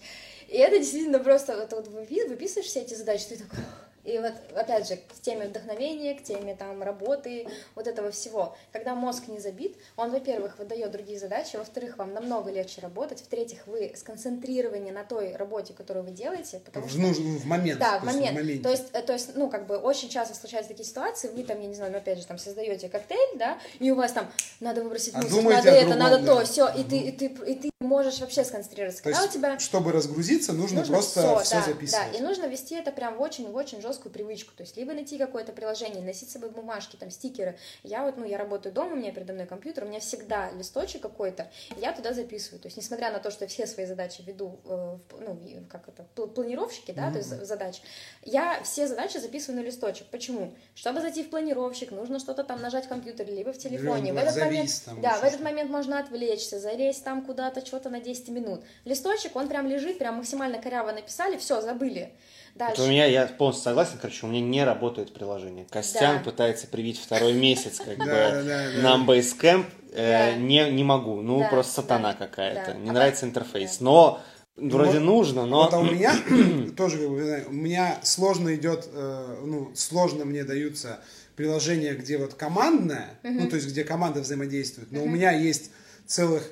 И 0.48 0.56
это 0.56 0.78
действительно 0.78 1.18
просто, 1.18 1.56
вот, 1.56 1.72
вот 1.72 1.88
выписываешь 1.88 2.66
все 2.66 2.80
эти 2.80 2.94
задачи, 2.94 3.26
ты 3.28 3.36
такой, 3.38 3.58
и 4.04 4.18
вот, 4.18 4.32
опять 4.54 4.88
же, 4.88 4.96
к 4.96 5.20
теме 5.20 5.46
вдохновения, 5.46 6.14
к 6.14 6.22
теме 6.22 6.54
там 6.54 6.82
работы, 6.82 7.46
вот 7.74 7.86
этого 7.86 8.10
всего. 8.10 8.56
Когда 8.72 8.94
мозг 8.94 9.28
не 9.28 9.38
забит, 9.38 9.76
он, 9.96 10.10
во-первых, 10.10 10.58
выдает 10.58 10.90
другие 10.90 11.18
задачи, 11.18 11.56
во-вторых, 11.56 11.98
вам 11.98 12.14
намного 12.14 12.50
легче 12.50 12.80
работать, 12.80 13.20
в-третьих, 13.20 13.66
вы 13.66 13.92
сконцентрированы 13.94 14.90
на 14.90 15.04
той 15.04 15.36
работе, 15.36 15.74
которую 15.74 16.04
вы 16.06 16.12
делаете, 16.12 16.60
потому 16.64 16.86
в, 16.86 16.90
что... 16.90 17.00
Ну, 17.00 17.12
в 17.12 17.44
момент. 17.44 17.78
Да, 17.78 17.98
в 17.98 18.04
момент. 18.04 18.38
В 18.38 18.62
то 18.62 18.70
есть, 18.70 18.86
э, 18.92 19.02
то 19.02 19.12
есть, 19.12 19.36
ну, 19.36 19.50
как 19.50 19.66
бы, 19.66 19.76
очень 19.76 20.08
часто 20.08 20.34
случаются 20.34 20.70
такие 20.70 20.88
ситуации, 20.88 21.28
вы 21.28 21.42
там, 21.42 21.60
я 21.60 21.66
не 21.66 21.74
знаю, 21.74 21.92
ну, 21.92 21.98
опять 21.98 22.18
же, 22.18 22.26
там, 22.26 22.38
создаете 22.38 22.88
коктейль, 22.88 23.38
да, 23.38 23.58
и 23.78 23.90
у 23.90 23.96
вас 23.96 24.12
там, 24.12 24.30
надо 24.60 24.82
выбросить 24.82 25.14
а 25.14 25.22
мусор, 25.22 25.42
надо 25.42 25.70
это, 25.70 25.80
другом, 25.80 25.98
надо 25.98 26.18
да. 26.18 26.26
то, 26.26 26.44
все, 26.44 26.68
и, 26.68 26.84
ты, 26.84 26.98
и, 26.98 27.12
ты, 27.12 27.26
и 27.26 27.54
ты 27.54 27.70
можешь 27.80 28.20
вообще 28.20 28.44
сконцентрироваться. 28.44 29.02
То 29.02 29.10
Когда 29.10 29.22
есть, 29.22 29.34
у 29.34 29.38
тебя... 29.38 29.58
чтобы 29.58 29.92
разгрузиться, 29.92 30.52
нужно, 30.52 30.80
нужно 30.80 30.94
просто 30.94 31.20
все, 31.20 31.38
все 31.44 31.54
да, 31.56 31.62
записывать. 31.62 32.12
Да, 32.12 32.18
и 32.18 32.22
нужно 32.22 32.46
вести 32.46 32.74
это 32.74 32.92
прям 32.92 33.16
в 33.16 33.20
очень-очень 33.20 33.80
жесткую 33.90 34.12
привычку, 34.12 34.52
то 34.56 34.62
есть, 34.62 34.76
либо 34.76 34.92
найти 34.92 35.18
какое-то 35.18 35.52
приложение, 35.52 36.02
носить 36.02 36.30
с 36.30 36.32
собой 36.32 36.50
бумажки, 36.50 36.96
там, 36.96 37.10
стикеры. 37.10 37.58
Я 37.82 38.04
вот, 38.04 38.16
ну, 38.16 38.24
я 38.24 38.38
работаю 38.38 38.72
дома, 38.72 38.92
у 38.92 38.96
меня 38.96 39.12
передо 39.12 39.32
мной 39.32 39.46
компьютер, 39.46 39.84
у 39.84 39.88
меня 39.88 39.98
всегда 40.00 40.50
листочек 40.52 41.02
какой-то, 41.02 41.50
я 41.76 41.92
туда 41.92 42.12
записываю. 42.12 42.60
То 42.60 42.68
есть, 42.68 42.76
несмотря 42.76 43.10
на 43.10 43.18
то, 43.18 43.30
что 43.30 43.44
я 43.44 43.48
все 43.48 43.66
свои 43.66 43.86
задачи 43.86 44.22
веду, 44.22 44.60
э, 44.64 44.98
ну, 45.20 45.38
как 45.68 45.88
это, 45.88 46.04
планировщики, 46.28 46.92
да, 46.92 47.08
mm-hmm. 47.08 47.12
то 47.12 47.18
есть 47.18 47.46
задач, 47.46 47.82
я 48.22 48.62
все 48.62 48.86
задачи 48.86 49.18
записываю 49.18 49.60
на 49.62 49.66
листочек. 49.66 50.06
Почему? 50.08 50.54
Чтобы 50.74 51.00
зайти 51.00 51.24
в 51.24 51.30
планировщик, 51.30 51.90
нужно 51.90 52.20
что-то 52.20 52.44
там 52.44 52.60
нажать 52.60 52.86
в 52.86 52.88
компьютере, 52.88 53.34
либо 53.34 53.52
в 53.52 53.58
телефоне. 53.58 54.12
Либо 54.12 54.20
в 54.20 54.22
этот 54.22 54.34
завис, 54.34 54.52
момент, 54.52 54.82
там, 54.84 55.00
да, 55.00 55.18
в 55.18 55.24
этот 55.24 55.40
момент 55.40 55.70
можно 55.70 55.98
отвлечься, 55.98 56.60
залезть 56.60 57.04
там 57.04 57.24
куда-то, 57.24 57.64
что-то 57.66 57.90
на 57.90 58.00
10 58.00 58.28
минут. 58.28 58.62
Листочек, 58.84 59.34
он 59.34 59.48
прям 59.48 59.66
лежит, 59.66 59.98
прям 59.98 60.16
максимально 60.16 60.60
коряво 60.60 60.92
написали, 60.92 61.36
все, 61.36 61.60
забыли. 61.60 62.12
Дальше. 62.54 62.82
у 62.82 62.86
меня, 62.86 63.06
я 63.06 63.26
полностью 63.26 63.64
согласен, 63.64 63.98
короче, 64.00 64.26
у 64.26 64.28
меня 64.28 64.40
не 64.40 64.64
работает 64.64 65.14
приложение. 65.14 65.66
Костян 65.70 66.18
да. 66.18 66.24
пытается 66.24 66.66
привить 66.66 66.98
второй 66.98 67.32
месяц, 67.32 67.78
как 67.78 67.98
бы, 67.98 68.80
нам 68.82 69.08
Basecamp, 69.08 69.66
э, 69.92 70.36
не, 70.36 70.70
не 70.70 70.84
могу, 70.84 71.22
ну, 71.22 71.48
просто 71.48 71.82
сатана 71.82 72.14
какая-то, 72.14 72.74
не 72.74 72.90
а 72.90 72.92
нравится 72.92 73.26
интерфейс, 73.26 73.80
но 73.80 74.20
вроде 74.56 74.98
нужно, 74.98 75.46
но... 75.46 75.64
Вот 75.64 75.74
а 75.74 75.78
у 75.78 75.84
меня 75.84 76.14
тоже, 76.76 77.06
у 77.06 77.52
меня 77.52 77.98
сложно 78.02 78.54
идет, 78.54 78.88
э, 78.92 79.36
ну, 79.44 79.72
сложно 79.74 80.24
мне 80.24 80.44
даются 80.44 81.00
приложения, 81.36 81.94
где 81.94 82.18
вот 82.18 82.34
командное, 82.34 83.18
ну, 83.22 83.48
то 83.48 83.56
есть, 83.56 83.68
где 83.68 83.84
команда 83.84 84.20
взаимодействует, 84.20 84.92
но 84.92 85.02
у 85.02 85.08
меня 85.08 85.30
есть 85.30 85.70
целых 86.06 86.50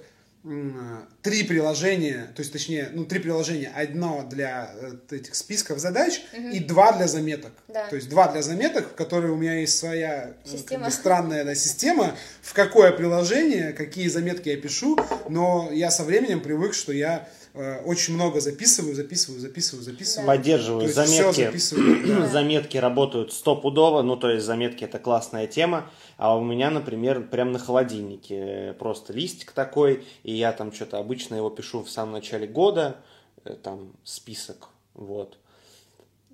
три 1.23 1.43
приложения, 1.43 2.29
то 2.35 2.41
есть 2.41 2.53
точнее, 2.53 2.89
ну 2.93 3.05
три 3.05 3.19
приложения, 3.19 3.71
одно 3.75 4.27
для 4.29 4.71
э, 4.75 5.17
этих 5.17 5.35
списков 5.35 5.79
задач 5.79 6.23
угу. 6.33 6.49
и 6.49 6.61
два 6.61 6.93
для 6.93 7.07
заметок. 7.07 7.53
Да. 7.69 7.87
То 7.89 7.97
есть 7.97 8.09
два 8.09 8.29
для 8.33 8.43
заметок, 8.43 8.89
в 8.93 8.95
которые 8.95 9.33
у 9.33 9.37
меня 9.37 9.61
есть 9.61 9.79
своя 9.79 10.35
э, 10.45 10.57
Как 10.67 10.85
бы, 10.85 10.91
странная 10.91 11.45
да, 11.45 11.55
система, 11.55 12.15
в 12.41 12.55
какое 12.55 12.93
приложение, 12.93 13.73
какие 13.73 14.09
заметки 14.09 14.49
я 14.49 14.57
пишу, 14.57 14.99
но 15.29 15.71
я 15.73 15.91
со 15.91 16.05
временем 16.05 16.41
привык, 16.41 16.75
что 16.75 16.93
я 16.93 17.29
Э, 17.55 17.83
очень 17.85 18.15
много 18.15 18.41
записываю, 18.41 18.95
записываю, 18.95 19.41
записываю, 19.41 19.83
записываю. 19.83 20.27
Поддерживаю 20.27 20.89
заметки. 20.89 21.51
заметки 22.33 22.77
работают 22.77 23.33
стопудово, 23.33 24.03
ну 24.03 24.17
то 24.17 24.31
есть 24.31 24.45
заметки 24.45 24.85
это 24.85 24.99
классная 24.99 25.47
тема, 25.47 25.91
а 26.17 26.37
у 26.37 26.45
меня, 26.45 26.71
например, 26.71 27.27
прям 27.29 27.53
на 27.53 27.59
холодильнике 27.59 28.75
просто 28.79 29.13
листик 29.13 29.53
такой, 29.53 30.05
и 30.23 30.33
я 30.33 30.53
там 30.53 30.73
что-то 30.73 30.99
обычно 30.99 31.35
его 31.35 31.51
пишу 31.51 31.83
в 31.83 31.91
самом 31.91 32.13
начале 32.13 32.47
года, 32.47 32.97
э, 33.45 33.55
там 33.55 33.93
список, 34.05 34.69
вот. 34.95 35.39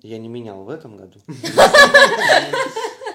Я 0.01 0.19
не 0.19 0.27
менял 0.27 0.63
в 0.63 0.69
этом 0.69 0.97
году. 0.97 1.19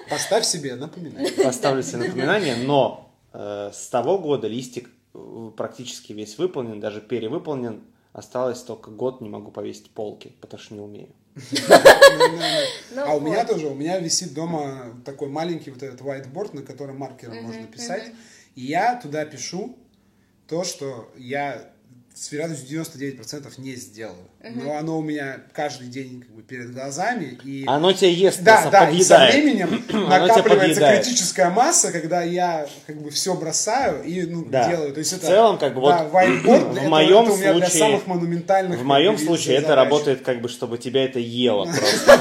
Поставь 0.09 0.43
себе 0.43 0.75
напоминание. 0.75 1.31
Поставлю 1.41 1.81
себе 1.83 1.99
напоминание, 1.99 2.57
но 2.57 3.13
э, 3.31 3.71
с 3.73 3.87
того 3.87 4.17
года 4.19 4.49
листик 4.49 4.89
э, 5.13 5.51
практически 5.55 6.11
весь 6.11 6.37
выполнен, 6.37 6.81
даже 6.81 6.99
перевыполнен. 6.99 7.81
Осталось 8.13 8.61
только 8.61 8.91
год, 8.91 9.21
не 9.21 9.29
могу 9.29 9.51
повесить 9.51 9.91
полки, 9.91 10.33
потому 10.41 10.61
что 10.61 10.73
не 10.73 10.81
умею. 10.81 11.09
Ну 11.35 13.01
а 13.05 13.15
у 13.15 13.21
меня 13.21 13.45
тоже, 13.45 13.67
у 13.67 13.73
меня 13.73 13.99
висит 13.99 14.33
дома 14.33 15.01
такой 15.05 15.29
маленький 15.29 15.71
вот 15.71 15.81
этот 15.81 16.01
whiteboard, 16.01 16.55
на 16.55 16.61
котором 16.61 16.97
маркером 16.97 17.43
можно 17.43 17.67
писать. 17.67 18.11
И 18.55 18.61
я 18.61 18.99
туда 18.99 19.25
пишу 19.25 19.77
то, 20.47 20.65
что 20.65 21.09
я 21.15 21.70
с 22.13 22.31
вероятностью 22.31 22.81
99% 22.81 23.53
не 23.57 23.75
сделаю. 23.75 24.27
Угу. 24.43 24.61
Но 24.61 24.77
оно 24.77 24.99
у 24.99 25.01
меня 25.01 25.37
каждый 25.53 25.87
день 25.87 26.21
как 26.21 26.31
бы 26.31 26.41
перед 26.41 26.73
глазами. 26.73 27.37
И... 27.43 27.63
Оно 27.67 27.93
тебя 27.93 28.09
ест, 28.09 28.41
да, 28.41 28.69
да, 28.69 28.89
и 28.89 29.01
со 29.01 29.27
временем 29.27 29.83
накапливается 30.09 30.81
критическая 30.81 31.49
масса, 31.49 31.91
когда 31.91 32.21
я 32.21 32.67
как 32.87 33.01
бы 33.01 33.11
все 33.11 33.35
бросаю 33.35 34.03
и 34.03 34.23
ну, 34.23 34.45
да. 34.45 34.69
делаю. 34.69 34.93
То 34.93 34.99
есть 34.99 35.13
в 35.13 35.17
это, 35.17 35.27
целом, 35.27 35.57
как 35.57 35.73
бы 35.75 35.81
да, 35.81 36.03
вот 36.03 36.13
whiteboard, 36.13 36.73
в 36.73 36.77
это, 36.77 36.89
моем 36.89 37.23
это 37.23 37.31
у 37.31 37.37
меня 37.37 37.51
случае, 37.51 37.69
для 37.69 37.69
самых 37.69 38.07
монументальных. 38.07 38.79
В 38.79 38.83
моем 38.83 39.17
случае 39.17 39.57
это 39.57 39.75
работает 39.75 40.21
как 40.21 40.41
бы, 40.41 40.49
чтобы 40.49 40.77
тебя 40.77 41.05
это 41.05 41.19
ело 41.19 41.65
просто. 41.65 42.19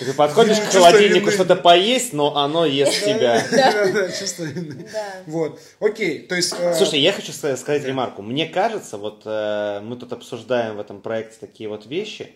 Ты 0.00 0.12
подходишь 0.14 0.58
к 0.58 0.72
холодильнику 0.72 1.30
что-то 1.30 1.56
поесть, 1.56 2.12
но 2.12 2.36
оно 2.36 2.66
ест 2.66 3.04
тебя. 3.04 3.44
Да, 3.50 4.10
чувство 4.10 4.44
вины. 4.44 4.88
Вот, 5.26 5.60
окей, 5.80 6.20
то 6.20 6.34
есть... 6.34 6.54
Э, 6.58 6.74
Слушай, 6.74 7.00
я 7.00 7.12
хочу 7.12 7.32
сказать 7.32 7.84
ремарку. 7.84 8.22
Мне 8.22 8.46
кажется, 8.46 8.98
вот 8.98 9.22
э, 9.24 9.80
мы 9.82 9.96
тут 9.96 10.12
обсуждаем 10.12 10.76
в 10.76 10.80
этом 10.80 11.00
проекте 11.00 11.36
такие 11.40 11.68
вот 11.68 11.86
вещи. 11.86 12.32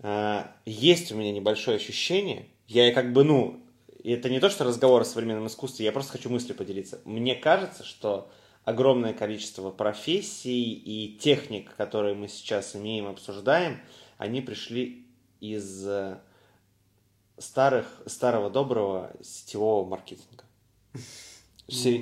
Э, 0.00 0.44
есть 0.64 1.12
у 1.12 1.16
меня 1.16 1.32
небольшое 1.32 1.76
ощущение, 1.76 2.46
я 2.66 2.92
как 2.92 3.12
бы, 3.12 3.24
ну, 3.24 3.60
это 4.04 4.30
не 4.30 4.40
то, 4.40 4.48
что 4.48 4.64
разговор 4.64 5.02
о 5.02 5.04
современном 5.04 5.46
искусстве, 5.46 5.84
я 5.84 5.92
просто 5.92 6.12
хочу 6.12 6.30
мыслью 6.30 6.56
поделиться. 6.56 7.00
Мне 7.04 7.34
кажется, 7.34 7.84
что 7.84 8.30
огромное 8.64 9.12
количество 9.12 9.70
профессий 9.70 10.72
и 10.72 11.18
техник, 11.18 11.74
которые 11.76 12.14
мы 12.14 12.28
сейчас 12.28 12.76
имеем, 12.76 13.08
обсуждаем, 13.08 13.80
они 14.18 14.40
пришли 14.40 14.99
из 15.40 15.86
э, 15.86 16.18
старых, 17.38 17.86
старого 18.06 18.50
доброго 18.50 19.10
сетевого 19.22 19.86
маркетинга. 19.86 20.44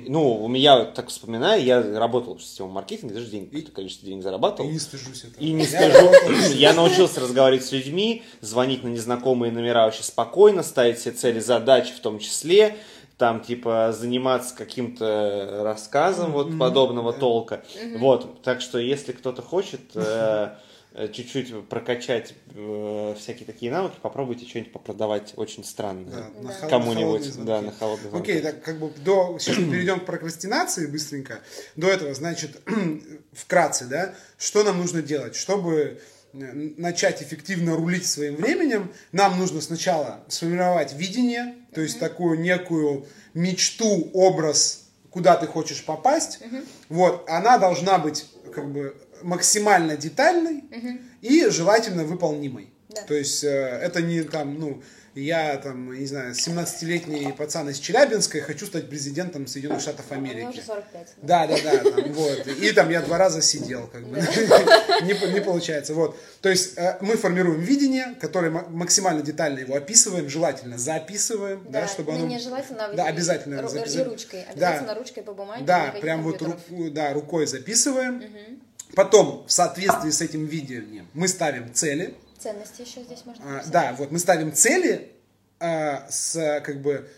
Ну, 0.07 0.43
у 0.43 0.47
меня, 0.47 0.83
так 0.85 1.09
вспоминаю, 1.09 1.63
я 1.63 1.99
работал 1.99 2.35
в 2.35 2.43
сетевом 2.43 2.71
маркетинге, 2.71 3.13
даже 3.13 3.27
денег, 3.27 3.49
какое-то 3.49 3.71
количество 3.71 4.07
денег 4.07 4.23
зарабатывал. 4.23 4.67
И 4.67 4.73
не 4.73 4.79
стыжусь 4.79 5.25
этого. 5.25 5.43
И 5.43 5.51
не 5.51 5.63
стыжусь. 5.63 6.53
Я 6.55 6.73
научился 6.73 7.21
разговаривать 7.21 7.63
с 7.63 7.71
людьми, 7.71 8.23
звонить 8.41 8.83
на 8.83 8.87
незнакомые 8.87 9.51
номера 9.51 9.85
очень 9.85 10.01
спокойно, 10.01 10.63
ставить 10.63 10.97
все 10.97 11.11
цели, 11.11 11.39
задачи 11.39 11.93
в 11.93 11.99
том 11.99 12.17
числе, 12.17 12.77
там, 13.19 13.41
типа, 13.41 13.93
заниматься 13.95 14.55
каким-то 14.55 15.61
рассказом 15.63 16.31
вот 16.31 16.57
подобного 16.57 17.13
толка. 17.13 17.63
Вот, 17.97 18.41
так 18.41 18.61
что, 18.61 18.79
если 18.79 19.11
кто-то 19.11 19.43
хочет 19.43 19.81
Э, 19.93 20.55
чуть-чуть 20.93 21.69
прокачать 21.69 22.33
э, 22.55 23.15
всякие 23.17 23.45
такие 23.45 23.71
навыки, 23.71 23.95
попробуйте 24.01 24.47
что-нибудь 24.47 24.73
попродавать 24.73 25.33
очень 25.35 25.63
странное 25.63 26.31
да, 26.41 26.49
да. 26.61 26.67
кому-нибудь. 26.67 27.45
Да, 27.45 27.61
на 27.61 27.71
холодный 27.71 28.09
звонки. 28.09 28.31
Окей, 28.31 28.41
так 28.41 28.63
как 28.63 28.79
бы 28.79 28.91
до... 29.03 29.37
Сейчас 29.39 29.57
мы 29.57 29.71
перейдем 29.71 29.99
к 29.99 30.05
прокрастинации 30.05 30.87
быстренько. 30.87 31.39
До 31.75 31.87
этого, 31.87 32.13
значит, 32.15 32.59
вкратце, 33.33 33.85
да, 33.85 34.15
что 34.37 34.63
нам 34.63 34.79
нужно 34.79 35.03
делать, 35.03 35.35
чтобы 35.35 36.01
э, 36.33 36.37
начать 36.77 37.21
эффективно 37.21 37.75
рулить 37.75 38.07
своим 38.07 38.37
временем, 38.37 38.91
нам 39.11 39.37
нужно 39.37 39.61
сначала 39.61 40.23
сформировать 40.27 40.93
видение, 40.93 41.55
то 41.73 41.81
есть 41.81 41.97
mm-hmm. 41.97 41.99
такую 41.99 42.39
некую 42.39 43.05
мечту, 43.35 44.09
образ, 44.13 44.89
куда 45.11 45.37
ты 45.37 45.45
хочешь 45.45 45.85
попасть. 45.85 46.39
Mm-hmm. 46.41 46.67
Вот, 46.89 47.29
она 47.29 47.59
должна 47.59 47.99
быть 47.99 48.25
как 48.53 48.71
бы 48.71 48.95
максимально 49.21 49.97
детальной 49.97 50.63
угу. 50.71 50.99
и 51.21 51.45
желательно 51.49 52.03
выполнимой. 52.03 52.71
Да. 52.89 53.01
То 53.03 53.13
есть 53.13 53.43
э, 53.43 53.47
это 53.47 54.01
не 54.01 54.23
там, 54.23 54.59
ну, 54.59 54.81
я 55.15 55.57
там, 55.57 55.93
не 55.93 56.05
знаю, 56.05 56.33
17-летний 56.33 57.33
пацан 57.33 57.69
из 57.69 57.79
Челябинска 57.79 58.37
и 58.37 58.41
хочу 58.41 58.65
стать 58.65 58.89
президентом 58.89 59.47
Соединенных 59.47 59.81
Штатов 59.81 60.11
Америки. 60.11 60.37
Мне 60.37 60.49
уже 60.49 60.61
45. 60.61 61.07
Да, 61.21 61.47
да, 61.47 61.55
да, 61.63 61.91
там, 61.91 62.13
вот. 62.13 62.47
И 62.47 62.71
там 62.71 62.89
я 62.89 63.01
два 63.01 63.17
раза 63.17 63.41
сидел, 63.41 63.87
как 63.87 64.07
бы. 64.07 64.17
не, 65.03 65.33
не 65.33 65.41
получается. 65.41 65.93
Вот. 65.93 66.17
То 66.41 66.49
есть 66.49 66.77
э, 66.77 66.97
мы 67.01 67.17
формируем 67.17 67.59
видение, 67.59 68.15
которое 68.19 68.51
максимально 68.51 69.21
детально 69.21 69.59
его 69.59 69.75
описываем, 69.75 70.29
желательно 70.29 70.77
записываем, 70.77 71.65
да, 71.69 71.81
да 71.81 71.87
чтобы 71.87 72.13
оно... 72.13 72.27
Не 72.27 72.39
желательно, 72.39 72.85
а 72.85 72.93
да, 72.93 73.05
обязательно. 73.05 73.61
Ру- 73.61 74.09
ручкой. 74.09 74.43
Обязательно 74.43 74.87
да. 74.87 74.95
ручкой 74.95 75.23
по 75.23 75.33
бумаге. 75.33 75.63
Да, 75.65 75.93
прям 75.99 76.23
вот 76.23 76.41
ру- 76.41 76.89
да, 76.89 77.13
рукой 77.13 77.45
записываем. 77.45 78.17
Угу 78.17 78.59
Потом, 78.95 79.45
в 79.47 79.51
соответствии 79.51 80.09
с 80.09 80.21
этим 80.21 80.45
видением, 80.45 81.07
мы 81.13 81.27
ставим 81.27 81.73
цели. 81.73 82.15
Ценности 82.39 82.81
еще 82.81 83.03
здесь 83.03 83.25
можно 83.25 83.43
А, 83.59 83.63
да, 83.67 83.93
вот 83.97 84.11
мы 84.11 84.19
ставим 84.19 84.53
цели 84.53 85.11
а, 85.59 86.07
с 86.09 86.61
как 86.65 86.81
бы 86.81 87.09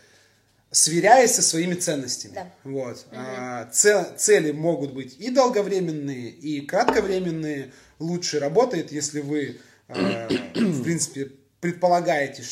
сверяясь 0.71 1.35
со 1.35 1.41
своими 1.41 1.75
ценностями. 1.75 2.33
Да. 2.33 2.51
Вот. 2.63 3.05
А, 3.11 3.65
це- 3.71 4.13
цели 4.17 4.51
могут 4.51 4.93
быть 4.93 5.17
и 5.19 5.29
долговременные, 5.29 6.29
и 6.29 6.61
кратковременные. 6.65 7.71
Лучше 7.99 8.39
работает, 8.39 8.91
если 8.91 9.21
вы, 9.21 9.59
а, 9.89 10.27
в 10.55 10.83
принципе, 10.83 11.31
предполагаете, 11.61 12.43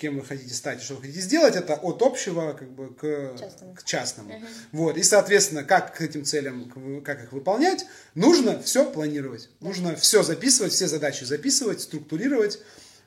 кем 0.00 0.18
вы 0.18 0.24
хотите 0.24 0.54
стать 0.54 0.80
и 0.80 0.84
что 0.84 0.94
вы 0.94 1.02
хотите 1.02 1.20
сделать, 1.20 1.54
это 1.54 1.74
от 1.74 2.02
общего 2.02 2.54
как 2.54 2.70
бы, 2.72 2.94
к 2.94 3.36
Частному. 3.38 3.74
к 3.74 3.84
частному. 3.84 4.42
Вот. 4.72 4.96
И, 4.96 5.02
соответственно, 5.02 5.62
как 5.64 5.94
к 5.94 6.00
этим 6.00 6.24
целям, 6.24 7.02
как 7.04 7.22
их 7.22 7.32
выполнять, 7.32 7.84
нужно 8.14 8.60
все 8.62 8.90
планировать. 8.90 9.50
Нужно 9.60 9.94
все 9.96 10.22
записывать, 10.22 10.72
все 10.72 10.88
задачи 10.88 11.24
записывать, 11.24 11.82
структурировать. 11.82 12.58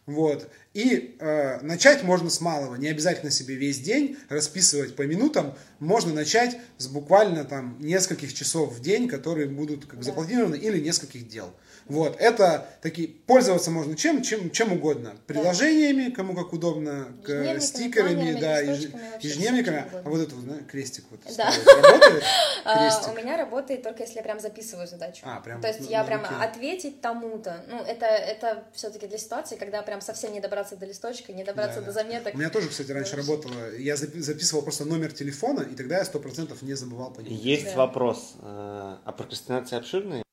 Вот. 0.05 0.47
И 0.73 1.17
э, 1.19 1.59
начать 1.63 2.03
можно 2.03 2.29
с 2.29 2.39
малого. 2.39 2.75
Не 2.75 2.87
обязательно 2.87 3.29
себе 3.31 3.55
весь 3.55 3.79
день 3.79 4.15
расписывать 4.29 4.95
по 4.95 5.01
минутам. 5.01 5.57
Можно 5.79 6.13
начать 6.13 6.57
с 6.77 6.87
буквально 6.87 7.43
там 7.43 7.77
нескольких 7.81 8.33
часов 8.33 8.73
в 8.73 8.81
день, 8.81 9.09
которые 9.09 9.47
будут 9.49 9.85
как 9.85 9.99
Да. 9.99 10.05
запланированы, 10.05 10.55
или 10.55 10.79
нескольких 10.79 11.27
дел. 11.27 11.51
Вот. 11.89 12.15
Это 12.19 12.67
такие, 12.81 13.07
пользоваться 13.07 13.71
можно 13.71 13.95
чем, 13.95 14.21
чем, 14.21 14.49
чем 14.51 14.73
угодно. 14.73 15.15
Приложениями, 15.27 16.09
кому 16.11 16.35
как 16.35 16.53
удобно, 16.53 17.07
к- 17.23 17.59
стикерами, 17.61 18.39
да, 18.39 18.59
ежедневниками. 18.59 19.85
А 20.03 20.09
вот 20.09 20.21
это, 20.21 20.35
вот, 20.35 20.43
знаешь, 20.43 20.63
крестик 20.69 21.05
вот 21.09 21.19
Да. 21.37 21.51
работает? 21.81 22.23
А, 22.69 22.79
Крестик. 22.89 23.13
у 23.13 23.15
меня 23.17 23.37
работает 23.37 23.83
только 23.83 24.03
если 24.03 24.15
я 24.17 24.23
прям 24.23 24.39
записываю 24.41 24.87
задачу. 24.87 25.21
А, 25.23 25.39
прям 25.39 25.61
То 25.61 25.69
есть 25.69 25.89
я 25.89 26.03
прям 26.03 26.21
ответить 26.41 26.99
тому-то. 26.99 27.63
Ну, 27.69 27.77
это, 27.81 28.05
это 28.05 28.65
все-таки 28.73 29.07
для 29.07 29.17
ситуации, 29.17 29.55
когда 29.55 29.81
прям 29.83 30.01
совсем 30.01 30.33
не 30.33 30.41
добраться 30.41 30.75
до 30.75 30.85
листочка, 30.85 31.31
не 31.31 31.45
добраться 31.45 31.79
Да, 31.79 31.85
до 31.87 31.93
да. 31.93 32.03
заметок. 32.03 32.33
У 32.35 32.37
меня 32.37 32.49
тоже, 32.49 32.67
кстати, 32.67 32.91
раньше 32.91 33.11
Да. 33.11 33.17
работало. 33.21 33.75
Я 33.77 33.95
запи- 33.95 34.19
записывал 34.19 34.63
просто 34.63 34.83
номер 34.83 35.13
телефона, 35.13 35.61
и 35.61 35.75
тогда 35.75 35.97
я 35.99 36.05
сто 36.05 36.19
процентов 36.19 36.61
не 36.61 36.73
забывал 36.73 37.11
по 37.11 37.21
нему. 37.21 37.33
Есть 37.35 37.65
Да. 37.71 37.77
вопрос. 37.77 38.33
э, 38.41 38.97
А 39.05 39.11
прокрастинация 39.15 39.79
обширная? 39.79 40.23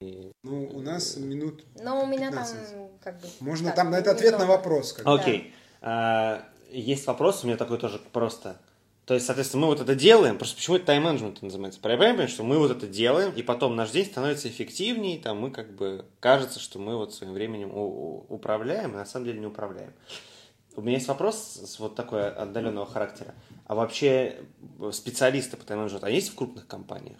Ну, 0.44 0.68
у 0.72 0.80
нас 0.80 1.16
минут. 1.16 1.64
Но 1.82 2.02
у 2.02 2.06
меня 2.06 2.28
15. 2.30 2.70
там 2.70 2.88
как 3.02 3.20
бы... 3.20 3.28
Можно 3.40 3.66
так, 3.68 3.76
там 3.76 3.90
на 3.90 3.96
это 3.96 4.10
ответ 4.12 4.32
на 4.32 4.36
немного. 4.42 4.56
вопрос. 4.58 4.92
как 4.92 5.04
бы. 5.06 5.14
Окей. 5.14 5.54
А, 5.80 6.44
Есть 6.70 7.06
вопрос, 7.06 7.42
у 7.42 7.46
меня 7.46 7.56
такой 7.56 7.78
тоже 7.78 7.98
просто. 8.12 8.60
То 9.06 9.14
есть, 9.14 9.26
соответственно, 9.26 9.62
мы 9.62 9.68
вот 9.68 9.80
это 9.80 9.94
делаем, 9.94 10.38
просто 10.38 10.56
почему 10.56 10.76
это 10.76 10.86
тайм-менеджмент 10.86 11.42
называется? 11.42 11.78
Правильно 11.80 12.06
понимаю, 12.08 12.28
что 12.28 12.42
мы 12.42 12.58
вот 12.58 12.70
это 12.70 12.86
делаем, 12.86 13.32
и 13.32 13.42
потом 13.42 13.76
наш 13.76 13.90
день 13.90 14.06
становится 14.06 14.48
эффективнее, 14.48 15.18
там 15.18 15.38
мы 15.40 15.50
как 15.50 15.74
бы, 15.74 16.06
кажется, 16.20 16.58
что 16.58 16.78
мы 16.78 16.96
вот 16.96 17.12
своим 17.14 17.34
временем 17.34 17.70
у- 17.74 17.80
у- 17.84 18.26
управляем, 18.30 18.94
а 18.94 18.98
на 18.98 19.04
самом 19.06 19.26
деле 19.26 19.40
не 19.40 19.46
управляем. 19.46 19.92
У 20.76 20.80
меня 20.80 20.96
есть 20.96 21.06
вопрос 21.08 21.36
с 21.36 21.78
вот 21.78 21.94
такой 21.96 22.30
отдаленного 22.30 22.86
характера. 22.86 23.34
А 23.66 23.74
вообще 23.74 24.38
специалисты 24.92 25.56
по 25.58 25.64
тайм-менеджменту, 25.64 26.06
они 26.06 26.16
есть 26.16 26.30
в 26.30 26.34
крупных 26.34 26.66
компаниях? 26.66 27.18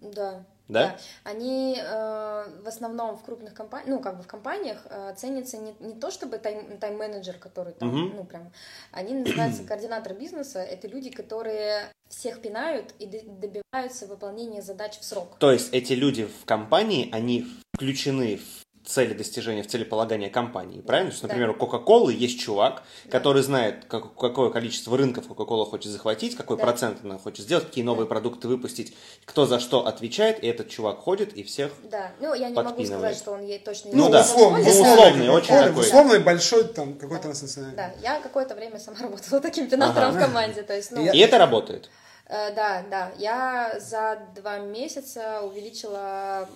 Да. 0.00 0.44
Да? 0.68 0.96
Они 1.24 1.78
э, 1.78 2.60
в 2.62 2.66
основном 2.66 3.16
в 3.16 3.22
крупных 3.22 3.52
компаниях, 3.52 3.88
ну, 3.88 4.00
как 4.00 4.16
бы 4.16 4.22
в 4.22 4.26
компаниях 4.26 4.78
э, 4.88 5.14
ценятся 5.16 5.58
не, 5.58 5.74
не 5.80 5.94
то 5.94 6.10
чтобы 6.10 6.38
тайм, 6.38 6.78
тайм-менеджер, 6.78 7.36
который 7.38 7.74
там, 7.74 7.88
Мгм. 7.88 8.16
ну, 8.16 8.24
прям, 8.24 8.50
они 8.90 9.14
называются 9.14 9.62
координатор 9.68 10.14
бизнеса, 10.14 10.60
это 10.60 10.88
люди, 10.88 11.10
которые 11.10 11.90
всех 12.08 12.40
пинают 12.40 12.94
и 12.98 13.06
добиваются 13.06 14.06
выполнения 14.06 14.62
задач 14.62 14.98
в 14.98 15.04
срок. 15.04 15.36
То 15.38 15.52
есть 15.52 15.72
эти 15.72 15.92
люди 15.92 16.26
в 16.26 16.44
компании, 16.46 17.10
они 17.12 17.46
включены 17.74 18.38
в 18.38 18.63
цели 18.86 19.14
достижения, 19.14 19.62
в 19.62 19.66
целеполагание 19.66 20.28
компании, 20.30 20.80
правильно? 20.80 21.10
То 21.10 21.14
есть, 21.14 21.22
Да. 21.22 21.28
например, 21.28 21.50
у 21.50 21.54
Кока-Колы 21.54 22.12
есть 22.12 22.38
чувак, 22.38 22.82
который 23.10 23.42
знает, 23.42 23.84
как- 23.86 24.14
какое 24.14 24.50
количество 24.50 24.96
рынков 24.98 25.26
Кока-Кола 25.26 25.64
хочет 25.64 25.90
захватить, 25.90 26.36
какой 26.36 26.56
Да. 26.58 26.62
процент 26.64 26.98
она 27.04 27.18
хочет 27.18 27.44
сделать, 27.46 27.64
какие 27.66 27.82
новые 27.84 28.06
продукты 28.06 28.46
выпустить, 28.48 28.94
кто 29.24 29.46
за 29.46 29.58
что 29.58 29.86
отвечает, 29.86 30.42
и 30.44 30.46
этот 30.46 30.68
чувак 30.68 30.98
ходит 30.98 31.32
и 31.32 31.42
всех... 31.42 31.70
Да, 31.90 32.12
ну, 32.20 32.34
я 32.34 32.50
не 32.50 32.54
могу 32.54 32.84
сказать, 32.84 33.16
что 33.16 33.32
он 33.32 33.42
ей 33.42 33.58
точно 33.58 33.88
не 33.88 33.94
Ну 33.94 34.04
Ну, 34.04 34.10
да. 34.10 34.20
условно, 34.20 34.58
Ну, 34.58 34.68
условный, 34.68 34.92
условный, 34.92 35.28
очень 35.30 35.48
Коля, 35.48 35.66
такой. 35.68 35.80
Условный 35.82 36.18
большой 36.18 36.64
там 36.64 36.94
какой-то 36.94 37.22
транснациональный. 37.24 37.76
Да, 37.76 37.90
я 38.02 38.20
какое-то 38.20 38.54
время 38.54 38.78
сама 38.78 38.98
работала 39.00 39.40
таким 39.40 39.68
пинатором 39.68 40.10
Ага. 40.10 40.18
в 40.18 40.20
команде, 40.26 40.62
то 40.62 40.74
есть, 40.76 40.92
ну... 40.92 41.00
И 41.04 41.18
это 41.18 41.38
работает. 41.38 41.88
Э, 42.26 42.54
Да, 42.54 42.82
да. 42.90 43.12
Я 43.18 43.78
за 43.80 44.18
два 44.34 44.58
месяца 44.58 45.42
увеличила, 45.42 46.48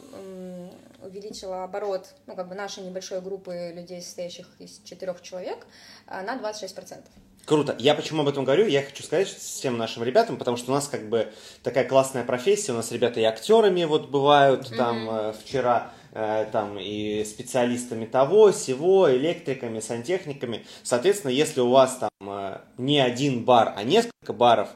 увеличила 1.03 1.65
оборот, 1.65 2.15
ну, 2.27 2.35
как 2.35 2.49
бы 2.49 2.55
нашей 2.55 2.83
небольшой 2.85 3.21
группы 3.21 3.73
людей, 3.75 4.03
состоящих 4.03 4.49
из 4.59 4.81
четырех 4.85 5.23
человек, 5.23 5.67
э, 6.07 6.23
на 6.23 6.37
26%. 6.37 7.05
Круто. 7.49 7.75
Я 7.79 7.95
почему 7.95 8.21
об 8.21 8.29
этом 8.29 8.45
говорю? 8.45 8.67
Я 8.67 8.83
хочу 8.83 9.03
сказать 9.03 9.27
всем 9.27 9.79
нашим 9.79 10.03
ребятам, 10.03 10.37
потому 10.37 10.59
что 10.59 10.71
у 10.71 10.75
нас 10.75 10.87
как 10.87 11.09
бы 11.09 11.33
такая 11.63 11.89
классная 11.89 12.23
профессия. 12.23 12.73
У 12.73 12.75
нас 12.75 12.93
ребята 12.93 13.21
и 13.21 13.23
актерами 13.23 13.85
вот 13.85 14.11
бывают 14.11 14.71
там 14.77 15.09
э, 15.09 15.33
вчера, 15.33 15.91
э, 16.13 16.47
там 16.53 16.79
и 16.79 17.25
специалистами 17.25 18.05
того, 18.05 18.53
сего, 18.53 19.11
электриками, 19.11 19.81
сантехниками. 19.81 20.67
Соответственно, 20.83 21.31
если 21.31 21.63
у 21.63 21.71
вас 21.71 21.97
там 21.97 22.11
э, 22.21 22.59
не 22.77 23.01
один 23.01 23.47
бар, 23.47 23.73
а 23.75 23.83
несколько 23.83 24.18
баров, 24.29 24.69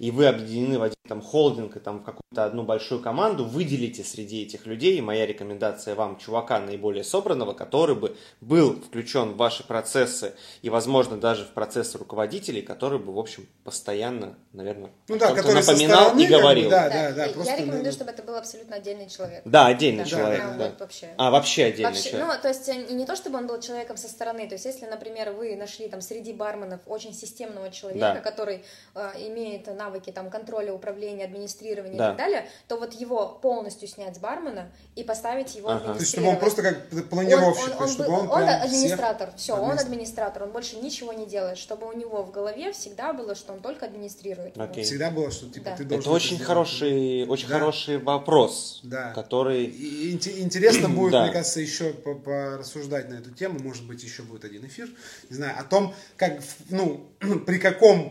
и 0.00 0.10
вы 0.10 0.26
объединены 0.26 0.78
в 0.78 0.82
один 0.82 0.94
там 1.08 1.22
холдинг 1.22 1.76
и 1.76 1.80
там 1.80 2.00
в 2.00 2.02
какую-то 2.04 2.44
одну 2.44 2.62
большую 2.64 3.00
команду, 3.00 3.44
выделите 3.46 4.04
среди 4.04 4.42
этих 4.42 4.66
людей, 4.66 5.00
моя 5.00 5.24
рекомендация 5.24 5.94
вам, 5.94 6.18
чувака 6.18 6.58
наиболее 6.60 7.02
собранного, 7.04 7.54
который 7.54 7.94
бы 7.94 8.14
был 8.42 8.78
включен 8.82 9.30
в 9.30 9.36
ваши 9.38 9.66
процессы 9.66 10.34
и, 10.60 10.68
возможно, 10.68 11.16
даже 11.16 11.44
в 11.44 11.48
процессы 11.54 11.96
руководителей, 11.96 12.60
который 12.60 12.98
бы, 12.98 13.14
в 13.14 13.18
общем, 13.18 13.46
постоянно, 13.64 14.36
наверное, 14.52 14.90
Ну 15.08 15.16
да, 15.16 15.32
который 15.34 15.54
напоминал 15.62 16.00
стороны, 16.08 16.20
и 16.22 16.26
говорил. 16.26 16.68
да, 16.70 16.88
Да, 16.90 16.94
да, 17.08 17.12
да, 17.12 17.26
и 17.26 17.32
просто 17.32 17.50
я 17.52 17.56
рекомендую, 17.56 17.84
надо- 17.84 17.96
чтобы 17.96 18.10
это 18.10 18.22
был 18.22 18.34
абсолютно 18.36 18.76
отдельный 18.76 19.08
человек. 19.08 19.42
Да, 19.46 19.66
отдельный 19.66 20.04
Да, 20.04 20.10
человек, 20.10 20.40
прям 20.40 20.58
да. 20.58 20.64
вот 20.68 20.80
вообще. 20.80 21.08
А, 21.16 21.30
вообще 21.30 21.64
отдельный 21.64 21.84
Вообще, 21.94 22.10
человек. 22.10 22.28
ну, 22.36 22.42
то 22.42 22.48
есть, 22.48 22.68
и 22.68 22.92
не 22.94 23.06
то, 23.06 23.16
чтобы 23.16 23.38
он 23.38 23.46
был 23.46 23.58
человеком 23.60 23.96
со 23.96 24.08
стороны, 24.08 24.46
то 24.48 24.54
есть, 24.56 24.66
если, 24.66 24.84
например, 24.84 25.30
вы 25.32 25.56
нашли 25.56 25.88
там 25.88 26.02
среди 26.02 26.34
барменов 26.34 26.80
очень 26.86 27.14
системного 27.14 27.70
человека, 27.70 27.98
Да. 28.16 28.20
который 28.20 28.64
э, 28.94 28.97
имеет 29.18 29.66
навыки 29.76 30.10
там 30.10 30.30
контроля, 30.30 30.72
управления, 30.72 31.24
администрирования 31.24 31.96
Да. 31.98 32.04
и 32.06 32.08
так 32.08 32.16
далее, 32.18 32.48
то 32.66 32.76
вот 32.76 32.92
его 32.94 33.38
полностью 33.42 33.88
снять 33.88 34.16
с 34.16 34.18
бармена 34.18 34.70
и 34.96 35.02
поставить 35.04 35.54
его 35.54 35.70
Ага. 35.70 35.94
То 35.94 36.00
есть, 36.00 36.12
чтобы 36.12 36.28
он 36.28 36.38
просто 36.38 36.62
как 36.62 36.88
планировщик, 37.08 37.64
Он- 37.66 37.76
он- 37.76 37.82
есть, 37.84 37.94
чтобы 37.94 38.10
он 38.12 38.20
он, 38.30 38.42
он 38.42 38.48
администратор, 38.48 39.28
всех 39.30 39.40
все, 39.40 39.56
он 39.56 39.78
администратор. 39.78 40.42
он 40.44 40.50
больше 40.50 40.76
ничего 40.76 41.12
не 41.12 41.26
делает, 41.26 41.58
чтобы 41.58 41.86
у 41.88 41.92
него 41.92 42.22
в 42.22 42.30
голове 42.30 42.72
всегда 42.72 43.12
было, 43.12 43.34
что 43.34 43.52
он 43.52 43.60
только 43.60 43.86
администрирует. 43.86 44.56
Окей. 44.58 44.84
Всегда 44.84 45.10
было, 45.10 45.30
что 45.30 45.48
типа 45.48 45.70
Да. 45.70 45.76
ты 45.76 45.84
должен 45.84 46.00
Это 46.00 46.10
очень 46.10 46.38
хороший, 46.38 47.26
очень 47.26 47.48
Да. 47.48 47.54
хороший 47.54 47.98
вопрос, 47.98 48.80
Да. 48.82 49.12
который... 49.12 49.64
И 49.64 50.14
инте- 50.16 50.38
Интересно 50.40 50.88
будет, 50.88 51.12
Да. 51.12 51.24
мне 51.24 51.32
кажется, 51.32 51.60
еще 51.60 51.92
по- 51.92 52.14
порассуждать 52.14 53.08
на 53.08 53.14
эту 53.14 53.30
тему. 53.30 53.58
Может 53.62 53.86
быть, 53.86 54.02
еще 54.02 54.22
будет 54.22 54.44
один 54.44 54.66
эфир. 54.66 54.88
Не 55.30 55.36
знаю, 55.36 55.54
о 55.58 55.62
том, 55.64 55.94
как, 56.16 56.40
ну, 56.70 57.06
при 57.46 57.58
каком 57.58 57.98
э, 58.06 58.10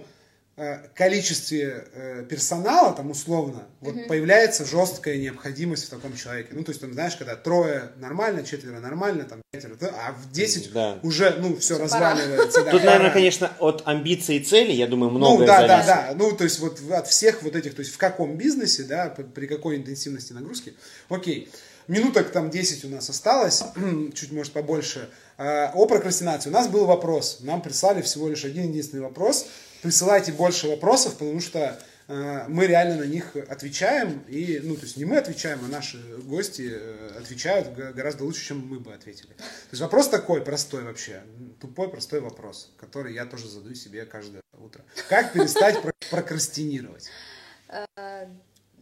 количестве 0.96 1.88
э, 1.94 2.26
персонала, 2.28 2.92
там 2.94 3.12
условно, 3.12 3.68
вот 3.80 4.08
появляется 4.08 4.66
жесткая 4.66 5.18
необходимость 5.18 5.86
в 5.86 5.90
таком 5.90 6.16
человеке. 6.16 6.50
Ну, 6.54 6.64
то 6.64 6.72
есть, 6.72 6.82
там, 6.82 6.94
знаешь, 6.94 7.16
когда 7.16 7.36
трое 7.36 7.92
нормально, 7.98 8.44
четверо 8.44 8.80
нормально, 8.80 9.26
там 9.26 9.42
пятеро, 9.52 9.76
да, 9.80 9.90
а 9.90 10.14
в 10.14 10.32
10 10.32 10.74
Да. 10.74 10.98
уже, 11.04 11.36
ну, 11.40 11.56
все 11.58 11.76
пора. 11.76 11.86
разваливается. 11.86 12.64
да, 12.64 12.72
Тут, 12.72 12.84
наверное, 12.84 13.10
пора. 13.10 13.14
конечно, 13.14 13.52
от 13.60 13.84
амбиций 13.86 14.38
и 14.38 14.44
цели, 14.44 14.72
я 14.72 14.88
думаю, 14.88 15.12
Ну, 15.12 15.18
многое 15.20 15.46
да, 15.48 15.62
да, 15.62 15.68
зависит. 15.68 15.88
да. 15.88 16.14
Ну, 16.16 16.32
то 16.36 16.44
есть, 16.44 16.60
вот 16.60 16.80
от 16.92 17.08
всех 17.08 17.44
вот 17.44 17.56
этих, 17.56 17.76
то 17.76 17.82
есть, 17.82 17.94
в 17.94 17.98
каком 17.98 18.36
бизнесе, 18.38 18.84
да, 18.84 19.10
при 19.10 19.46
какой 19.46 19.76
интенсивности 19.78 20.34
нагрузки. 20.34 20.74
Окей. 21.10 21.50
Минуток 21.88 22.32
там 22.32 22.50
10 22.50 22.84
у 22.84 22.90
нас 22.90 23.10
осталось, 23.10 23.64
чуть, 24.16 24.32
может, 24.32 24.52
побольше. 24.54 25.08
А, 25.38 25.72
О 25.76 25.86
прокрастинации. 25.86 26.50
У 26.50 26.54
нас 26.54 26.68
был 26.68 26.86
вопрос. 26.86 27.38
Нам 27.42 27.62
прислали 27.62 28.02
всего 28.02 28.28
лишь 28.28 28.44
один 28.44 28.70
единственный 28.70 29.02
вопрос. 29.04 29.46
Присылайте 29.82 30.32
больше 30.32 30.68
вопросов, 30.68 31.14
потому 31.14 31.40
что 31.40 31.80
э, 32.08 32.46
мы 32.48 32.66
реально 32.68 32.96
на 32.98 33.04
них 33.06 33.36
отвечаем. 33.50 34.24
И, 34.28 34.60
ну, 34.64 34.76
то 34.76 34.84
есть, 34.84 34.98
не 34.98 35.06
мы 35.06 35.18
отвечаем, 35.18 35.60
а 35.66 35.68
наши 35.68 35.98
гости 36.24 36.70
э, 36.74 37.12
отвечают 37.20 37.74
гораздо 37.76 38.24
лучше, 38.24 38.46
чем 38.46 38.66
мы 38.68 38.80
бы 38.80 38.94
ответили. 38.94 39.34
То 39.34 39.44
есть, 39.72 39.82
вопрос 39.82 40.10
такой, 40.10 40.42
простой 40.42 40.84
вообще. 40.84 41.22
Тупой, 41.62 41.90
простой 41.90 42.20
вопрос, 42.22 42.72
который 42.80 43.14
я 43.14 43.26
тоже 43.26 43.48
задаю 43.48 43.76
себе 43.76 44.06
каждое 44.06 44.42
утро. 44.60 44.84
Как 45.10 45.34
перестать 45.34 45.82
про- 45.82 45.94
прокрастинировать? 46.10 47.10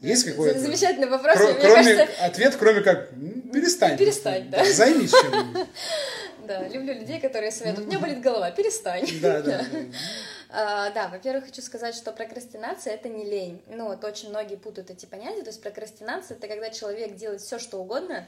Есть 0.01 0.25
За- 0.25 0.31
какой-то? 0.31 0.59
Замечательный 0.59 1.07
вопрос. 1.07 1.37
Кро- 1.37 1.57
кроме, 1.59 1.95
кажется, 1.95 2.25
ответ, 2.25 2.55
кроме 2.59 2.81
как 2.81 3.11
м, 3.13 3.49
перестань. 3.51 3.97
Перестань, 3.97 4.49
да. 4.49 4.63
Займись 4.71 5.11
чем-нибудь. 5.11 5.67
да, 6.47 6.67
люблю 6.67 6.93
людей, 6.93 7.19
которые 7.21 7.51
советуют. 7.51 7.87
У 7.87 7.91
меня 7.91 7.99
болит 7.99 8.21
голова, 8.21 8.51
перестань. 8.51 9.07
Да, 9.21 9.41
да. 9.41 9.65
А, 10.57 10.89
Да, 10.91 11.09
во-первых, 11.09 11.45
хочу 11.47 11.61
сказать, 11.61 11.95
что 11.95 12.13
прокрастинация 12.13 12.93
это 12.93 13.09
не 13.09 13.25
лень. 13.25 13.61
Ну, 13.67 13.87
вот 13.87 14.03
очень 14.05 14.29
многие 14.29 14.55
путают 14.55 14.89
эти 14.89 15.05
понятия. 15.05 15.41
То 15.41 15.49
есть 15.49 15.61
прокрастинация 15.61 16.37
это 16.37 16.47
когда 16.47 16.69
человек 16.69 17.15
делает 17.15 17.41
все, 17.41 17.59
что 17.59 17.77
угодно, 17.77 18.25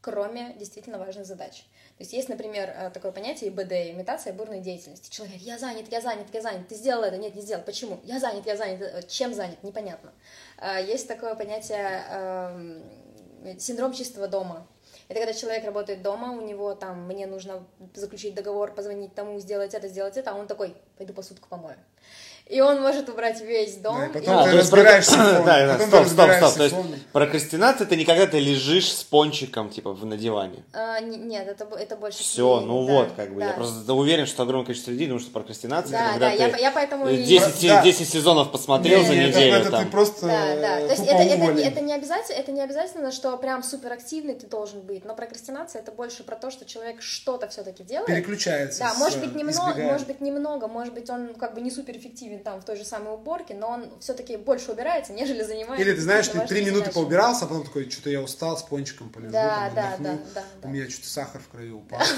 кроме 0.00 0.54
действительно 0.54 0.98
важных 0.98 1.24
задач. 1.24 1.64
То 1.96 2.02
есть 2.02 2.12
есть, 2.12 2.28
например, 2.28 2.68
э, 2.68 2.90
такое 2.90 3.12
понятие 3.12 3.50
ИБД, 3.50 3.72
имитация 3.94 4.32
бурной 4.32 4.60
деятельности. 4.60 5.08
Человек 5.08 5.36
я 5.40 5.56
занят, 5.56 5.86
я 5.90 6.00
занят, 6.00 6.26
я 6.32 6.40
занят, 6.40 6.66
ты 6.66 6.74
сделал 6.74 7.04
это, 7.04 7.16
нет, 7.16 7.36
не 7.36 7.42
сделал, 7.42 7.62
почему? 7.62 8.00
Я 8.02 8.18
занят, 8.18 8.44
я 8.46 8.56
занят, 8.56 9.06
чем 9.08 9.32
занят, 9.32 9.62
непонятно. 9.62 10.12
Э, 10.60 10.84
есть 10.84 11.06
такое 11.06 11.36
понятие 11.36 12.82
синдром 13.60 13.92
чистого 13.92 14.26
дома. 14.26 14.66
Это 15.08 15.20
когда 15.20 15.32
человек 15.32 15.64
работает 15.64 16.02
дома, 16.02 16.32
у 16.32 16.40
него 16.42 16.74
там, 16.74 17.06
мне 17.06 17.26
нужно 17.26 17.66
заключить 17.94 18.34
договор, 18.34 18.74
позвонить 18.74 19.14
тому, 19.14 19.38
сделать 19.40 19.72
это, 19.74 19.88
сделать 19.88 20.16
это, 20.18 20.32
а 20.32 20.34
он 20.34 20.46
такой, 20.46 20.76
пойду 20.96 21.14
посудку 21.14 21.48
помою 21.48 21.76
и 22.48 22.60
он 22.62 22.80
может 22.80 23.08
убрать 23.08 23.40
весь 23.42 23.76
дом. 23.76 23.98
Да, 23.98 24.06
и 24.06 24.08
потом 24.08 24.48
и... 24.48 24.50
ты 24.50 24.56
разбираешься 24.56 25.16
Да, 25.16 25.42
да, 25.44 25.78
стоп, 25.86 26.06
стоп, 26.06 26.30
стоп. 26.32 26.54
То 26.54 26.64
есть 26.64 26.76
прокрастинация 27.12 27.86
это 27.86 27.94
не 27.96 28.04
когда 28.04 28.26
ты 28.26 28.38
лежишь 28.38 28.90
с 28.90 29.04
пончиком, 29.04 29.68
типа, 29.68 29.92
на 30.02 30.16
диване. 30.16 30.64
А, 30.72 31.00
нет, 31.00 31.46
это, 31.46 31.68
это 31.76 31.96
больше... 31.96 32.20
Все, 32.20 32.60
ну 32.60 32.86
да, 32.86 32.92
вот, 32.92 33.08
как 33.16 33.34
бы, 33.34 33.40
да. 33.40 33.48
я 33.48 33.52
просто 33.52 33.92
уверен, 33.92 34.26
что 34.26 34.44
огромное 34.44 34.64
количество 34.64 34.90
людей 34.90 35.06
думают, 35.06 35.22
что 35.22 35.32
прокрастинация, 35.32 35.92
да, 35.92 36.12
когда 36.12 36.30
да, 36.30 36.36
ты 36.36 36.38
я, 36.38 36.56
я 36.56 36.70
поэтому 36.70 37.06
10, 37.06 37.64
и... 37.64 37.82
10 37.84 38.08
сезонов 38.08 38.50
посмотрел 38.50 39.00
не, 39.00 39.06
за 39.06 39.14
не, 39.14 39.26
неделю. 39.26 39.56
Это, 39.56 39.68
это 39.68 39.78
ты 39.80 39.86
просто 39.86 40.26
Да, 40.26 40.56
да, 40.56 40.76
то 40.78 40.92
есть 40.92 41.02
это, 41.02 41.22
это, 41.22 41.60
это, 41.60 41.80
не 41.82 41.92
обязательно, 41.92 42.36
это 42.36 42.52
не 42.52 42.60
обязательно, 42.62 43.12
что 43.12 43.36
прям 43.36 43.62
суперактивный 43.62 44.34
ты 44.34 44.46
должен 44.46 44.80
быть, 44.80 45.04
но 45.04 45.14
прокрастинация 45.14 45.82
это 45.82 45.92
больше 45.92 46.22
про 46.22 46.36
то, 46.36 46.50
что 46.50 46.64
человек 46.64 47.02
что-то 47.02 47.48
все-таки 47.48 47.82
делает. 47.82 48.06
Переключается. 48.06 48.80
Да, 48.80 48.94
может 48.94 49.20
быть 49.20 49.34
немного, 49.34 49.82
может 49.82 50.06
быть 50.06 50.20
немного, 50.22 50.66
может 50.66 50.94
быть 50.94 51.10
он 51.10 51.34
как 51.34 51.54
бы 51.54 51.60
не 51.60 51.70
суперэффективен 51.70 52.37
там 52.38 52.60
в 52.60 52.64
той 52.64 52.76
же 52.76 52.84
самой 52.84 53.14
уборки, 53.14 53.52
но 53.52 53.68
он 53.68 53.90
все-таки 54.00 54.36
больше 54.36 54.72
убирается, 54.72 55.12
нежели 55.12 55.42
занимается. 55.42 55.82
Или 55.82 55.94
ты 55.94 56.00
знаешь, 56.00 56.28
ты 56.28 56.40
три 56.40 56.64
минуты 56.64 56.90
поубирался, 56.90 57.44
а 57.44 57.48
потом 57.48 57.64
такой, 57.64 57.90
что-то 57.90 58.10
я 58.10 58.20
устал, 58.20 58.56
с 58.56 58.62
пончиком 58.62 59.10
полежу, 59.10 59.32
да, 59.32 59.70
да, 59.74 59.96
да, 59.98 60.18
да, 60.34 60.42
у 60.62 60.68
меня 60.68 60.88
что-то 60.88 61.08
сахар 61.08 61.40
в 61.40 61.48
крови 61.48 61.70
упал. 61.70 62.00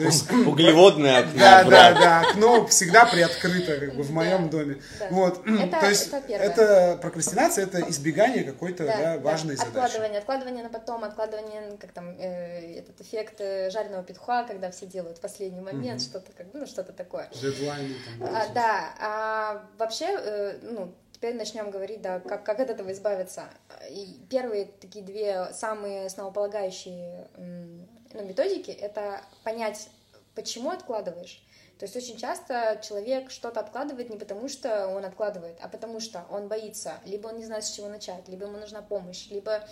То 0.00 0.06
есть 0.06 0.30
углеводное 0.46 1.18
окно. 1.18 1.38
Да, 1.38 1.64
да, 1.64 1.92
да, 1.92 2.20
окно 2.20 2.66
всегда 2.66 3.04
приоткрыто, 3.04 3.78
как 3.78 3.94
бы 3.94 4.02
в 4.02 4.10
моем 4.10 4.48
доме. 4.48 4.80
Вот, 5.10 5.44
то 5.44 5.88
есть 5.88 6.10
это 6.28 6.98
прокрастинация, 7.02 7.64
это 7.64 7.80
избегание 7.90 8.44
какой-то 8.44 9.18
важной 9.22 9.56
задачи. 9.56 9.76
Откладывание, 9.76 10.18
откладывание 10.18 10.62
на 10.62 10.70
потом, 10.70 11.04
откладывание, 11.04 11.76
как 11.78 11.92
там 11.92 12.16
э, 12.18 12.78
этот 12.78 13.00
эффект 13.00 13.40
э, 13.40 13.70
жареного 13.70 14.02
петуха, 14.02 14.44
когда 14.44 14.70
все 14.70 14.86
делают 14.86 15.18
в 15.18 15.20
последний 15.20 15.60
момент, 15.60 16.00
что-то 16.00 16.32
как, 16.36 16.46
ну 16.54 16.66
что-то 16.66 16.92
такое. 16.92 17.28
Дедлайны. 17.40 17.94
А, 18.22 18.48
да, 18.54 18.94
а 18.98 19.66
вообще, 19.78 20.06
э, 20.06 20.58
ну 20.62 20.94
теперь 21.12 21.34
начнем 21.34 21.70
говорить, 21.70 22.00
да, 22.00 22.20
как, 22.20 22.44
как 22.44 22.60
от 22.60 22.70
этого 22.70 22.92
избавиться. 22.92 23.44
И 23.90 24.18
первые 24.30 24.64
такие 24.64 25.04
две 25.04 25.52
самые 25.52 26.06
основополагающие 26.06 27.28
ну, 27.36 28.24
методики— 28.24 28.70
это 28.80 29.20
понять, 29.44 29.90
почему 30.34 30.70
откладываешь. 30.70 31.44
То 31.78 31.84
есть 31.84 31.96
очень 31.96 32.18
часто 32.18 32.78
человек 32.82 33.30
что-то 33.30 33.60
откладывает 33.60 34.10
не 34.10 34.18
потому, 34.18 34.48
что 34.48 34.88
он 34.88 35.04
откладывает, 35.04 35.56
а 35.62 35.68
потому 35.68 35.98
что 36.00 36.26
он 36.30 36.48
боится. 36.48 36.94
Либо 37.06 37.28
он 37.28 37.38
не 37.38 37.44
знает, 37.44 37.64
с 37.64 37.70
чего 37.70 37.88
начать, 37.88 38.28
либо 38.28 38.44
ему 38.46 38.58
нужна 38.58 38.82
помощь, 38.82 39.28
либо 39.30 39.66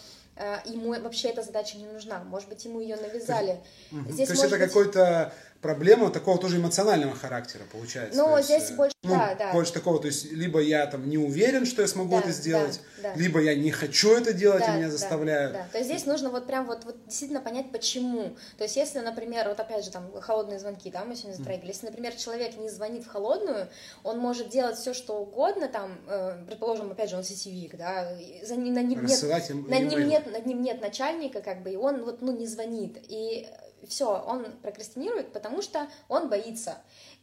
ему 0.65 0.91
вообще 1.01 1.29
эта 1.29 1.43
задача 1.43 1.77
не 1.77 1.87
нужна. 1.87 2.23
Может 2.25 2.49
быть, 2.49 2.65
ему 2.65 2.81
ее 2.81 2.97
навязали. 2.97 3.61
Здесь 4.09 4.29
То 4.29 4.35
есть 4.35 4.45
это 4.45 4.57
быть... 4.57 4.69
какой-то 4.69 5.33
проблема 5.61 6.11
такого 6.11 6.39
тоже 6.39 6.59
эмоционального 6.59 7.15
характера 7.17 7.63
получается. 7.71 8.17
Ну, 8.17 8.41
здесь 8.41 8.71
больше, 8.71 8.95
ну, 9.03 9.11
да, 9.11 9.35
да. 9.37 9.53
Больше 9.53 9.73
такого, 9.73 9.99
то 9.99 10.07
есть, 10.07 10.31
либо 10.33 10.61
я 10.61 10.87
там 10.87 11.09
не 11.09 11.19
уверен, 11.19 11.67
что 11.67 11.83
я 11.83 11.89
смогу 11.89 12.13
да, 12.13 12.21
это 12.21 12.31
сделать, 12.31 12.81
да, 13.03 13.15
да. 13.15 13.21
либо 13.21 13.41
я 13.41 13.55
не 13.55 13.71
хочу 13.71 14.15
это 14.15 14.33
делать, 14.33 14.61
да, 14.61 14.75
и 14.75 14.77
меня 14.77 14.87
да, 14.87 14.93
заставляют. 14.93 15.53
Да, 15.53 15.67
то 15.73 15.79
есть 15.79 15.91
здесь 15.91 16.07
нужно 16.07 16.31
вот 16.31 16.47
прям 16.47 16.67
вот, 16.67 16.85
вот 16.85 16.97
действительно 17.07 17.41
понять, 17.41 17.73
почему. 17.73 18.37
То 18.57 18.65
есть 18.65 18.77
если, 18.77 19.01
например, 19.01 19.49
вот 19.49 19.59
опять 19.59 19.85
же 19.85 19.91
там 19.91 20.13
холодные 20.21 20.59
звонки, 20.59 20.91
да, 20.91 21.05
мы 21.05 21.17
сегодня 21.17 21.37
затрагивали, 21.37 21.69
если, 21.69 21.87
например, 21.87 22.15
человек 22.15 22.57
не 22.57 22.69
звонит 22.69 23.05
в 23.05 23.09
холодную, 23.09 23.69
он 24.05 24.19
может 24.19 24.51
делать 24.51 24.77
все, 24.77 24.95
что 24.95 25.15
угодно, 25.19 25.69
там, 25.69 25.99
э, 26.07 26.45
предположим, 26.47 26.93
опять 26.93 27.11
же, 27.11 27.17
он 27.17 27.25
сетевик, 27.25 27.77
да, 27.77 28.17
за, 28.45 28.57
ним, 28.57 28.75
на 28.75 28.83
ним 28.83 29.05
нет, 29.05 29.23
над 29.69 29.91
ним 29.91 30.09
нет, 30.09 30.28
над 30.31 30.47
ним 30.47 30.63
нет 30.63 30.81
начальника, 30.81 31.41
как 31.41 31.63
бы, 31.63 31.73
и 31.73 31.77
он 31.77 32.05
вот, 32.05 32.23
ну, 32.23 32.37
не 32.37 32.47
звонит, 32.47 32.99
и 33.09 33.49
все, 33.87 34.23
он 34.27 34.45
прокрастинирует, 34.63 35.33
потому 35.33 35.63
что 35.63 35.89
он 36.09 36.29
боится. 36.29 36.79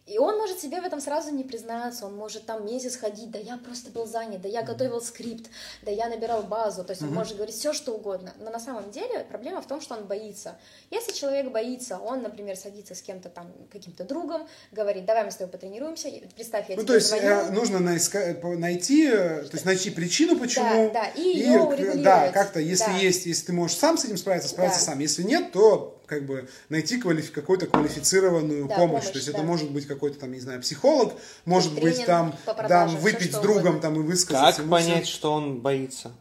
И 0.05 0.19
он 0.19 0.37
может 0.37 0.59
себе 0.59 0.81
в 0.81 0.85
этом 0.85 1.01
сразу 1.01 1.31
не 1.31 1.43
признаться, 1.43 2.05
он 2.05 2.15
может 2.15 2.45
там 2.45 2.63
месяц 2.63 2.95
ходить, 2.95 3.31
да 3.31 3.39
я 3.39 3.57
просто 3.57 3.89
был 3.89 4.05
занят, 4.05 4.39
да 4.39 4.47
я 4.47 4.61
готовил 4.61 5.01
скрипт, 5.01 5.49
да 5.81 5.89
я 5.89 6.07
набирал 6.09 6.43
базу, 6.43 6.83
то 6.83 6.91
есть 6.91 7.01
он 7.01 7.11
может 7.11 7.35
говорить 7.35 7.55
все, 7.55 7.73
что 7.73 7.95
угодно. 7.95 8.31
Но 8.39 8.51
на 8.51 8.59
самом 8.59 8.91
деле 8.91 9.25
проблема 9.27 9.63
в 9.63 9.67
том, 9.67 9.81
что 9.81 9.95
он 9.95 10.05
боится. 10.05 10.59
Если 10.91 11.11
человек 11.11 11.51
боится, 11.51 11.97
он, 11.97 12.21
например, 12.21 12.55
садится 12.55 12.93
с 12.93 13.01
кем-то 13.01 13.29
там, 13.29 13.51
каким-то 13.71 14.03
другом, 14.03 14.47
говорит, 14.71 15.05
давай 15.05 15.25
мы 15.25 15.31
с 15.31 15.37
тобой 15.37 15.51
потренируемся, 15.51 16.09
представь, 16.35 16.69
я 16.69 16.75
ну, 16.75 16.83
тебе 16.83 16.87
то 16.87 16.95
есть 16.95 17.07
звоню. 17.07 17.27
э, 17.27 17.49
нужно 17.49 17.79
найти, 17.79 19.07
э, 19.07 19.41
то 19.41 19.53
есть 19.53 19.65
найти 19.65 19.89
причину, 19.89 20.37
почему. 20.37 20.69
Да, 20.69 20.89
да, 20.89 21.07
и, 21.15 21.21
и 21.21 21.39
ее 21.39 21.61
урегулировать. 21.61 22.03
Да, 22.03 22.31
как-то, 22.31 22.59
если 22.59 22.91
да. 22.91 22.97
есть, 22.97 23.25
если 23.25 23.47
ты 23.47 23.53
можешь 23.53 23.77
сам 23.77 23.97
с 23.97 24.05
этим 24.05 24.17
справиться, 24.17 24.49
справиться 24.49 24.81
да. 24.81 24.91
сам. 24.91 24.99
Если 24.99 25.23
нет, 25.23 25.51
то 25.51 25.94
как 26.05 26.25
бы 26.25 26.47
найти 26.69 26.99
квалифи- 26.99 27.31
какую-то 27.31 27.67
квалифицированную 27.67 28.67
да, 28.67 28.75
помощь. 28.75 29.03
помощь. 29.03 29.09
То 29.11 29.17
есть 29.17 29.31
да. 29.31 29.37
это 29.37 29.43
может 29.43 29.71
быть 29.71 29.85
какой-то 29.87 30.19
там, 30.19 30.31
не 30.31 30.39
знаю, 30.39 30.61
психолог, 30.61 31.13
может 31.45 31.75
Тренинг 31.75 31.97
быть 31.97 32.05
там, 32.05 32.35
продажам, 32.45 32.95
там 32.95 32.97
выпить 33.01 33.33
с 33.33 33.39
другом 33.39 33.79
там 33.79 33.95
и 33.95 34.03
высказать. 34.03 34.57
Как 34.57 34.69
понять, 34.69 35.07
что 35.07 35.33
он 35.33 35.61
боится? 35.61 36.11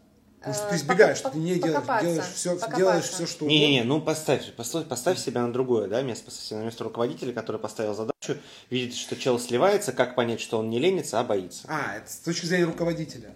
Потому 0.45 0.57
что 0.57 0.69
ты 0.69 0.77
избегаешь, 0.77 1.23
Пока- 1.23 1.33
ты 1.33 1.39
не 1.39 1.55
делаешь, 1.55 2.03
делаешь 2.03 2.25
все, 2.35 2.51
покопаться. 2.51 2.77
делаешь 2.77 3.05
все, 3.05 3.27
что 3.27 3.45
угодно. 3.47 3.59
Не-не-не, 3.59 3.83
ну 3.85 4.01
поставь, 4.03 4.53
поставь, 4.55 4.87
поставь 4.87 5.19
себя 5.19 5.41
на 5.41 5.51
другое, 5.51 5.89
да, 5.89 6.03
место, 6.03 6.27
поставь 6.27 6.45
себя 6.45 6.59
на 6.59 6.65
место 6.65 6.85
руководителя, 6.85 7.33
который 7.33 7.59
поставил 7.59 7.95
задачу, 7.95 8.39
видит, 8.69 8.95
что 8.95 9.17
чел 9.17 9.39
сливается, 9.39 9.93
как 9.93 10.15
понять, 10.15 10.43
что 10.43 10.59
он 10.59 10.69
не 10.69 10.79
ленится, 10.79 11.19
а 11.19 11.25
боится. 11.25 11.63
А, 11.67 11.97
это 11.97 12.13
с 12.13 12.17
точки 12.17 12.45
зрения 12.45 12.67
руководителя. 12.67 13.33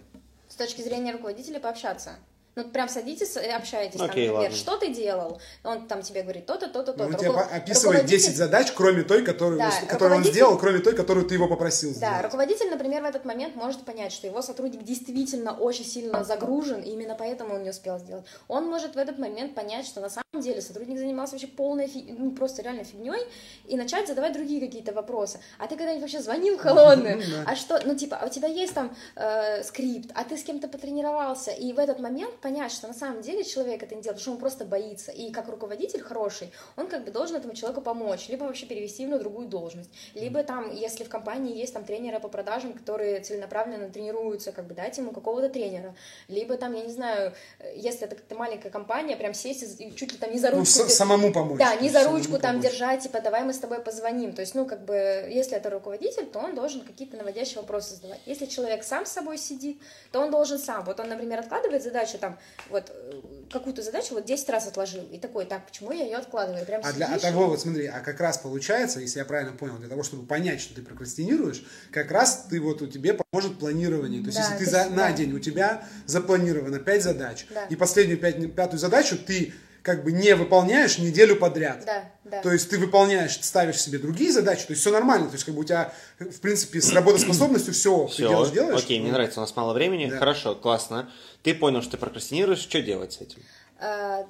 С 0.49 0.55
точки 0.55 0.81
зрения 0.83 1.11
руководителя 1.11 1.59
пообщаться. 1.59 2.19
Ну, 2.55 2.63
прям 2.65 2.89
садитесь 2.89 3.35
и 3.37 3.47
общаетесь, 3.47 3.95
Окей, 3.99 3.99
там, 3.99 4.07
например, 4.07 4.33
ладно. 4.33 4.55
что 4.57 4.77
ты 4.77 4.93
делал? 4.93 5.39
Он 5.63 5.87
там 5.87 6.01
тебе 6.01 6.23
говорит 6.23 6.45
то-то, 6.45 6.67
то-то, 6.67 6.91
Ну, 6.91 6.97
то-то. 6.97 7.03
он 7.05 7.15
тебе 7.15 7.29
Руко- 7.29 7.47
описывает 7.55 7.99
руководитель- 8.01 8.17
10 8.27 8.35
задач, 8.37 8.71
кроме 8.75 9.03
той, 9.03 9.23
которую, 9.23 9.59
Да, 9.59 9.69
которую 9.69 9.87
он 9.91 9.91
руководитель- 10.01 10.31
сделал, 10.33 10.57
кроме 10.57 10.79
той, 10.79 10.93
которую 10.95 11.25
ты 11.25 11.35
его 11.35 11.47
попросил 11.47 11.91
Да, 11.91 11.95
сделать. 11.95 12.23
руководитель, 12.23 12.69
например, 12.69 13.03
в 13.03 13.05
этот 13.05 13.23
момент 13.23 13.55
может 13.55 13.85
понять, 13.85 14.11
что 14.11 14.27
его 14.27 14.41
сотрудник 14.41 14.83
действительно 14.83 15.53
очень 15.53 15.85
сильно 15.85 16.23
загружен, 16.23 16.81
и 16.81 16.89
именно 16.89 17.15
поэтому 17.15 17.53
он 17.55 17.63
не 17.63 17.69
успел 17.69 17.97
сделать. 17.99 18.25
Он 18.47 18.65
может 18.67 18.95
в 18.95 18.97
этот 18.97 19.19
момент 19.19 19.55
понять, 19.55 19.85
что 19.85 20.01
на 20.01 20.09
самом 20.09 20.43
деле 20.43 20.61
сотрудник 20.61 20.97
занимался 20.97 21.33
вообще 21.33 21.47
полной, 21.47 21.87
фи- 21.87 22.13
ну, 22.17 22.31
просто 22.31 22.61
реально 22.63 22.83
фигней, 22.83 23.21
и 23.67 23.77
начать 23.77 24.07
задавать 24.07 24.33
другие 24.33 24.59
какие-то 24.59 24.91
вопросы. 24.91 25.39
А 25.59 25.67
ты 25.67 25.75
когда-нибудь 25.77 26.01
вообще 26.01 26.19
звонил 26.21 26.57
в 26.57 26.61
холодную? 26.61 27.17
Ну 27.19 27.23
да. 27.31 27.43
А 27.51 27.55
что, 27.55 27.79
ну, 27.85 27.95
типа, 27.95 28.17
а 28.21 28.25
у 28.25 28.29
тебя 28.29 28.47
есть 28.47 28.73
там 28.73 28.95
э, 29.15 29.63
скрипт, 29.63 30.11
а 30.15 30.23
ты 30.23 30.35
с 30.35 30.43
кем-то 30.43 30.67
потренировался, 30.67 31.51
и 31.51 31.73
в 31.73 31.79
этот 31.79 31.99
момент 31.99 32.38
понять, 32.41 32.71
что 32.71 32.87
на 32.87 32.93
самом 32.93 33.21
деле 33.21 33.43
человек 33.43 33.83
это 33.83 33.95
не 33.95 34.01
делает, 34.01 34.17
потому 34.17 34.21
что 34.21 34.31
он 34.31 34.37
просто 34.37 34.65
боится, 34.65 35.11
и 35.11 35.31
как 35.31 35.47
руководитель 35.49 36.01
хороший, 36.01 36.51
он 36.77 36.87
как 36.87 37.03
бы 37.05 37.11
должен 37.11 37.35
этому 37.37 37.53
человеку 37.53 37.81
помочь, 37.81 38.27
либо 38.29 38.43
вообще 38.45 38.65
перевести 38.65 39.03
его 39.03 39.13
на 39.13 39.19
другую 39.19 39.47
должность, 39.47 39.89
либо 40.13 40.43
там, 40.43 40.71
если 40.73 41.03
в 41.03 41.09
компании 41.09 41.55
есть 41.57 41.73
там 41.73 41.83
тренеры 41.85 42.19
по 42.19 42.27
продажам, 42.27 42.73
которые 42.73 43.19
целенаправленно 43.21 43.89
тренируются, 43.89 44.51
как 44.51 44.65
бы 44.67 44.73
дать 44.73 44.97
ему 44.97 45.11
какого-то 45.11 45.49
тренера, 45.49 45.95
либо 46.27 46.57
там, 46.57 46.73
я 46.73 46.83
не 46.83 46.91
знаю, 46.91 47.33
если 47.75 48.03
это 48.05 48.15
как-то 48.15 48.35
маленькая 48.35 48.69
компания, 48.69 49.15
прям 49.17 49.33
сесть 49.33 49.79
и 49.79 49.93
чуть 49.95 50.11
ли 50.13 50.17
там 50.17 50.31
не 50.31 50.39
за 50.39 50.49
Ну, 50.51 50.57
ручку... 50.59 50.71
с- 50.73 50.83
ты- 50.85 50.89
самому 50.89 51.31
помочь. 51.33 51.59
Да, 51.59 51.75
не 51.75 51.89
за 51.89 52.03
ручку 52.05 52.33
там 52.39 52.55
помочь. 52.57 52.63
держать, 52.71 53.01
типа, 53.03 53.21
давай 53.21 53.43
мы 53.43 53.53
с 53.53 53.59
тобой 53.59 53.79
позвоним. 53.81 54.33
То 54.33 54.41
есть, 54.41 54.55
ну, 54.55 54.65
как 54.65 54.85
бы, 54.85 54.93
если 55.29 55.55
это 55.57 55.69
руководитель, 55.69 56.25
то 56.25 56.39
он 56.39 56.55
должен 56.55 56.81
какие-то 56.81 57.17
наводящие 57.17 57.61
вопросы 57.61 57.95
задавать. 57.95 58.19
Если 58.25 58.45
человек 58.45 58.83
сам 58.83 59.05
с 59.05 59.11
собой 59.11 59.37
сидит, 59.37 59.79
то 60.11 60.19
он 60.19 60.31
должен 60.31 60.57
сам. 60.59 60.83
Вот 60.85 60.99
он, 60.99 61.09
например, 61.09 61.39
откладывает 61.39 61.83
задачу, 61.83 62.17
там, 62.17 62.28
вот, 62.69 62.89
э, 62.89 63.21
какую-то 63.51 63.81
задачу 63.81 64.13
вот 64.13 64.25
10 64.25 64.49
раз 64.49 64.67
отложил. 64.67 65.03
И 65.11 65.17
такой, 65.17 65.45
так, 65.45 65.65
почему 65.65 65.91
я 65.91 66.03
ее 66.03 66.17
откладываю? 66.17 66.65
Прям 66.65 66.81
А 66.83 66.93
для 66.93 67.07
а 67.07 67.19
того, 67.19 67.47
вот 67.47 67.61
смотри, 67.61 67.85
а 67.87 67.99
как 68.01 68.19
раз 68.19 68.37
получается, 68.37 68.99
если 68.99 69.19
я 69.19 69.25
правильно 69.25 69.53
понял, 69.53 69.77
для 69.77 69.87
того, 69.89 70.03
чтобы 70.03 70.25
понять, 70.25 70.61
что 70.61 70.75
ты 70.75 70.81
прокрастинируешь, 70.81 71.63
как 71.91 72.11
раз 72.11 72.45
ты 72.49 72.59
вот 72.59 72.81
у 72.81 72.87
тебе 72.87 73.13
поможет 73.13 73.57
планирование. 73.59 74.21
То 74.21 74.27
есть, 74.27 74.37
Да, 74.37 74.43
если 74.45 74.57
ты 74.57 74.65
то 74.65 74.71
за, 74.71 74.77
есть, 74.81 74.91
на 74.91 75.07
да. 75.07 75.11
день 75.13 75.33
у 75.33 75.39
тебя 75.39 75.87
запланировано 76.05 76.79
5 76.79 77.03
задач, 77.03 77.45
Да. 77.49 77.65
и 77.65 77.75
последнюю 77.75 78.19
пять- 78.19 78.53
пятую 78.55 78.79
задачу 78.79 79.17
ты 79.17 79.53
как 79.81 80.03
бы 80.03 80.11
не 80.11 80.35
выполняешь 80.35 80.99
неделю 80.99 81.37
подряд. 81.37 81.83
Да, 81.85 82.03
да. 82.29 82.41
То 82.41 82.51
есть 82.51 82.69
ты 82.69 82.77
выполняешь, 82.77 83.37
ставишь 83.41 83.77
себе 83.81 83.97
другие 83.99 84.31
задачи, 84.31 84.65
то 84.65 84.71
есть 84.71 84.81
все 84.81 84.91
нормально, 84.91 85.27
то 85.27 85.33
есть 85.33 85.45
как 85.45 85.53
бы 85.55 85.61
у 85.61 85.63
тебя, 85.63 85.93
в 86.19 86.39
принципе, 86.39 86.81
с 86.81 86.91
работоспособностью 86.93 87.73
все, 87.73 88.05
ты 88.07 88.13
Все, 88.13 88.29
делаешь, 88.29 88.51
делаешь. 88.51 88.83
окей, 88.83 88.99
мне 88.99 89.07
Ну, 89.09 89.13
нравится, 89.15 89.39
у 89.39 89.43
нас 89.43 89.55
мало 89.55 89.73
времени, 89.73 90.05
Да. 90.09 90.17
хорошо, 90.17 90.55
классно. 90.55 91.09
Ты 91.43 91.53
понял, 91.55 91.81
что 91.81 91.91
ты 91.91 91.97
прокрастинируешь, 91.97 92.59
что 92.59 92.81
делать 92.81 93.13
с 93.13 93.21
этим? 93.21 93.39
А, 93.79 94.25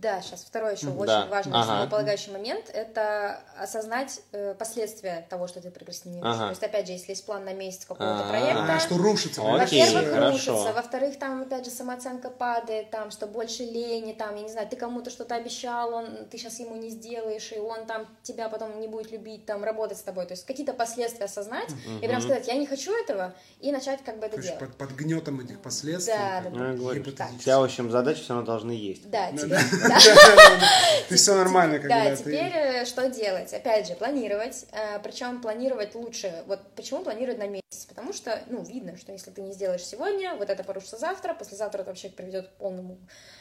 Да, 0.00 0.22
сейчас 0.22 0.44
второй 0.44 0.76
еще 0.76 0.86
Да. 0.86 0.92
очень 0.92 1.28
важный 1.30 1.52
Ага. 1.52 1.60
основополагающий 1.62 2.30
момент– 2.30 2.70
это 2.72 3.40
осознать 3.58 4.20
э, 4.32 4.54
последствия 4.54 5.26
того, 5.28 5.46
что 5.46 5.60
ты 5.60 5.70
прокрастинируешь. 5.70 6.34
Ага. 6.34 6.44
То 6.44 6.50
есть, 6.50 6.62
опять 6.62 6.86
же, 6.86 6.92
если 6.92 7.10
есть 7.10 7.26
план 7.26 7.44
на 7.44 7.52
месяц 7.52 7.84
какого-то 7.84 8.24
А, 8.24 8.28
проекта, 8.30 8.74
А, 8.76 8.80
что 8.80 8.96
рушится. 8.96 9.42
Во-первых, 9.42 10.08
хорошо. 10.10 10.30
рушится, 10.30 10.72
во-вторых, 10.72 11.18
там, 11.18 11.42
опять 11.42 11.66
же, 11.66 11.70
самооценка 11.70 12.30
падает, 12.30 12.90
там, 12.90 13.10
что 13.10 13.26
больше 13.26 13.62
лени, 13.64 14.12
там, 14.14 14.34
я 14.36 14.42
не 14.42 14.48
знаю, 14.48 14.68
ты 14.68 14.76
кому-то 14.76 15.10
что-то 15.10 15.34
обещал, 15.34 15.92
он, 15.92 16.06
ты 16.30 16.38
сейчас 16.38 16.58
ему 16.60 16.76
не 16.76 16.88
сделаешь, 16.88 17.52
и 17.52 17.58
он 17.58 17.84
там 17.84 18.06
тебя 18.22 18.48
потом 18.48 18.80
не 18.80 18.88
будет 18.88 19.12
любить, 19.12 19.44
там, 19.44 19.62
работать 19.64 19.98
с 19.98 20.02
тобой. 20.02 20.24
То 20.24 20.32
есть 20.32 20.46
какие-то 20.46 20.72
последствия 20.72 21.26
осознать 21.26 21.68
и 22.00 22.06
прям 22.06 22.22
сказать, 22.22 22.46
я 22.48 22.54
не 22.54 22.66
хочу 22.66 22.90
этого, 23.04 23.34
и 23.60 23.70
начать 23.70 24.02
как 24.02 24.18
бы 24.18 24.26
это 24.26 24.36
Короче, 24.36 24.54
делать. 24.58 24.76
под, 24.76 24.76
под 24.78 24.96
гнетом 24.96 25.40
этих 25.40 25.60
последствий. 25.60 26.14
Да, 26.14 26.40
да, 26.42 26.48
бы, 26.50 26.56
Ну, 26.56 26.66
я 26.68 26.72
говорю, 26.74 27.00
гипотетически. 27.02 27.36
у 27.36 27.42
тебя, 27.42 27.60
в 27.60 27.64
общем, 27.64 27.90
задачи 27.90 28.22
все 28.22 28.32
равно 28.32 28.46
должны 28.46 28.70
есть. 28.72 29.10
Да, 29.10 29.30
Да, 29.32 29.46
да. 29.46 29.58
да. 29.88 29.89
Ты 31.08 31.16
все 31.16 31.34
нормально, 31.34 31.78
когда 31.78 32.04
Да, 32.04 32.16
теперь 32.16 32.52
э, 32.54 32.84
что 32.84 33.08
делать? 33.08 33.52
Опять 33.52 33.88
же, 33.88 33.94
планировать. 33.94 34.66
Причем 35.02 35.40
планировать 35.40 35.94
лучше. 35.94 36.44
Вот 36.46 36.60
почему 36.76 37.02
планировать 37.02 37.38
на 37.38 37.46
месяц? 37.46 37.86
Потому 37.88 38.12
что, 38.12 38.42
ну, 38.48 38.62
видно, 38.62 38.96
что 38.96 39.12
если 39.12 39.30
ты 39.30 39.42
не 39.42 39.52
сделаешь 39.52 39.84
сегодня, 39.84 40.34
вот 40.34 40.48
это 40.48 40.62
порушится 40.64 40.96
завтра, 40.96 41.34
послезавтра 41.34 41.80
это 41.80 41.90
вообще 41.90 42.08
приведет 42.08 42.48
к 42.48 42.52
полному 42.52 42.98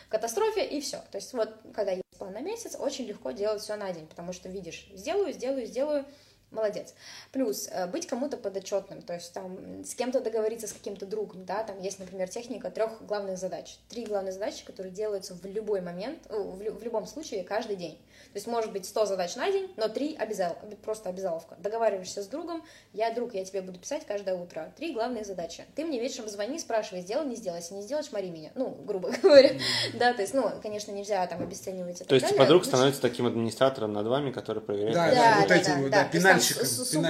катастрофе, 0.10 0.66
и 0.66 0.82
все. 0.82 0.98
То 1.12 1.18
есть 1.18 1.34
вот, 1.34 1.50
когда 1.74 1.92
есть 1.92 2.04
план 2.18 2.34
на 2.34 2.42
месяц, 2.42 2.76
очень 2.78 3.06
легко 3.06 3.32
делать 3.32 3.62
все 3.62 3.76
на 3.76 3.92
день, 3.92 4.08
потому 4.08 4.34
что 4.34 4.50
видишь, 4.50 4.90
сделаю, 4.94 5.34
сделаю, 5.34 5.66
сделаю, 5.66 6.06
молодец. 6.52 6.94
Плюс 7.32 7.68
э, 7.72 7.88
быть 7.88 8.08
кому-то 8.08 8.38
подотчетным, 8.38 9.02
то 9.02 9.14
есть 9.14 9.34
там 9.34 9.84
с 9.84 9.96
кем-то 9.96 10.20
договориться 10.22 10.68
с 10.68 10.74
каким-то 10.74 11.06
другом, 11.06 11.46
да, 11.46 11.64
там 11.64 11.80
есть, 11.82 12.00
например, 12.00 12.30
техника 12.30 12.70
трех 12.72 13.06
главных 13.06 13.38
задач. 13.38 13.78
Три 13.90 14.06
главные 14.06 14.32
задачи, 14.32 14.66
которые 14.66 14.92
делаются 14.92 15.34
в 15.34 15.46
любой 15.46 15.82
момент, 15.82 16.20
э, 16.30 16.38
в, 16.38 16.62
лю- 16.62 16.74
в 16.74 16.84
любом 16.84 17.06
случае, 17.06 17.44
каждый 17.44 17.76
день. 17.76 18.00
То 18.32 18.38
есть 18.38 18.46
может 18.48 18.72
быть 18.72 18.86
100 18.86 19.06
задач 19.08 19.36
на 19.36 19.52
день, 19.52 19.72
но 19.76 19.88
три 19.88 20.16
обязал, 20.16 20.56
просто 20.84 21.10
обязаловка. 21.10 21.56
Договариваешься 21.60 22.22
с 22.22 22.28
другом, 22.28 22.64
я 22.94 23.12
друг, 23.12 23.34
я 23.34 23.44
тебе 23.44 23.62
буду 23.62 23.80
писать 23.80 24.06
каждое 24.06 24.36
утро. 24.36 24.72
Три 24.78 24.94
главные 24.94 25.24
задачи. 25.24 25.66
Ты 25.76 25.84
мне 25.84 26.00
вечером 26.00 26.30
звони, 26.30 26.60
спрашивай, 26.60 27.02
сделал, 27.02 27.26
не 27.26 27.36
сделал. 27.36 27.58
Если 27.58 27.74
не 27.74 27.82
сделаешь, 27.82 28.12
мори 28.12 28.30
меня. 28.30 28.52
Ну, 28.54 28.70
грубо 28.70 29.10
говоря. 29.24 29.52
Да, 29.96 30.14
то 30.14 30.22
есть, 30.22 30.34
ну, 30.36 30.44
конечно, 30.62 30.92
нельзя 30.92 31.26
там 31.26 31.42
обесценивать 31.42 32.00
так 32.00 32.08
То 32.08 32.16
есть, 32.16 32.26
далее. 32.26 32.38
типа, 32.38 32.48
друг 32.48 32.60
Лучше- 32.62 32.70
становится 32.70 33.02
таким 33.02 33.26
администратором 33.26 33.94
над 33.94 34.06
вами, 34.06 34.32
который 34.32 34.62
проверяет. 34.62 34.94
Да, 34.94 35.38
вот 35.42 35.52
этим 35.52 35.90
да, 35.90 36.04
пенальщиком, 36.06 36.66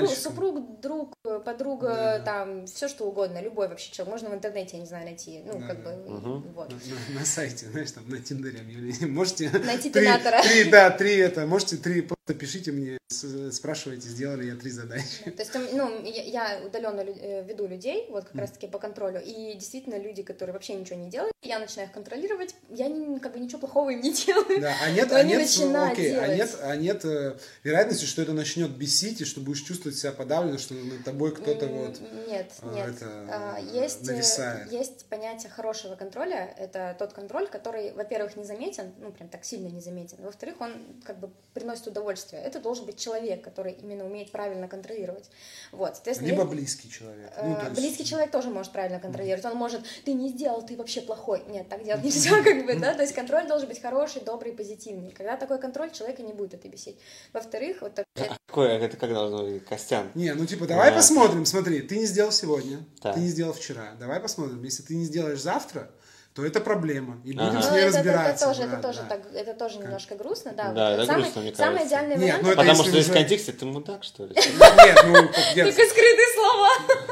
супруг, 0.08 0.80
друг, 0.80 1.14
подруга, 1.40 1.88
Да. 1.88 2.20
там, 2.20 2.66
все 2.66 2.88
что 2.88 3.06
угодно, 3.06 3.42
любой 3.42 3.68
вообще 3.68 3.92
человек. 3.92 4.12
Можно 4.14 4.30
в 4.32 4.34
интернете, 4.34 4.78
я 4.78 4.82
не 4.82 4.88
знаю, 4.88 5.06
найти. 5.06 5.44
Ну, 5.46 5.60
Да, 5.60 5.68
как 5.68 5.84
да. 5.84 5.92
бы, 5.92 6.10
Мгм. 6.10 6.42
вот. 6.56 6.70
На, 6.70 6.76
на- 7.14 7.20
на 7.20 7.26
сайте, 7.26 7.68
знаешь, 7.68 7.92
там 7.92 8.04
на 8.10 8.20
Тиндере 8.20 8.60
объявление. 8.62 9.08
Можете 9.08 9.50
Найти 9.50 9.90
три, 9.92 10.06
пенатора. 10.06 10.42
три, 10.42 10.64
да, 10.72 10.90
три 10.90 11.18
это, 11.18 11.46
можете 11.46 11.78
три, 11.78 12.02
просто 12.30 12.34
пишите 12.34 12.72
мне, 12.72 12.98
с- 13.12 13.52
спрашивайте, 13.54 14.08
сделали 14.08 14.46
я 14.48 14.56
три 14.56 14.70
задачи. 14.72 15.24
То 15.24 15.42
есть, 15.42 15.52
ну, 15.74 16.02
я, 16.04 16.62
удаленно 16.66 17.02
э, 17.02 17.44
веду 17.44 17.66
людей, 17.68 18.06
вот 18.10 18.26
как 18.26 18.36
раз-таки 18.36 18.68
по 18.68 18.78
контролю, 18.80 19.20
и 19.26 19.54
действительно 19.56 19.98
люди, 19.98 20.22
которые 20.22 20.54
вообще 20.54 20.76
ничего 20.76 20.98
не 21.00 21.10
делают, 21.10 21.34
я 21.42 21.60
начинаю 21.60 21.88
их 21.88 21.94
контролировать, 21.94 22.56
я 22.70 22.88
не, 22.88 23.20
как 23.20 23.34
бы 23.34 23.40
ничего 23.40 23.60
плохого 23.60 23.90
им 23.90 24.02
не 24.02 24.14
делаю. 24.26 24.62
Да, 24.62 24.74
а 24.84 24.92
нет, 24.92 25.12
а 25.12 25.18
они 25.18 25.30
нет, 25.32 25.42
начинают 25.42 25.94
окей, 25.94 26.20
а 26.20 26.36
нет, 26.36 26.58
а 26.62 26.76
нет 26.76 27.06
э, 27.06 27.38
вероятности, 27.64 28.06
что 28.06 28.22
это 28.22 28.34
начнет 28.34 28.70
бесить, 28.72 29.22
и 29.22 29.26
что 29.26 29.42
будешь 29.42 29.62
чувствовать 29.64 29.98
себя 29.98 30.12
подавленно, 30.12 30.60
что 30.60 30.74
над 30.76 31.04
тобой 31.04 31.34
кто-то 31.34 31.66
М, 31.66 31.72
вот 31.74 32.00
Нет, 32.28 32.52
а, 32.62 32.76
нет. 32.76 32.90
это, 32.96 33.06
А, 33.30 33.60
Есть, 33.60 34.08
э, 34.08 34.12
нависает. 34.12 34.72
есть 34.72 35.06
понятие 35.06 35.50
хорошего 35.50 35.96
контроля. 35.96 36.54
Это 36.58 36.96
тот 37.00 37.14
контроль, 37.14 37.48
который, 37.48 37.92
во-первых, 37.94 38.36
не 38.38 38.44
заметен, 38.44 38.94
ну, 39.00 39.12
прям 39.12 39.30
так 39.30 39.44
сильно 39.46 39.68
не 39.68 39.82
заметен. 39.82 40.18
Во-вторых, 40.20 40.62
он 40.62 40.74
как 41.06 41.20
бы 41.20 41.32
приносит 41.54 41.88
удовольствие. 41.88 42.19
Это 42.28 42.60
должен 42.60 42.86
быть 42.86 42.98
человек, 42.98 43.44
который 43.44 43.74
именно 43.74 44.06
умеет 44.06 44.32
правильно 44.32 44.68
контролировать. 44.68 45.30
Вот, 45.72 45.96
соответственно, 45.96 46.30
либо 46.30 46.42
есть- 46.44 46.52
близкий 46.54 46.90
человек. 46.90 47.32
Э, 47.36 47.48
Ну, 47.48 47.60
есть- 47.70 47.80
Близкий 47.80 48.06
человек 48.06 48.32
тоже 48.32 48.50
может 48.50 48.72
правильно 48.72 49.00
контролировать. 49.00 49.46
Он 49.46 49.56
может, 49.58 49.82
ты 50.06 50.14
не 50.14 50.30
сделал, 50.30 50.62
ты 50.66 50.76
вообще 50.76 51.02
плохой. 51.02 51.44
Нет, 51.48 51.70
так 51.70 51.84
делать 51.84 52.04
нельзя, 52.04 52.32
как 52.44 52.66
бы, 52.66 52.76
да. 52.76 52.94
То 52.94 53.02
есть 53.02 53.14
контроль 53.14 53.48
должен 53.48 53.68
быть 53.68 53.82
хороший, 53.82 54.22
добрый, 54.22 54.54
позитивный. 54.54 55.12
Когда 55.12 55.38
такой 55.38 55.60
контроль, 55.60 55.92
человека 55.92 56.22
не 56.24 56.34
будет 56.34 56.54
это 56.54 56.68
бесить. 56.68 56.98
Во-вторых, 57.34 57.78
вот 57.82 57.96
так- 57.96 58.06
А 58.18 58.36
какое, 58.48 58.78
это 58.80 58.98
как 58.98 59.14
должно 59.14 59.44
быть? 59.44 59.66
Костян. 59.66 60.10
Не, 60.16 60.34
ну 60.34 60.46
типа, 60.46 60.66
давай 60.68 60.90
Да. 60.92 60.98
посмотрим, 60.98 61.46
смотри, 61.46 61.82
ты 61.82 61.98
не 61.98 62.06
сделал 62.06 62.32
сегодня, 62.32 62.84
Так. 63.02 63.16
ты 63.16 63.22
не 63.22 63.28
сделал 63.28 63.54
вчера, 63.54 63.94
давай 64.00 64.20
посмотрим, 64.20 64.64
если 64.64 64.84
ты 64.84 64.96
не 64.96 65.06
сделаешь 65.06 65.40
завтра, 65.42 65.90
то 66.36 66.46
это 66.46 66.62
проблема, 66.62 67.20
и 67.26 67.34
будем 67.34 67.48
Ага. 67.50 67.62
с 67.62 67.66
Ну, 67.70 67.72
ней 67.76 67.80
это, 67.82 67.90
это 67.90 67.98
разбираться. 67.98 68.46
тоже, 68.46 68.62
да, 68.62 68.68
это 68.74 68.82
тоже 68.82 69.00
да. 69.02 69.06
так, 69.10 69.22
это 69.34 69.54
тоже 69.56 69.80
немножко 69.80 70.16
грустно, 70.16 70.54
да. 70.56 70.72
Да, 70.72 70.90
вот 70.92 70.98
это 71.00 71.06
самый, 71.08 71.22
грустно, 71.24 71.42
мне 71.42 71.56
самый 71.56 71.72
кажется. 71.80 71.88
идеальный 71.90 72.16
Нет, 72.16 72.22
вариант. 72.24 72.44
ну 72.44 72.50
это 72.50 72.58
Потому 72.62 72.84
что 72.84 72.98
из 72.98 73.08
контекста 73.12 73.52
ты 73.54 73.66
мудак, 73.66 74.04
что 74.04 74.26
ли? 74.26 74.36
Нет, 74.36 75.04
ну, 75.06 75.14
как 75.16 75.34
Только 75.66 75.86
скрытые 75.90 76.28
слова. 76.40 76.70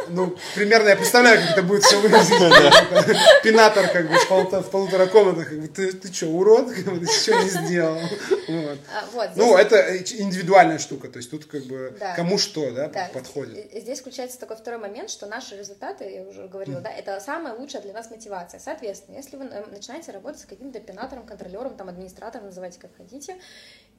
ну, 0.10 0.36
примерно 0.56 0.90
я 0.90 0.96
представляю, 0.96 1.42
как 1.42 1.52
это 1.52 1.64
будет 1.64 1.84
все 1.84 2.00
выглядеть. 2.00 3.18
Пинатор, 3.44 3.88
как 3.90 4.10
бы, 4.10 4.18
в 4.18 4.30
полуто- 4.30 4.62
в 4.62 4.70
полутора 4.70 5.08
комнатах, 5.08 5.50
как 5.50 5.60
бы, 5.60 5.68
ты, 5.68 5.92
ты 5.92 6.14
что, 6.14 6.28
урод? 6.28 6.74
Ты 6.74 7.06
что 7.08 7.34
не 7.44 7.50
сделал? 7.50 8.00
Вот. 8.48 8.80
А, 8.94 9.32
Ну, 9.36 9.58
это 9.58 9.98
индивидуальная 9.98 10.80
штука, 10.80 11.08
то 11.10 11.18
есть 11.18 11.30
тут 11.32 11.46
как 11.46 11.64
бы 11.64 11.96
Да. 12.00 12.16
кому 12.16 12.38
что, 12.38 12.72
да, 12.72 12.88
Да, 12.88 13.10
подходит. 13.14 13.72
Здесь 13.74 14.00
включается 14.02 14.40
такой 14.40 14.56
второй 14.58 14.80
момент, 14.80 15.10
что 15.10 15.26
наши 15.28 15.58
результаты, 15.58 16.10
я 16.10 16.22
уже 16.24 16.48
говорила, 16.48 16.82
да, 16.82 16.90
это 16.92 17.20
самая 17.20 17.54
лучшая 17.54 17.82
для 17.82 17.94
нас 17.94 18.10
мотивация. 18.10 18.60
Соответственно, 18.60 19.18
если 19.18 19.36
вы 19.38 19.46
э, 19.46 19.66
начинаете 19.72 20.12
работать 20.12 20.42
с 20.42 20.46
каким-то 20.46 20.80
пенатором, 20.80 21.26
контролером, 21.26 21.76
там, 21.76 21.90
администратором, 21.90 22.46
называйте 22.48 22.80
как 22.80 22.92
хотите, 22.98 23.36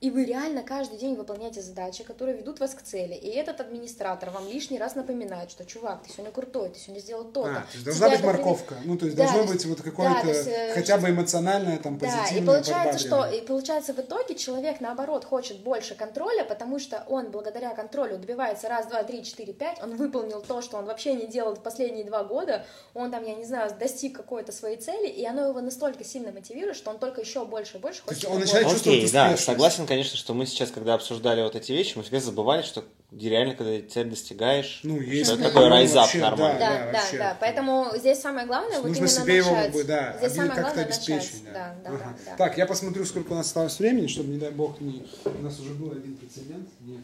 и 0.00 0.10
вы 0.10 0.24
реально 0.24 0.62
каждый 0.62 0.96
день 0.98 1.16
выполняете 1.16 1.60
задачи, 1.60 2.04
которые 2.04 2.36
ведут 2.38 2.60
вас 2.60 2.72
к 2.74 2.82
цели, 2.82 3.14
и 3.14 3.28
этот 3.30 3.60
администратор 3.60 4.30
вам 4.30 4.46
лишний 4.48 4.78
раз 4.78 4.94
напоминает, 4.94 5.17
что, 5.48 5.64
чувак, 5.64 6.02
ты 6.02 6.12
сегодня 6.12 6.32
крутой, 6.32 6.68
ты 6.70 6.78
сегодня 6.78 7.00
сделал 7.00 7.24
то-то. 7.24 7.50
А, 7.50 7.54
то 7.60 7.66
есть 7.72 7.84
должна 7.84 8.08
быть 8.10 8.22
морковка. 8.22 8.74
Ну, 8.84 8.96
то 8.96 9.06
есть 9.06 9.16
Да, 9.16 9.24
должно 9.24 9.42
то 9.44 9.52
быть 9.52 9.66
вот 9.66 9.80
какое-то 9.80 10.22
да, 10.22 10.28
есть, 10.28 10.48
э, 10.48 10.72
хотя 10.74 10.98
бы 10.98 11.10
эмоциональное, 11.10 11.78
там, 11.78 11.98
Да, 11.98 12.06
позитивное 12.06 12.42
и 12.42 12.62
получается, 12.62 12.98
что 12.98 13.24
и 13.26 13.40
получается 13.40 13.92
в 13.94 13.98
итоге 13.98 14.34
человек 14.34 14.80
наоборот 14.80 15.24
хочет 15.24 15.60
больше 15.60 15.94
контроля, 15.94 16.44
потому 16.44 16.78
что 16.78 17.04
он 17.08 17.30
благодаря 17.30 17.74
контролю 17.74 18.18
добивается 18.18 18.68
раз, 18.68 18.86
два, 18.86 19.02
три, 19.02 19.24
четыре, 19.24 19.52
пять, 19.52 19.82
он 19.82 19.96
выполнил 19.96 20.40
то, 20.40 20.62
что 20.62 20.76
он 20.76 20.84
вообще 20.84 21.14
не 21.14 21.26
делал 21.26 21.54
в 21.54 21.62
последние 21.62 22.04
два 22.04 22.24
года, 22.24 22.64
он 22.94 23.10
там, 23.10 23.24
я 23.24 23.34
не 23.34 23.44
знаю, 23.44 23.70
достиг 23.78 24.16
какой-то 24.16 24.52
своей 24.52 24.76
цели, 24.76 25.08
и 25.08 25.24
оно 25.24 25.48
его 25.48 25.60
настолько 25.60 26.04
сильно 26.04 26.32
мотивирует, 26.32 26.76
что 26.76 26.90
он 26.90 26.98
только 26.98 27.20
еще 27.20 27.44
больше 27.44 27.78
и 27.78 27.80
больше 27.80 28.02
хочет. 28.02 28.22
есть 28.22 28.32
он 28.32 28.40
начинает 28.40 28.68
чувствовать 28.68 28.98
Окей, 28.98 29.12
да, 29.12 29.24
успешность. 29.24 29.44
согласен, 29.44 29.86
конечно, 29.86 30.16
что 30.16 30.34
мы 30.34 30.46
сейчас, 30.46 30.70
когда 30.70 30.94
обсуждали 30.94 31.42
вот 31.42 31.56
эти 31.56 31.72
вещи, 31.72 31.96
мы 31.96 32.02
всегда 32.02 32.20
забывали, 32.20 32.62
что 32.62 32.84
реально, 33.10 33.54
когда 33.54 33.88
цель 33.88 34.10
достигаешь, 34.10 34.80
Ну, 34.82 35.00
есть 35.00 35.30
это 35.30 35.44
такой 35.44 35.64
ну, 35.64 35.68
райзап 35.70 36.02
вообще, 36.04 36.18
нормальный. 36.18 36.58
Да, 36.58 36.68
Да, 36.70 36.78
да, 36.92 36.98
вообще. 36.98 37.18
да, 37.18 37.36
поэтому 37.40 37.86
здесь 37.96 38.20
самое 38.20 38.46
главное 38.46 38.76
вот 38.78 38.88
Нужно 38.88 38.96
именно 38.98 39.08
себе 39.08 39.36
его, 39.36 39.50
начать. 39.54 39.72
бы, 39.72 39.84
да, 39.84 40.16
здесь 40.18 40.32
самое 40.34 40.54
как-то 40.54 40.76
начать. 40.76 40.86
обеспечить. 40.86 41.44
Да, 41.44 41.74
да, 41.84 41.90
Ага. 41.90 41.98
да, 41.98 42.16
да. 42.26 42.36
Так, 42.36 42.58
я 42.58 42.66
посмотрю, 42.66 43.04
сколько 43.06 43.32
у 43.32 43.36
нас 43.36 43.46
осталось 43.46 43.78
времени, 43.78 44.06
чтобы, 44.08 44.28
не 44.28 44.38
дай 44.38 44.50
бог, 44.50 44.80
не... 44.80 45.06
у 45.24 45.42
нас 45.42 45.58
уже 45.58 45.72
был 45.74 45.92
один 45.92 46.16
прецедент. 46.16 46.68
не- 46.80 47.02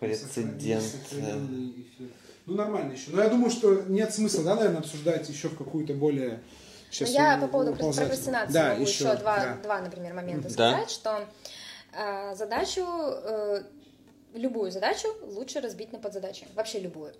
Прецедент. 0.00 0.84
Ну, 2.46 2.54
нормально 2.54 2.92
еще. 2.92 3.10
Но 3.10 3.22
я 3.22 3.28
думаю, 3.28 3.50
что 3.50 3.82
нет 3.88 4.12
смысла, 4.14 4.42
да, 4.44 4.54
наверное, 4.54 4.78
обсуждать 4.80 5.28
еще 5.28 5.48
в 5.48 5.58
какую-то 5.58 5.92
более... 5.94 6.40
Сейчас 6.90 7.10
я 7.10 7.36
по 7.36 7.48
поводу 7.48 7.74
прокрастинации 7.74 8.52
да, 8.52 8.70
могу 8.70 8.82
еще, 8.82 9.14
два, 9.16 9.36
да. 9.36 9.58
два, 9.62 9.80
например, 9.82 10.14
момента 10.14 10.48
Да. 10.56 10.70
сказать, 10.72 10.90
что 10.90 11.26
э, 11.92 12.34
задачу, 12.34 12.82
э, 12.86 13.62
любую 14.34 14.70
задачу 14.70 15.08
лучше 15.22 15.60
разбить 15.60 15.92
на 15.92 15.98
подзадачи, 15.98 16.46
вообще 16.54 16.78
любую. 16.80 17.14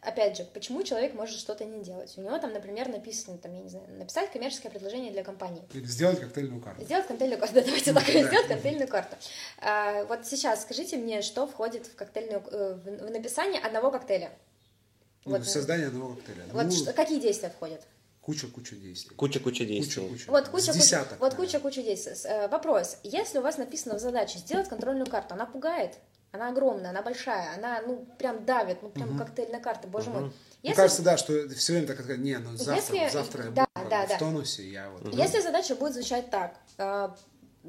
Опять 0.00 0.36
же, 0.36 0.44
почему 0.44 0.82
человек 0.82 1.14
может 1.14 1.38
что-то 1.38 1.64
не 1.64 1.82
делать? 1.82 2.12
У 2.16 2.20
него 2.22 2.38
там, 2.38 2.52
например, 2.52 2.88
написано, 2.88 3.38
там, 3.38 3.54
я 3.54 3.60
не 3.62 3.68
знаю, 3.68 3.86
написать 3.98 4.30
коммерческое 4.32 4.70
предложение 4.70 5.12
для 5.12 5.22
компании. 5.24 5.62
Или 5.72 5.84
сделать 5.86 6.20
коктейльную 6.20 6.60
карту. 6.62 6.82
Сделать 6.84 7.06
коктейльную 7.06 7.40
карту. 7.40 7.54
Да, 7.60 7.62
давайте 7.62 7.92
так, 7.92 8.04
Да. 8.06 8.12
сделать 8.28 8.48
коктейльную 8.48 8.88
карту. 8.88 9.16
А, 9.60 10.04
вот 10.04 10.26
сейчас 10.26 10.62
скажите 10.62 10.96
мне, 10.96 11.22
что 11.22 11.46
входит 11.46 11.86
в 11.86 11.94
коктейльную, 11.94 12.42
э, 12.50 12.74
в 12.74 13.06
в 13.06 13.10
написание 13.10 13.60
одного 13.60 13.90
коктейля? 13.90 14.30
Ну, 15.24 15.36
Вот, 15.38 15.46
создание 15.46 15.86
одного 15.88 16.14
коктейля. 16.16 16.44
вот 16.52 16.64
Ну, 16.66 16.70
что- 16.72 16.92
какие 16.92 17.20
действия 17.20 17.50
входят? 17.50 17.80
Куча-куча 18.20 18.76
действий. 18.76 19.14
Куча-куча 19.16 19.64
действий. 19.66 20.00
Куча-куча. 20.02 20.30
Вот 20.30 20.46
С 20.46 20.48
куча, 20.48 20.66
куча, 20.68 20.78
десяток, 20.78 21.20
вот 21.20 21.34
куча, 21.34 21.60
куча 21.60 21.82
действий. 21.82 22.14
Э, 22.24 22.48
Вопрос. 22.48 22.96
Если 23.02 23.38
у 23.38 23.42
вас 23.42 23.58
написано 23.58 23.96
в 23.96 23.98
задаче 24.00 24.38
сделать 24.38 24.68
контрольную 24.68 25.06
карту, 25.06 25.34
она 25.34 25.44
пугает, 25.44 25.94
она 26.34 26.48
огромная, 26.48 26.90
она 26.90 27.00
большая, 27.00 27.54
она, 27.54 27.80
ну, 27.86 28.04
прям 28.18 28.44
давит, 28.44 28.82
ну, 28.82 28.88
прям 28.88 29.16
коктейльная 29.16 29.60
карта, 29.60 29.86
боже 29.86 30.10
мой. 30.10 30.22
Мне 30.22 30.32
Если, 30.62 30.76
кажется, 30.76 31.02
да, 31.02 31.16
что 31.16 31.48
все 31.50 31.74
время 31.74 31.86
так, 31.86 32.18
не, 32.18 32.36
ну 32.38 32.56
завтра, 32.56 32.96
Если- 32.96 33.12
завтра 33.12 33.44
я 33.44 33.50
да, 33.50 33.66
буду 33.76 33.90
да, 33.90 34.02
бы 34.02 34.08
да. 34.08 34.16
в 34.16 34.18
тонусе, 34.18 34.68
я 34.68 34.90
вот... 34.90 35.14
если 35.14 35.40
задача 35.40 35.76
будет 35.76 35.94
звучать 35.94 36.30
так, 36.30 36.56
э, 36.78 37.08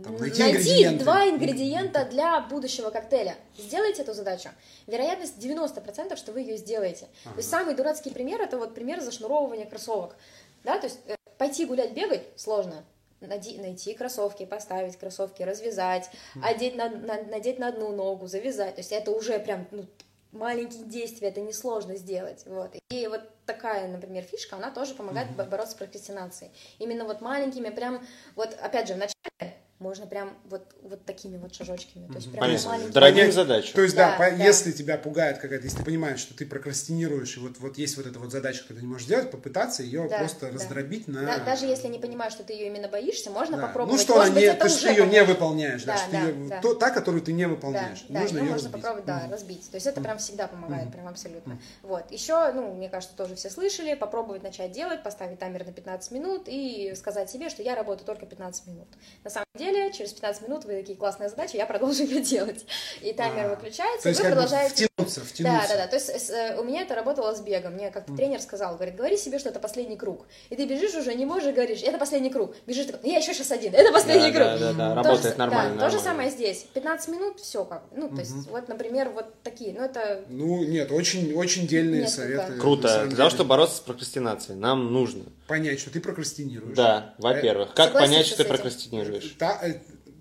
Там, 0.03 0.17
найти 0.17 0.41
найти 0.41 0.57
ингредиенты. 0.57 1.03
два 1.03 1.29
ингредиента 1.29 2.05
для 2.05 2.41
будущего 2.41 2.89
коктейля. 2.89 3.35
Сделайте 3.55 4.01
эту 4.01 4.13
задачу. 4.15 4.49
Вероятность 4.87 5.37
90%, 5.37 6.15
что 6.15 6.31
вы 6.31 6.41
ее 6.41 6.57
сделаете. 6.57 7.07
То 7.23 7.37
есть 7.37 7.49
самый 7.49 7.75
дурацкий 7.75 8.09
пример 8.09 8.41
это 8.41 8.57
вот 8.57 8.73
пример 8.73 8.99
зашнуровывания 9.01 9.65
кроссовок. 9.65 10.15
Да, 10.63 10.79
то 10.79 10.87
есть 10.87 10.99
э, 11.05 11.15
пойти 11.37 11.65
гулять, 11.65 11.93
бегать 11.93 12.23
сложно. 12.35 12.83
Найти, 13.27 13.93
кроссовки, 13.93 14.45
поставить 14.45 14.97
кроссовки, 14.97 15.43
развязать, 15.43 16.09
одеть 16.41 16.75
на, 16.75 16.89
на, 16.89 17.21
надеть 17.23 17.59
на 17.59 17.69
одну 17.69 17.91
ногу, 17.91 18.27
завязать. 18.27 18.75
То 18.75 18.81
есть 18.81 18.91
это 18.91 19.11
уже 19.11 19.39
прям 19.39 19.67
ну, 19.71 19.85
маленькие 20.31 20.83
действия, 20.83 21.29
это 21.29 21.41
несложно 21.41 21.95
сделать. 21.95 22.43
Вот. 22.45 22.71
И 22.89 23.07
вот 23.07 23.21
такая, 23.45 23.87
например, 23.87 24.23
фишка, 24.23 24.57
она 24.57 24.71
тоже 24.71 24.93
помогает 24.93 25.29
mm-hmm. 25.29 25.49
бороться 25.49 25.75
с 25.75 25.77
прокрастинацией. 25.77 26.51
Именно 26.79 27.05
вот 27.05 27.21
маленькими, 27.21 27.69
прям, 27.69 28.05
вот 28.35 28.53
опять 28.61 28.87
же, 28.87 28.93
в 28.93 28.97
начале 28.97 29.55
можно 29.79 30.07
прям 30.07 30.33
вот, 30.45 30.63
вот 30.83 31.03
такими 31.05 31.37
вот 31.37 31.53
шажочками. 31.53 32.07
То 32.07 32.13
есть 32.13 32.31
прям 32.31 32.41
Понятно. 32.45 32.69
маленькими. 32.69 32.91
Дорогим 32.93 33.31
задачу. 33.33 33.73
То 33.73 33.81
есть, 33.81 33.93
да, 33.95 34.11
Да, 34.11 34.17
по- 34.17 34.31
да. 34.37 34.43
если 34.43 34.71
тебя 34.71 34.97
пугает 34.97 35.39
какая-то, 35.39 35.65
если 35.65 35.79
ты 35.79 35.83
понимаешь, 35.83 36.19
что 36.19 36.33
ты 36.33 36.45
прокрастинируешь, 36.45 37.35
и 37.35 37.39
вот, 37.41 37.57
вот 37.59 37.77
есть 37.77 37.97
вот 37.97 38.05
эта 38.05 38.17
вот 38.19 38.31
задача, 38.31 38.61
которую 38.61 38.79
ты 38.79 38.85
не 38.85 38.91
можешь 38.91 39.07
делать, 39.07 39.31
попытаться 39.31 39.83
ее 39.83 40.07
Да, 40.09 40.19
просто 40.19 40.45
да. 40.47 40.53
раздробить 40.53 41.07
на... 41.09 41.23
Да, 41.25 41.39
даже 41.39 41.65
если 41.65 41.89
не 41.89 41.99
понимаешь, 41.99 42.31
что 42.31 42.43
ты 42.43 42.53
ее 42.53 42.67
именно 42.67 42.87
боишься, 42.87 43.29
можно 43.31 43.57
Да. 43.57 43.67
попробовать. 43.67 43.99
Ну, 43.99 44.03
что 44.03 44.13
Может 44.15 44.27
она 44.27 44.35
быть, 44.35 44.43
не, 44.43 44.49
это 44.49 44.63
ты, 44.63 44.69
что 44.69 44.81
ты 44.83 44.89
ее 44.93 45.07
не 45.07 45.23
выполняешь, 45.25 45.83
да, 45.83 45.93
Да, 45.93 45.97
что 45.97 46.05
ты 46.07 46.11
да, 46.17 46.23
её- 46.23 46.49
да. 46.49 46.61
то, 46.61 46.73
та, 46.75 46.91
которую 46.91 47.21
ты 47.21 47.33
не 47.33 47.43
Да, 47.43 47.49
выполняешь. 47.49 48.05
да, 48.07 48.21
нужно 48.21 48.37
ее 48.37 48.43
ее 48.45 48.51
можно 48.51 48.69
разбить. 48.69 48.71
попробовать, 48.81 49.05
да, 49.05 49.27
разбить. 49.29 49.69
То 49.69 49.75
есть 49.75 49.87
это 49.87 49.99
прям 50.01 50.17
всегда 50.19 50.47
помогает, 50.47 50.91
прям 50.93 51.07
абсолютно. 51.09 51.59
Вот. 51.83 52.09
Еще, 52.11 52.51
ну, 52.53 52.73
мне 52.73 52.87
кажется, 52.89 53.15
тоже 53.17 53.35
все 53.35 53.49
слышали, 53.49 53.93
попробовать 53.95 54.41
начать 54.41 54.71
делать, 54.71 55.03
поставить 55.03 55.37
таймер 55.39 55.65
на 55.65 55.73
15 55.73 56.11
минут 56.11 56.43
и 56.47 56.93
сказать 56.95 57.29
себе, 57.29 57.49
что 57.49 57.61
я 57.61 57.75
работаю 57.75 58.05
только 58.05 58.25
15 58.25 58.67
минут. 58.67 58.87
На 59.23 59.29
самом 59.29 59.44
деле, 59.55 59.91
через 59.93 60.13
15 60.13 60.47
минут 60.47 60.65
вы 60.65 60.75
такие 60.77 60.97
классная 60.97 61.29
задача, 61.29 61.57
я 61.57 61.65
продолжу 61.65 62.03
ее 62.05 62.21
делать. 62.21 62.65
И 63.01 63.13
таймер 63.13 63.45
А, 63.45 63.49
выключается, 63.55 64.03
То 64.03 64.09
есть 64.09 64.19
и 64.19 64.23
вы 64.23 64.29
продолжаете 64.31 64.87
втянуться, 64.87 65.19
да, 65.21 65.25
втянуться. 65.25 65.67
да, 65.69 65.75
да. 65.77 65.87
То 65.87 65.95
есть 65.95 66.09
с- 66.09 66.29
э, 66.29 66.57
у 66.59 66.63
меня 66.63 66.81
это 66.81 66.95
работало 66.95 67.33
с 67.33 67.41
бегом. 67.41 67.73
Мне 67.73 67.91
как-то 67.91 68.13
тренер 68.15 68.41
сказал, 68.41 68.75
говорит, 68.75 68.95
говори 68.95 69.17
себе, 69.17 69.39
что 69.39 69.49
это 69.49 69.59
последний 69.59 69.97
круг. 69.97 70.25
И 70.49 70.55
ты 70.55 70.65
бежишь 70.65 70.95
уже, 70.95 71.13
не 71.15 71.25
можешь, 71.25 71.53
говоришь, 71.53 71.81
это 71.83 71.97
последний 71.97 72.29
круг. 72.29 72.55
Бежишь, 72.65 72.85
такой, 72.87 73.09
я 73.09 73.17
еще 73.19 73.33
сейчас 73.33 73.51
один, 73.51 73.73
это 73.73 73.91
последний 73.91 74.31
Да, 74.31 74.39
круг. 74.39 74.59
да, 74.59 74.73
да, 74.73 74.73
да, 74.73 74.89
То 74.89 74.95
работает 75.09 75.33
же- 75.33 75.39
нормально, 75.39 75.75
Да, 75.75 75.85
то 75.85 75.89
же 75.89 75.95
нормально. 75.97 75.99
самое 75.99 76.29
здесь. 76.31 76.65
15 76.73 77.07
минут, 77.09 77.39
все 77.39 77.63
как. 77.65 77.83
Ну, 77.95 78.09
то 78.09 78.19
есть, 78.21 78.47
вот, 78.49 78.67
например, 78.67 79.09
вот 79.09 79.25
такие. 79.43 79.73
Ну, 79.73 79.83
это 79.85 80.23
Ну, 80.29 80.63
нет, 80.63 80.91
очень, 80.91 81.33
очень 81.35 81.67
дельные 81.67 82.01
Нет, 82.01 82.09
советы. 82.09 82.53
да. 82.53 82.59
Круто. 82.59 83.05
Для 83.07 83.17
того, 83.17 83.29
чтобы 83.29 83.49
бороться 83.49 83.77
с 83.77 83.79
прокрастинацией, 83.79 84.57
нам 84.57 84.91
нужно. 84.91 85.23
Понять, 85.47 85.79
что 85.79 85.91
ты 85.91 85.99
прокрастинируешь. 85.99 86.75
Да, 86.75 87.13
во-первых. 87.19 87.73
Как 87.75 87.87
Согласиться 87.93 88.11
понять, 88.11 88.25
что 88.27 88.37
ты 88.37 88.43
прокрастинируешь? 88.45 89.35
Та- 89.37 89.59
э, 89.61 89.75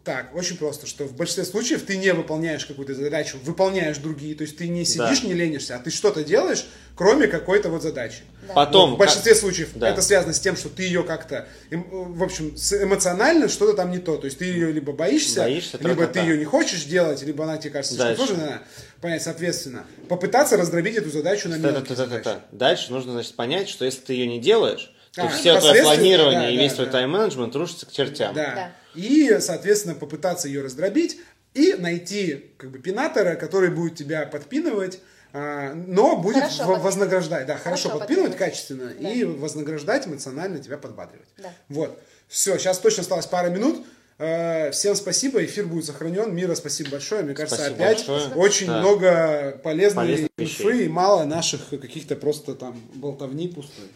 так, 0.04 0.34
очень 0.36 0.58
просто, 0.58 0.86
что 0.86 1.04
в 1.04 1.16
большинстве 1.16 1.44
случаев 1.46 1.82
ты 1.82 1.96
не 1.96 2.12
выполняешь 2.12 2.66
какую-то 2.66 2.94
задачу, 2.94 3.38
выполняешь 3.42 3.96
другие. 3.96 4.34
То 4.34 4.42
есть 4.42 4.58
ты 4.58 4.68
не 4.68 4.84
сидишь, 4.84 5.20
Да. 5.20 5.26
не 5.26 5.32
ленишься, 5.32 5.76
а 5.76 5.78
ты 5.78 5.90
что-то 5.90 6.22
делаешь, 6.22 6.66
кроме 6.94 7.26
какой-то 7.26 7.70
вот 7.70 7.82
задачи. 7.82 8.18
Да. 8.46 8.52
Потом, 8.52 8.90
Вот 8.90 8.96
в 8.96 8.98
большинстве 8.98 9.34
случаев 9.34 9.70
Да. 9.74 9.88
это 9.88 10.02
связано 10.02 10.34
с 10.34 10.40
тем, 10.40 10.56
что 10.58 10.68
ты 10.68 10.82
ее 10.82 11.04
как-то, 11.04 11.48
эм, 11.70 12.12
в 12.12 12.22
общем, 12.22 12.50
эмоционально 12.82 13.48
что-то 13.48 13.72
там 13.72 13.90
не 13.92 13.98
то. 13.98 14.18
То 14.18 14.26
есть 14.26 14.36
ты 14.38 14.44
ее 14.44 14.72
либо 14.72 14.92
боишься, 14.92 15.40
Боишься, 15.40 15.78
либо 15.80 16.06
ты 16.06 16.18
ее 16.18 16.36
не 16.36 16.44
хочешь 16.44 16.84
делать, 16.84 17.22
либо 17.22 17.44
она 17.44 17.56
тебе 17.56 17.70
кажется 17.70 17.94
слишком 17.94 18.16
Дальше. 18.16 18.26
сложной. 18.34 18.46
Надо 18.50 18.62
понять, 19.00 19.22
соответственно, 19.22 19.86
попытаться 20.10 20.58
раздробить 20.58 20.96
эту 20.96 21.08
задачу 21.08 21.48
на 21.48 21.54
мелкие. 21.56 21.80
Та-та-та-та-та. 21.96 22.40
Дальше 22.52 22.92
нужно, 22.92 23.12
значит, 23.12 23.34
понять, 23.36 23.70
что 23.70 23.86
если 23.86 24.00
ты 24.02 24.12
ее 24.12 24.26
не 24.26 24.38
делаешь, 24.38 24.92
то 25.14 25.22
А, 25.22 25.28
все 25.28 25.58
твое 25.60 25.82
планирование 25.82 26.40
да, 26.40 26.50
и 26.50 26.56
да, 26.56 26.62
весь 26.62 26.72
твой 26.74 26.86
да. 26.86 26.92
тайм-менеджмент 26.92 27.54
рушится 27.56 27.86
к 27.86 27.92
чертям. 27.92 28.34
Да. 28.34 28.54
Да. 28.54 28.72
И, 28.94 29.38
соответственно, 29.40 29.94
попытаться 29.94 30.48
ее 30.48 30.62
раздробить 30.62 31.18
и 31.54 31.74
найти 31.74 32.52
как 32.56 32.70
бы 32.70 32.78
пинатора, 32.78 33.36
который 33.36 33.70
будет 33.70 33.96
тебя 33.96 34.26
подпинывать, 34.26 34.98
а, 35.32 35.72
но 35.74 36.16
будет 36.16 36.42
Хорошо 36.44 36.64
в- 36.76 36.82
вознаграждать, 36.82 37.46
да, 37.46 37.56
хорошо, 37.56 37.88
Хорошо 37.88 37.98
подпинывать 38.00 38.32
подпинывать. 38.32 38.54
качественно 38.54 38.92
Да. 39.00 39.08
и 39.10 39.24
вознаграждать 39.24 40.06
эмоционально 40.06 40.58
тебя 40.58 40.78
подбадривать. 40.78 41.28
Да. 41.38 41.52
Вот. 41.68 42.00
Все, 42.28 42.56
сейчас 42.58 42.78
точно 42.78 43.02
осталось 43.02 43.26
пара 43.26 43.48
минут. 43.50 43.84
Э, 44.18 44.70
Всем 44.70 44.94
спасибо, 44.94 45.44
эфир 45.44 45.66
будет 45.66 45.84
сохранен. 45.86 46.32
Мира, 46.34 46.54
спасибо 46.54 46.90
большое. 46.90 47.22
Мне 47.24 47.34
кажется, 47.34 47.56
Спасибо 47.56 47.76
опять 47.84 48.06
большое. 48.06 48.34
очень 48.36 48.66
Да. 48.68 48.78
много 48.78 49.60
полезной 49.64 50.04
Полезных 50.04 50.30
инфы 50.38 50.62
вещей. 50.64 50.84
и 50.86 50.88
мало 50.88 51.24
наших 51.24 51.68
каких-то 51.70 52.14
просто 52.14 52.54
там 52.54 52.80
болтовни 52.94 53.48
пустой. 53.48 53.86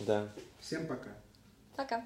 Да. 0.00 0.28
Всем 0.60 0.86
пока. 0.86 1.10
пока. 1.76 2.04